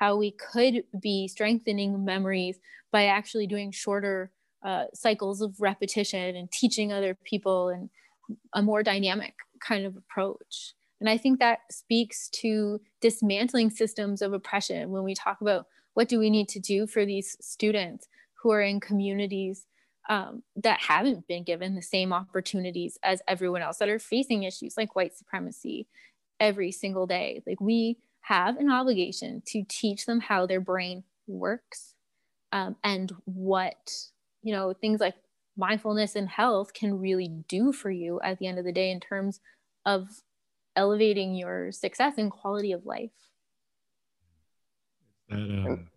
how 0.00 0.16
we 0.16 0.30
could 0.30 0.82
be 0.98 1.28
strengthening 1.28 2.04
memories 2.04 2.58
by 2.90 3.04
actually 3.04 3.46
doing 3.46 3.70
shorter 3.70 4.32
uh, 4.64 4.84
cycles 4.94 5.42
of 5.42 5.60
repetition 5.60 6.36
and 6.36 6.50
teaching 6.50 6.90
other 6.90 7.14
people 7.14 7.68
and 7.68 7.90
a 8.54 8.62
more 8.62 8.82
dynamic 8.82 9.34
kind 9.60 9.84
of 9.84 9.96
approach. 9.96 10.72
And 11.00 11.08
I 11.08 11.18
think 11.18 11.38
that 11.38 11.60
speaks 11.70 12.30
to 12.40 12.80
dismantling 13.02 13.70
systems 13.70 14.22
of 14.22 14.32
oppression 14.32 14.90
when 14.90 15.04
we 15.04 15.14
talk 15.14 15.42
about 15.42 15.66
what 15.92 16.08
do 16.08 16.18
we 16.18 16.30
need 16.30 16.48
to 16.48 16.60
do 16.60 16.86
for 16.86 17.04
these 17.04 17.36
students 17.40 18.08
who 18.42 18.50
are 18.52 18.62
in 18.62 18.80
communities 18.80 19.66
um, 20.08 20.42
that 20.56 20.80
haven't 20.80 21.28
been 21.28 21.44
given 21.44 21.74
the 21.74 21.82
same 21.82 22.12
opportunities 22.12 22.98
as 23.02 23.20
everyone 23.28 23.60
else 23.60 23.76
that 23.78 23.90
are 23.90 23.98
facing 23.98 24.44
issues 24.44 24.78
like 24.78 24.96
white 24.96 25.14
supremacy 25.14 25.86
every 26.38 26.72
single 26.72 27.06
day. 27.06 27.42
Like 27.46 27.60
we 27.60 27.98
have 28.22 28.56
an 28.56 28.70
obligation 28.70 29.42
to 29.46 29.64
teach 29.68 30.06
them 30.06 30.20
how 30.20 30.46
their 30.46 30.60
brain 30.60 31.04
works 31.26 31.94
um, 32.52 32.76
and 32.82 33.12
what 33.24 33.92
you 34.42 34.52
know 34.52 34.72
things 34.72 35.00
like 35.00 35.14
mindfulness 35.56 36.16
and 36.16 36.28
health 36.28 36.72
can 36.72 36.98
really 36.98 37.28
do 37.48 37.72
for 37.72 37.90
you 37.90 38.20
at 38.22 38.38
the 38.38 38.46
end 38.46 38.58
of 38.58 38.64
the 38.64 38.72
day 38.72 38.90
in 38.90 39.00
terms 39.00 39.40
of 39.84 40.08
elevating 40.76 41.34
your 41.34 41.72
success 41.72 42.14
and 42.16 42.30
quality 42.30 42.72
of 42.72 42.86
life. 42.86 43.10
That, 45.28 45.36
um, 45.36 45.88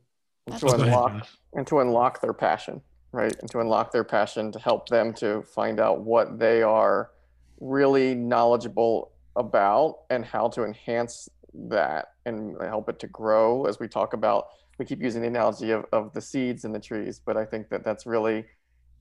and, 0.47 0.59
to 0.59 0.67
unlock 0.67 1.27
and 1.53 1.67
to 1.67 1.79
unlock 1.79 2.21
their 2.21 2.33
passion 2.33 2.81
right? 3.13 3.35
And 3.39 3.49
to 3.51 3.59
unlock 3.59 3.91
their 3.91 4.03
passion 4.03 4.51
to 4.51 4.59
help 4.59 4.89
them 4.89 5.13
to 5.13 5.43
find 5.43 5.79
out 5.79 6.01
what 6.01 6.39
they 6.39 6.61
are 6.61 7.11
really 7.61 8.13
knowledgeable 8.15 9.11
about 9.37 9.99
and 10.09 10.25
how 10.25 10.49
to 10.49 10.65
enhance 10.65 11.29
that 11.53 12.13
and 12.25 12.55
help 12.61 12.89
it 12.89 12.99
to 12.99 13.07
grow 13.07 13.65
as 13.65 13.79
we 13.79 13.87
talk 13.87 14.13
about 14.13 14.47
we 14.79 14.85
keep 14.85 15.01
using 15.01 15.21
the 15.21 15.27
analogy 15.27 15.71
of, 15.71 15.85
of 15.93 16.11
the 16.13 16.21
seeds 16.21 16.65
and 16.65 16.73
the 16.73 16.79
trees 16.79 17.21
but 17.23 17.37
i 17.37 17.45
think 17.45 17.69
that 17.69 17.83
that's 17.83 18.05
really 18.05 18.43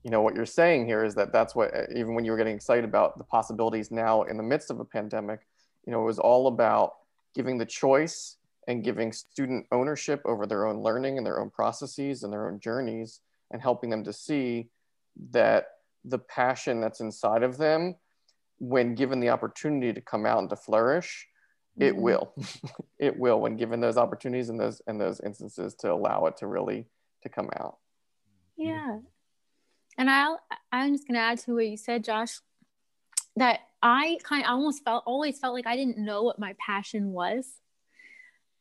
you 0.03 0.11
know 0.11 0.21
what 0.21 0.35
you're 0.35 0.45
saying 0.45 0.85
here 0.85 1.03
is 1.03 1.15
that 1.15 1.31
that's 1.31 1.55
what 1.55 1.73
eh, 1.73 1.85
even 1.95 2.13
when 2.13 2.25
you 2.25 2.31
were 2.31 2.37
getting 2.37 2.55
excited 2.55 2.85
about 2.85 3.17
the 3.17 3.23
possibilities 3.23 3.91
now 3.91 4.23
in 4.23 4.37
the 4.37 4.43
midst 4.43 4.69
of 4.69 4.79
a 4.79 4.85
pandemic 4.85 5.47
you 5.85 5.91
know 5.91 6.01
it 6.01 6.05
was 6.05 6.19
all 6.19 6.47
about 6.47 6.93
giving 7.35 7.57
the 7.57 7.65
choice 7.65 8.37
and 8.67 8.83
giving 8.83 9.11
student 9.11 9.65
ownership 9.71 10.21
over 10.25 10.45
their 10.45 10.65
own 10.65 10.81
learning 10.81 11.17
and 11.17 11.25
their 11.25 11.39
own 11.39 11.49
processes 11.49 12.23
and 12.23 12.31
their 12.31 12.47
own 12.47 12.59
journeys 12.59 13.19
and 13.51 13.61
helping 13.61 13.89
them 13.89 14.03
to 14.03 14.13
see 14.13 14.69
that 15.31 15.65
the 16.05 16.19
passion 16.19 16.79
that's 16.79 16.99
inside 16.99 17.43
of 17.43 17.57
them 17.57 17.95
when 18.59 18.95
given 18.95 19.19
the 19.19 19.29
opportunity 19.29 19.91
to 19.91 20.01
come 20.01 20.25
out 20.25 20.39
and 20.39 20.49
to 20.49 20.55
flourish 20.55 21.27
it 21.77 21.93
mm-hmm. 21.93 22.01
will. 22.01 22.33
It 22.99 23.19
will 23.19 23.41
when 23.41 23.57
given 23.57 23.81
those 23.81 23.97
opportunities 23.97 24.47
and 24.47 24.57
those 24.57 24.81
and 24.87 25.01
those 25.01 25.19
instances 25.19 25.75
to 25.79 25.91
allow 25.91 26.25
it 26.27 26.37
to 26.37 26.47
really 26.47 26.85
to 27.23 27.27
come 27.27 27.49
out. 27.59 27.77
Yeah. 28.55 28.99
And 29.97 30.09
i'll 30.09 30.39
i'm 30.71 30.93
just 30.93 31.07
going 31.07 31.15
to 31.15 31.21
add 31.21 31.37
to 31.39 31.53
what 31.53 31.67
you 31.67 31.77
said 31.77 32.03
josh 32.03 32.39
that 33.35 33.59
i 33.81 34.17
kind 34.23 34.43
of 34.43 34.49
almost 34.49 34.83
felt 34.83 35.03
always 35.05 35.37
felt 35.39 35.53
like 35.53 35.67
i 35.67 35.75
didn't 35.75 35.97
know 35.97 36.23
what 36.23 36.39
my 36.39 36.55
passion 36.59 37.11
was 37.11 37.47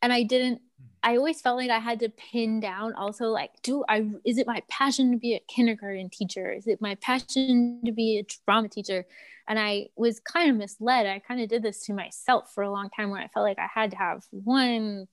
and 0.03 0.13
i 0.13 0.23
didn't 0.23 0.57
hmm. 0.57 0.83
I 1.03 1.17
always 1.17 1.41
felt 1.41 1.57
like 1.57 1.71
I 1.71 1.81
had 1.81 2.01
to 2.01 2.09
pin 2.11 2.61
down 2.61 2.95
also 2.95 3.27
like 3.27 3.51
do 3.63 3.85
I 3.89 4.09
is 4.25 4.39
it 4.39 4.47
my 4.47 4.63
passion 4.69 5.11
to 5.13 5.19
be 5.19 5.35
a 5.35 5.41
kindergarten 5.49 6.11
teacher? 6.11 6.53
Is 6.53 6.67
it 6.67 6.81
my 6.81 6.95
passion 6.97 7.81
to 7.85 7.93
be 7.93 8.19
a 8.19 8.27
drama 8.47 8.69
teacher? 8.69 9.05
And 9.49 9.59
I 9.59 9.89
was 9.97 10.21
kind 10.21 10.51
of 10.51 10.57
misled. 10.57 11.07
I 11.07 11.19
kind 11.19 11.41
of 11.41 11.49
did 11.49 11.63
this 11.63 11.85
to 11.87 11.93
myself 11.93 12.53
for 12.55 12.63
a 12.63 12.71
long 12.71 12.89
time 12.91 13.11
where 13.11 13.21
I 13.21 13.29
felt 13.29 13.45
like 13.45 13.59
I 13.59 13.69
had 13.73 13.91
to 13.91 13.97
have 13.97 14.25
one 14.31 15.09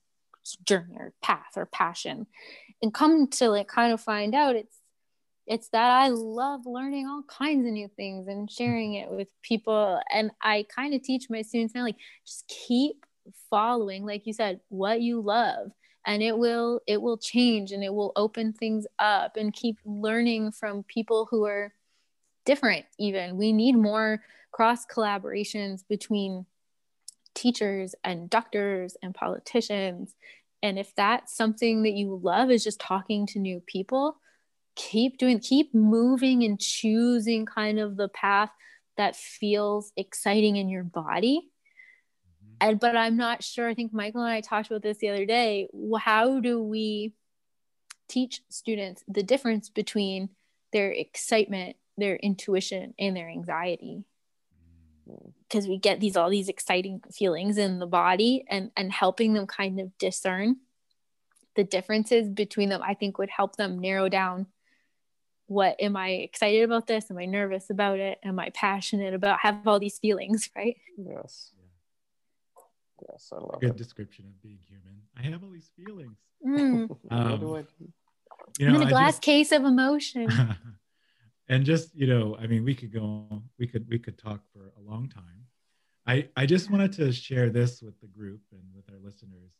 journey 0.64 0.94
or 0.96 1.12
path 1.22 1.56
or 1.56 1.66
passion. 1.66 2.26
And 2.82 2.94
come 2.94 3.26
to 3.28 3.48
like 3.48 3.68
kind 3.68 3.92
of 3.92 4.00
find 4.00 4.34
out 4.34 4.56
it's 4.56 4.76
it's 5.46 5.68
that 5.70 5.90
I 5.90 6.08
love 6.08 6.64
learning 6.64 7.08
all 7.08 7.24
kinds 7.24 7.66
of 7.66 7.72
new 7.72 7.88
things 7.88 8.28
and 8.28 8.48
sharing 8.48 8.92
hmm. 8.92 8.98
it 8.98 9.10
with 9.10 9.28
people. 9.42 10.00
And 10.12 10.30
I 10.40 10.66
kind 10.74 10.94
of 10.94 11.02
teach 11.02 11.28
my 11.28 11.42
students 11.42 11.74
now 11.74 11.82
like 11.82 11.96
just 12.24 12.46
keep 12.46 13.04
following 13.48 14.04
like 14.04 14.26
you 14.26 14.32
said 14.32 14.60
what 14.68 15.00
you 15.00 15.20
love. 15.20 15.70
And 16.06 16.22
it 16.22 16.36
will 16.36 16.80
it 16.86 17.00
will 17.02 17.18
change 17.18 17.72
and 17.72 17.84
it 17.84 17.92
will 17.92 18.12
open 18.16 18.52
things 18.52 18.86
up 18.98 19.36
and 19.36 19.52
keep 19.52 19.76
learning 19.84 20.52
from 20.52 20.82
people 20.84 21.28
who 21.30 21.44
are 21.44 21.74
different 22.46 22.86
even. 22.98 23.36
We 23.36 23.52
need 23.52 23.76
more 23.76 24.22
cross 24.50 24.86
collaborations 24.86 25.84
between 25.88 26.46
teachers 27.34 27.94
and 28.02 28.30
doctors 28.30 28.96
and 29.02 29.14
politicians. 29.14 30.14
And 30.62 30.78
if 30.78 30.94
that's 30.94 31.36
something 31.36 31.82
that 31.82 31.92
you 31.92 32.18
love 32.22 32.50
is 32.50 32.64
just 32.64 32.80
talking 32.80 33.26
to 33.28 33.38
new 33.38 33.60
people 33.60 34.16
keep 34.76 35.18
doing 35.18 35.38
keep 35.38 35.74
moving 35.74 36.42
and 36.44 36.60
choosing 36.60 37.44
kind 37.44 37.78
of 37.78 37.96
the 37.96 38.08
path 38.08 38.50
that 38.96 39.16
feels 39.16 39.92
exciting 39.96 40.56
in 40.56 40.68
your 40.68 40.84
body 40.84 41.50
and 42.60 42.80
but 42.80 42.96
i'm 42.96 43.16
not 43.16 43.42
sure 43.42 43.68
i 43.68 43.74
think 43.74 43.92
michael 43.92 44.22
and 44.22 44.32
i 44.32 44.40
talked 44.40 44.68
about 44.68 44.82
this 44.82 44.98
the 44.98 45.08
other 45.08 45.26
day 45.26 45.68
how 45.98 46.40
do 46.40 46.62
we 46.62 47.12
teach 48.08 48.42
students 48.48 49.04
the 49.08 49.22
difference 49.22 49.68
between 49.68 50.28
their 50.72 50.90
excitement 50.90 51.76
their 52.00 52.16
intuition 52.16 52.94
and 52.98 53.16
their 53.16 53.28
anxiety? 53.28 54.04
Because 55.48 55.68
we 55.68 55.78
get 55.78 56.00
these 56.00 56.16
all 56.16 56.30
these 56.30 56.48
exciting 56.48 57.02
feelings 57.12 57.58
in 57.58 57.78
the 57.78 57.86
body 57.86 58.44
and 58.48 58.70
and 58.76 58.92
helping 58.92 59.34
them 59.34 59.46
kind 59.46 59.80
of 59.80 59.96
discern 59.98 60.56
the 61.56 61.64
differences 61.64 62.28
between 62.28 62.68
them 62.68 62.80
i 62.84 62.94
think 62.94 63.18
would 63.18 63.28
help 63.28 63.56
them 63.56 63.80
narrow 63.80 64.08
down 64.08 64.46
what 65.46 65.74
am 65.80 65.96
i 65.96 66.10
excited 66.10 66.62
about 66.62 66.86
this? 66.86 67.10
Am 67.10 67.18
i 67.18 67.24
nervous 67.24 67.70
about 67.70 67.98
it? 67.98 68.20
Am 68.24 68.38
i 68.38 68.50
passionate 68.50 69.14
about 69.14 69.40
have 69.40 69.66
all 69.66 69.80
these 69.80 69.98
feelings 69.98 70.48
right? 70.56 70.76
Yes 70.96 71.50
Yes, 73.08 73.32
I 73.32 73.36
love 73.36 73.60
Good 73.60 73.70
it. 73.70 73.76
description 73.76 74.26
of 74.26 74.40
being 74.42 74.58
human. 74.68 75.00
I 75.16 75.22
have 75.22 75.42
all 75.42 75.50
these 75.50 75.70
feelings. 75.76 76.18
Mm. 76.42 76.88
um, 77.10 77.66
you 78.58 78.66
know, 78.66 78.74
I'm 78.74 78.80
in 78.80 78.88
a 78.88 78.90
glass 78.90 79.16
just, 79.16 79.22
case 79.22 79.52
of 79.52 79.64
emotion. 79.64 80.26
and 81.50 81.66
just 81.66 81.94
you 81.94 82.06
know, 82.06 82.34
I 82.40 82.46
mean, 82.46 82.64
we 82.64 82.74
could 82.74 82.92
go, 82.92 83.42
we 83.58 83.66
could 83.66 83.86
we 83.90 83.98
could 83.98 84.16
talk 84.16 84.40
for 84.50 84.72
a 84.78 84.80
long 84.80 85.10
time. 85.10 85.44
I 86.06 86.28
I 86.36 86.46
just 86.46 86.70
wanted 86.70 86.92
to 86.94 87.12
share 87.12 87.50
this 87.50 87.82
with 87.82 88.00
the 88.00 88.06
group 88.06 88.40
and 88.52 88.62
with 88.74 88.90
our 88.90 88.98
listeners. 88.98 89.52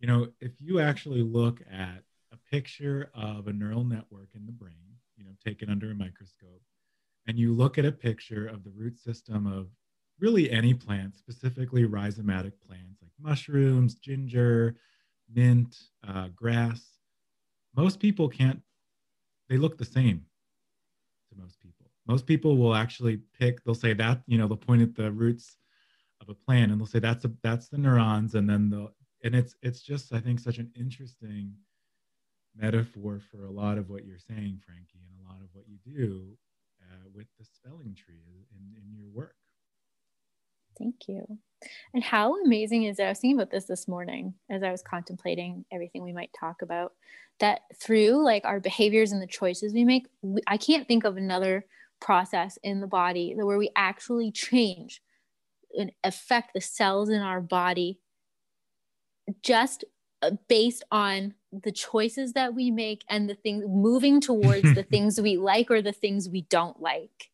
You 0.00 0.08
know, 0.08 0.28
if 0.40 0.52
you 0.60 0.80
actually 0.80 1.22
look 1.22 1.62
at 1.72 2.02
a 2.30 2.36
picture 2.50 3.10
of 3.14 3.46
a 3.46 3.52
neural 3.54 3.84
network 3.84 4.28
in 4.34 4.44
the 4.44 4.52
brain, 4.52 4.98
you 5.16 5.24
know, 5.24 5.30
taken 5.44 5.70
under 5.70 5.90
a 5.90 5.94
microscope, 5.94 6.62
and 7.26 7.38
you 7.38 7.54
look 7.54 7.78
at 7.78 7.84
a 7.84 7.92
picture 7.92 8.46
of 8.46 8.64
the 8.64 8.70
root 8.70 8.98
system 8.98 9.46
of 9.46 9.68
really 10.18 10.50
any 10.50 10.74
plant, 10.74 11.16
specifically 11.16 11.84
rhizomatic 11.84 12.52
plants 12.66 13.00
like 13.02 13.10
mushrooms, 13.20 13.94
ginger, 13.94 14.76
mint, 15.32 15.76
uh, 16.06 16.28
grass, 16.34 16.82
most 17.76 17.98
people 17.98 18.28
can't, 18.28 18.60
they 19.48 19.56
look 19.56 19.76
the 19.78 19.84
same 19.84 20.24
to 21.28 21.40
most 21.40 21.60
people. 21.60 21.86
Most 22.06 22.26
people 22.26 22.56
will 22.56 22.74
actually 22.74 23.20
pick, 23.38 23.64
they'll 23.64 23.74
say 23.74 23.94
that, 23.94 24.22
you 24.26 24.38
know, 24.38 24.46
they'll 24.46 24.56
point 24.56 24.82
at 24.82 24.94
the 24.94 25.10
roots 25.10 25.56
of 26.20 26.28
a 26.28 26.34
plant 26.34 26.70
and 26.70 26.80
they'll 26.80 26.86
say 26.86 26.98
that's 26.98 27.24
a, 27.24 27.32
that's 27.42 27.68
the 27.68 27.78
neurons 27.78 28.34
and 28.34 28.48
then 28.48 28.70
they'll, 28.70 28.92
and 29.24 29.34
it's, 29.34 29.54
it's 29.62 29.80
just, 29.82 30.12
I 30.12 30.20
think, 30.20 30.40
such 30.40 30.58
an 30.58 30.70
interesting 30.78 31.54
metaphor 32.56 33.20
for 33.30 33.46
a 33.46 33.50
lot 33.50 33.78
of 33.78 33.88
what 33.88 34.04
you're 34.04 34.18
saying, 34.18 34.60
Frankie, 34.66 35.00
and 35.08 35.26
a 35.26 35.30
lot 35.30 35.40
of 35.40 35.48
what 35.52 35.64
you 35.68 35.78
do 35.84 36.36
uh, 36.82 37.08
with 37.14 37.26
the 37.38 37.44
spelling 37.44 37.94
tree 37.94 38.46
in, 38.50 38.76
in 38.76 38.92
your 38.92 39.08
work. 39.12 39.36
Thank 40.78 41.08
you. 41.08 41.38
And 41.94 42.02
how 42.02 42.40
amazing 42.42 42.84
is 42.84 42.98
it? 42.98 43.04
I 43.04 43.08
was 43.10 43.18
thinking 43.18 43.38
about 43.38 43.50
this 43.50 43.66
this 43.66 43.86
morning 43.86 44.34
as 44.50 44.62
I 44.62 44.70
was 44.70 44.82
contemplating 44.82 45.64
everything 45.72 46.02
we 46.02 46.12
might 46.12 46.30
talk 46.38 46.62
about. 46.62 46.92
That 47.40 47.62
through 47.76 48.22
like 48.24 48.44
our 48.44 48.60
behaviors 48.60 49.12
and 49.12 49.22
the 49.22 49.26
choices 49.26 49.72
we 49.72 49.84
make, 49.84 50.06
we, 50.22 50.40
I 50.46 50.56
can't 50.56 50.86
think 50.86 51.04
of 51.04 51.16
another 51.16 51.66
process 52.00 52.58
in 52.62 52.80
the 52.80 52.86
body 52.86 53.32
where 53.36 53.58
we 53.58 53.70
actually 53.76 54.30
change 54.30 55.02
and 55.78 55.92
affect 56.04 56.52
the 56.52 56.60
cells 56.60 57.08
in 57.08 57.20
our 57.20 57.40
body 57.40 57.98
just 59.42 59.84
uh, 60.20 60.32
based 60.48 60.84
on 60.90 61.34
the 61.52 61.72
choices 61.72 62.32
that 62.32 62.54
we 62.54 62.70
make 62.70 63.04
and 63.08 63.28
the 63.28 63.34
things 63.34 63.64
moving 63.66 64.20
towards 64.20 64.74
the 64.74 64.82
things 64.90 65.20
we 65.20 65.36
like 65.36 65.70
or 65.70 65.82
the 65.82 65.92
things 65.92 66.28
we 66.28 66.42
don't 66.42 66.80
like 66.80 67.30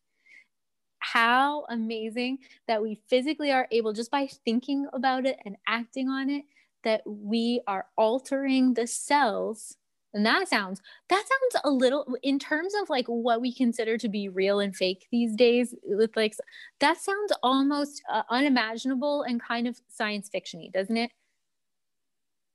how 0.99 1.65
amazing 1.69 2.39
that 2.67 2.81
we 2.81 2.99
physically 3.07 3.51
are 3.51 3.67
able 3.71 3.93
just 3.93 4.11
by 4.11 4.27
thinking 4.45 4.87
about 4.93 5.25
it 5.25 5.39
and 5.45 5.55
acting 5.67 6.09
on 6.09 6.29
it 6.29 6.45
that 6.83 7.01
we 7.05 7.61
are 7.67 7.87
altering 7.97 8.73
the 8.73 8.87
cells. 8.87 9.75
And 10.13 10.25
that 10.25 10.47
sounds 10.47 10.81
that 11.09 11.23
sounds 11.27 11.63
a 11.63 11.69
little 11.69 12.17
in 12.23 12.39
terms 12.39 12.73
of 12.81 12.89
like 12.89 13.05
what 13.05 13.41
we 13.41 13.53
consider 13.53 13.95
to 13.99 14.09
be 14.09 14.27
real 14.27 14.59
and 14.59 14.75
fake 14.75 15.07
these 15.11 15.35
days 15.35 15.75
with 15.83 16.15
like 16.15 16.33
that 16.79 16.97
sounds 16.97 17.31
almost 17.43 18.01
uh, 18.11 18.23
unimaginable 18.29 19.21
and 19.21 19.39
kind 19.39 19.67
of 19.67 19.79
science 19.87 20.27
fictiony 20.33 20.71
doesn't 20.71 20.97
it? 20.97 21.11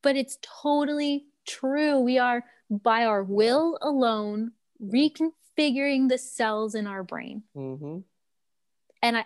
But 0.03 0.16
it's 0.16 0.38
totally 0.42 1.26
true. 1.47 2.01
We 2.01 2.18
are 2.18 2.45
by 2.68 3.05
our 3.05 3.22
will 3.22 3.78
alone 3.80 4.51
reconfiguring 4.82 6.09
the 6.09 6.18
cells 6.18 6.74
in 6.74 6.88
our 6.88 7.05
brain. 7.05 7.45
Mm-hmm 7.57 8.01
and 9.05 9.18
I, 9.18 9.24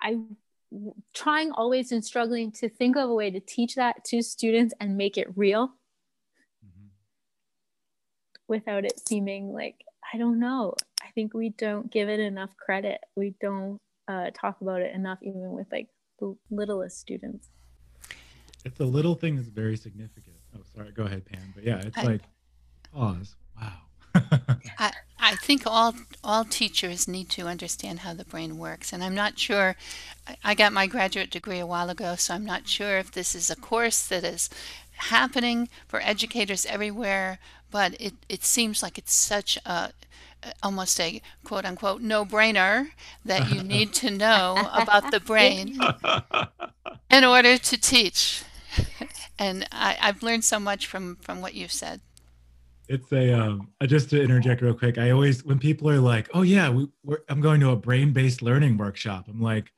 I 0.00 0.16
trying 1.12 1.50
always 1.52 1.92
and 1.92 2.04
struggling 2.04 2.52
to 2.52 2.68
think 2.68 2.96
of 2.96 3.10
a 3.10 3.14
way 3.14 3.30
to 3.30 3.40
teach 3.40 3.74
that 3.74 4.04
to 4.04 4.22
students 4.22 4.72
and 4.80 4.96
make 4.96 5.18
it 5.18 5.26
real 5.36 5.68
mm-hmm. 6.64 6.86
without 8.46 8.84
it 8.84 9.00
seeming 9.06 9.52
like 9.52 9.84
I 10.12 10.16
don't 10.16 10.38
know. 10.38 10.74
I 11.02 11.10
think 11.14 11.34
we 11.34 11.50
don't 11.50 11.90
give 11.90 12.08
it 12.08 12.20
enough 12.20 12.50
credit. 12.56 13.00
We 13.14 13.34
don't 13.40 13.78
uh, 14.06 14.30
talk 14.32 14.60
about 14.62 14.80
it 14.80 14.94
enough, 14.94 15.18
even 15.22 15.50
with 15.50 15.66
like 15.70 15.88
the 16.18 16.34
littlest 16.50 16.98
students. 16.98 17.50
It's 18.64 18.80
a 18.80 18.84
little 18.84 19.14
thing 19.14 19.36
that's 19.36 19.48
very 19.48 19.76
significant. 19.76 20.36
Oh, 20.56 20.60
sorry. 20.74 20.92
Go 20.92 21.04
ahead, 21.04 21.26
Pam. 21.26 21.52
But 21.54 21.64
yeah, 21.64 21.82
it's 21.84 21.98
I, 21.98 22.02
like 22.04 22.22
pause. 22.92 23.36
Wow. 23.60 23.72
I, 24.78 24.92
I 25.28 25.36
think 25.36 25.66
all 25.66 25.94
all 26.24 26.46
teachers 26.46 27.06
need 27.06 27.28
to 27.30 27.46
understand 27.46 27.98
how 27.98 28.14
the 28.14 28.24
brain 28.24 28.56
works, 28.56 28.94
and 28.94 29.04
I'm 29.04 29.14
not 29.14 29.38
sure. 29.38 29.76
I 30.42 30.54
got 30.54 30.72
my 30.72 30.86
graduate 30.86 31.30
degree 31.30 31.58
a 31.58 31.66
while 31.66 31.90
ago, 31.90 32.16
so 32.16 32.32
I'm 32.32 32.46
not 32.46 32.66
sure 32.66 32.96
if 32.96 33.12
this 33.12 33.34
is 33.34 33.50
a 33.50 33.56
course 33.56 34.06
that 34.08 34.24
is 34.24 34.48
happening 34.96 35.68
for 35.86 36.00
educators 36.00 36.64
everywhere. 36.64 37.40
But 37.70 38.00
it 38.00 38.14
it 38.30 38.42
seems 38.42 38.82
like 38.82 38.96
it's 38.96 39.12
such 39.12 39.58
a 39.66 39.92
almost 40.62 40.98
a 40.98 41.20
quote 41.44 41.66
unquote 41.66 42.00
no 42.00 42.24
brainer 42.24 42.92
that 43.22 43.52
you 43.52 43.62
need 43.62 43.92
to 43.92 44.10
know 44.10 44.56
about 44.72 45.10
the 45.10 45.20
brain 45.30 45.78
in 47.10 47.24
order 47.24 47.58
to 47.58 47.76
teach. 47.76 48.44
And 49.38 49.68
I, 49.70 49.98
I've 50.00 50.22
learned 50.22 50.44
so 50.44 50.58
much 50.58 50.86
from 50.86 51.16
from 51.16 51.42
what 51.42 51.52
you've 51.52 51.72
said 51.72 52.00
it's 52.88 53.12
a 53.12 53.32
um 53.32 53.68
just 53.86 54.10
to 54.10 54.22
interject 54.22 54.62
real 54.62 54.74
quick 54.74 54.98
i 54.98 55.10
always 55.10 55.44
when 55.44 55.58
people 55.58 55.88
are 55.88 56.00
like 56.00 56.28
oh 56.34 56.42
yeah 56.42 56.68
we, 56.70 56.88
i'm 57.28 57.40
going 57.40 57.60
to 57.60 57.70
a 57.70 57.76
brain-based 57.76 58.42
learning 58.42 58.76
workshop 58.76 59.26
i'm 59.28 59.40
like 59.40 59.70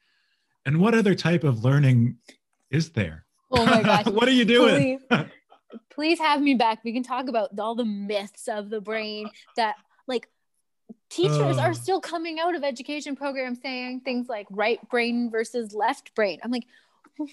and 0.67 0.81
what 0.81 0.95
other 0.95 1.15
type 1.15 1.45
of 1.45 1.65
learning 1.65 2.17
is 2.71 2.91
there? 2.91 3.25
Oh 3.51 3.65
my 3.65 3.83
gosh. 4.05 4.07
What 4.07 4.29
are 4.29 4.33
you 4.33 4.45
doing? 4.45 5.01
Please, 5.09 5.25
please 5.91 6.19
have 6.19 6.41
me 6.41 6.55
back. 6.55 6.85
We 6.85 6.93
can 6.93 7.03
talk 7.03 7.29
about 7.29 7.59
all 7.59 7.75
the 7.75 7.85
myths 7.85 8.49
of 8.49 8.71
the 8.71 8.81
brain 8.81 9.29
that 9.57 9.77
like 10.07 10.29
teachers 11.09 11.59
uh, 11.59 11.63
are 11.63 11.75
still 11.75 12.01
coming 12.01 12.39
out 12.39 12.55
of 12.55 12.65
education 12.65 13.17
programs 13.17 13.59
saying 13.63 14.01
things 14.01 14.29
like 14.29 14.47
right 14.51 14.81
brain 14.91 15.31
versus 15.31 15.75
left 15.75 16.15
brain. 16.15 16.39
I'm 16.43 16.51
like 16.51 16.67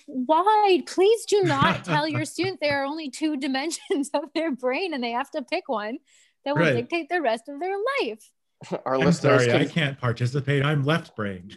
why 0.07 0.83
please 0.85 1.25
do 1.25 1.43
not 1.43 1.83
tell 1.85 2.07
your 2.07 2.25
students 2.25 2.59
there 2.61 2.81
are 2.81 2.85
only 2.85 3.09
two 3.09 3.37
dimensions 3.37 4.09
of 4.13 4.23
their 4.33 4.51
brain 4.51 4.93
and 4.93 5.03
they 5.03 5.11
have 5.11 5.29
to 5.31 5.41
pick 5.41 5.67
one 5.67 5.97
that 6.45 6.55
will 6.55 6.63
right. 6.63 6.73
dictate 6.73 7.09
the 7.09 7.21
rest 7.21 7.49
of 7.49 7.59
their 7.59 7.75
life 8.01 8.31
our 8.85 8.95
I'm 8.95 9.01
listeners 9.01 9.45
sorry, 9.45 9.45
can... 9.45 9.61
I 9.61 9.65
can't 9.65 9.99
participate. 9.99 10.65
I'm 10.65 10.83
left 10.83 11.15
brained. 11.15 11.55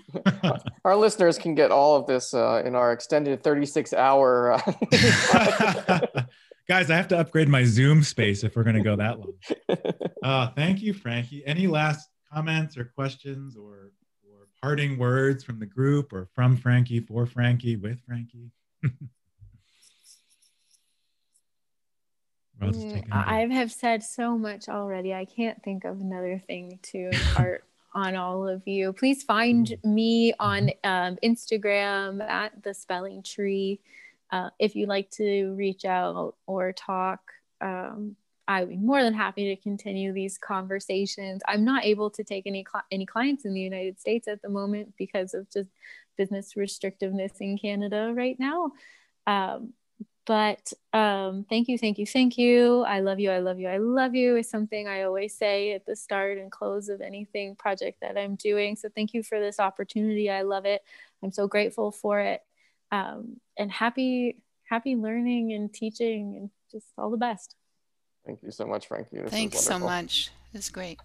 our 0.85 0.97
listeners 0.97 1.39
can 1.39 1.55
get 1.55 1.71
all 1.71 1.97
of 1.97 2.07
this 2.07 2.35
uh, 2.35 2.63
in 2.63 2.75
our 2.75 2.93
extended 2.93 3.43
36 3.43 3.95
hour. 3.95 4.53
Uh... 4.53 6.11
Guys, 6.69 6.91
I 6.91 6.97
have 6.97 7.09
to 7.09 7.19
upgrade 7.19 7.49
my 7.49 7.65
Zoom 7.65 8.03
space 8.03 8.45
if 8.45 8.55
we're 8.55 8.65
going 8.65 8.77
to 8.77 8.83
go 8.83 8.97
that 8.97 9.19
long. 9.19 9.33
Uh, 10.23 10.49
thank 10.55 10.83
you, 10.83 10.93
Frankie. 10.93 11.43
Any 11.47 11.67
last 11.67 12.11
comments 12.31 12.77
or 12.77 12.85
questions 12.85 13.57
or 13.57 13.93
parting 14.63 14.99
words 14.99 15.43
from 15.45 15.59
the 15.59 15.67
group 15.67 16.13
or 16.13 16.29
from 16.35 16.57
Frankie, 16.57 17.01
for 17.01 17.27
Frankie, 17.27 17.77
with 17.77 17.99
Frankie? 18.07 18.51
mm, 22.61 23.05
I 23.13 23.47
have 23.51 23.73
said 23.73 24.03
so 24.03 24.37
much 24.37 24.69
already. 24.69 25.15
I 25.15 25.25
can't 25.25 25.63
think 25.63 25.85
of 25.85 26.01
another 26.01 26.43
thing 26.47 26.79
to 26.83 27.11
impart 27.13 27.65
on 27.95 28.15
all 28.17 28.49
of 28.49 28.67
you. 28.67 28.93
Please 28.93 29.23
find 29.23 29.67
mm. 29.67 29.85
me 29.85 30.33
on 30.39 30.71
mm-hmm. 30.85 30.91
um, 30.91 31.19
Instagram 31.25 32.23
at 32.23 32.63
the 32.63 32.75
spelling 32.75 33.23
tree. 33.23 33.81
Uh, 34.31 34.51
if 34.59 34.77
you'd 34.77 34.89
like 34.89 35.11
to 35.11 35.55
reach 35.55 35.85
out 35.85 36.37
or 36.47 36.73
talk, 36.73 37.21
um, 37.61 38.15
I 38.51 38.61
would 38.63 38.71
be 38.71 38.77
more 38.77 39.01
than 39.01 39.15
happy 39.15 39.55
to 39.55 39.63
continue 39.63 40.13
these 40.13 40.37
conversations. 40.37 41.41
I'm 41.47 41.65
not 41.65 41.85
able 41.85 42.11
to 42.11 42.25
take 42.25 42.49
any 42.49 42.67
cl- 42.69 42.83
any 42.91 43.07
clients 43.07 43.45
in 43.45 43.55
the 43.55 43.61
United 43.61 44.01
States 44.01 44.27
at 44.27 44.43
the 44.43 44.49
moment 44.49 44.95
because 44.99 45.35
of 45.35 45.49
just 45.53 45.71
business 46.19 46.55
restrictiveness 46.55 47.41
in 47.41 47.57
Canada 47.57 48.13
right 48.13 48.37
now. 48.41 48.73
Um, 49.29 49.75
but 50.27 50.73
um, 50.93 51.47
thank 51.49 51.69
you, 51.69 51.79
thank 51.79 51.97
you, 51.99 52.07
thank 52.07 52.37
you. 52.39 52.83
I 52.83 52.99
love 53.01 53.21
you, 53.21 53.31
I 53.31 53.39
love 53.39 53.61
you, 53.61 53.69
I 53.69 53.77
love 53.77 54.17
you 54.17 54.37
is 54.37 54.51
something 54.51 54.89
I 54.89 55.03
always 55.03 55.33
say 55.37 55.73
at 55.75 55.87
the 55.87 55.95
start 55.95 56.37
and 56.39 56.51
close 56.51 56.89
of 56.89 57.01
anything 57.01 57.55
project 57.55 58.01
that 58.01 58.19
I'm 58.19 58.35
doing. 58.35 58.75
So 58.75 58.89
thank 58.93 59.15
you 59.15 59.23
for 59.23 59.39
this 59.39 59.61
opportunity. 59.61 60.29
I 60.29 60.43
love 60.43 60.65
it. 60.65 60.83
I'm 61.23 61.31
so 61.31 61.47
grateful 61.47 61.93
for 61.93 62.19
it. 62.19 62.41
Um, 62.91 63.37
and 63.57 63.71
happy, 63.71 64.43
happy 64.65 64.97
learning 64.97 65.53
and 65.53 65.73
teaching 65.73 66.35
and 66.37 66.51
just 66.73 66.87
all 66.99 67.11
the 67.11 67.17
best. 67.17 67.55
Thank 68.27 68.43
you 68.43 68.51
so 68.51 68.67
much, 68.67 68.87
Frankie. 68.87 69.19
This 69.19 69.31
Thanks 69.31 69.61
so 69.61 69.79
much. 69.79 70.31
This 70.53 70.65
is 70.65 70.71
great. 70.71 70.99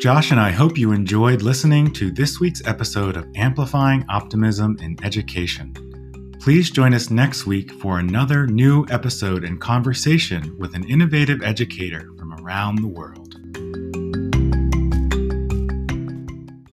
Josh 0.00 0.30
and 0.30 0.40
I 0.40 0.50
hope 0.50 0.78
you 0.78 0.92
enjoyed 0.92 1.42
listening 1.42 1.92
to 1.92 2.10
this 2.10 2.40
week's 2.40 2.66
episode 2.66 3.18
of 3.18 3.28
Amplifying 3.36 4.06
Optimism 4.08 4.78
in 4.80 4.96
Education. 5.04 5.74
Please 6.40 6.70
join 6.70 6.94
us 6.94 7.10
next 7.10 7.44
week 7.44 7.70
for 7.70 7.98
another 7.98 8.46
new 8.46 8.86
episode 8.88 9.44
and 9.44 9.60
conversation 9.60 10.56
with 10.58 10.74
an 10.74 10.88
innovative 10.88 11.42
educator 11.42 12.08
from 12.18 12.32
around 12.42 12.76
the 12.76 12.88
world. 12.88 13.39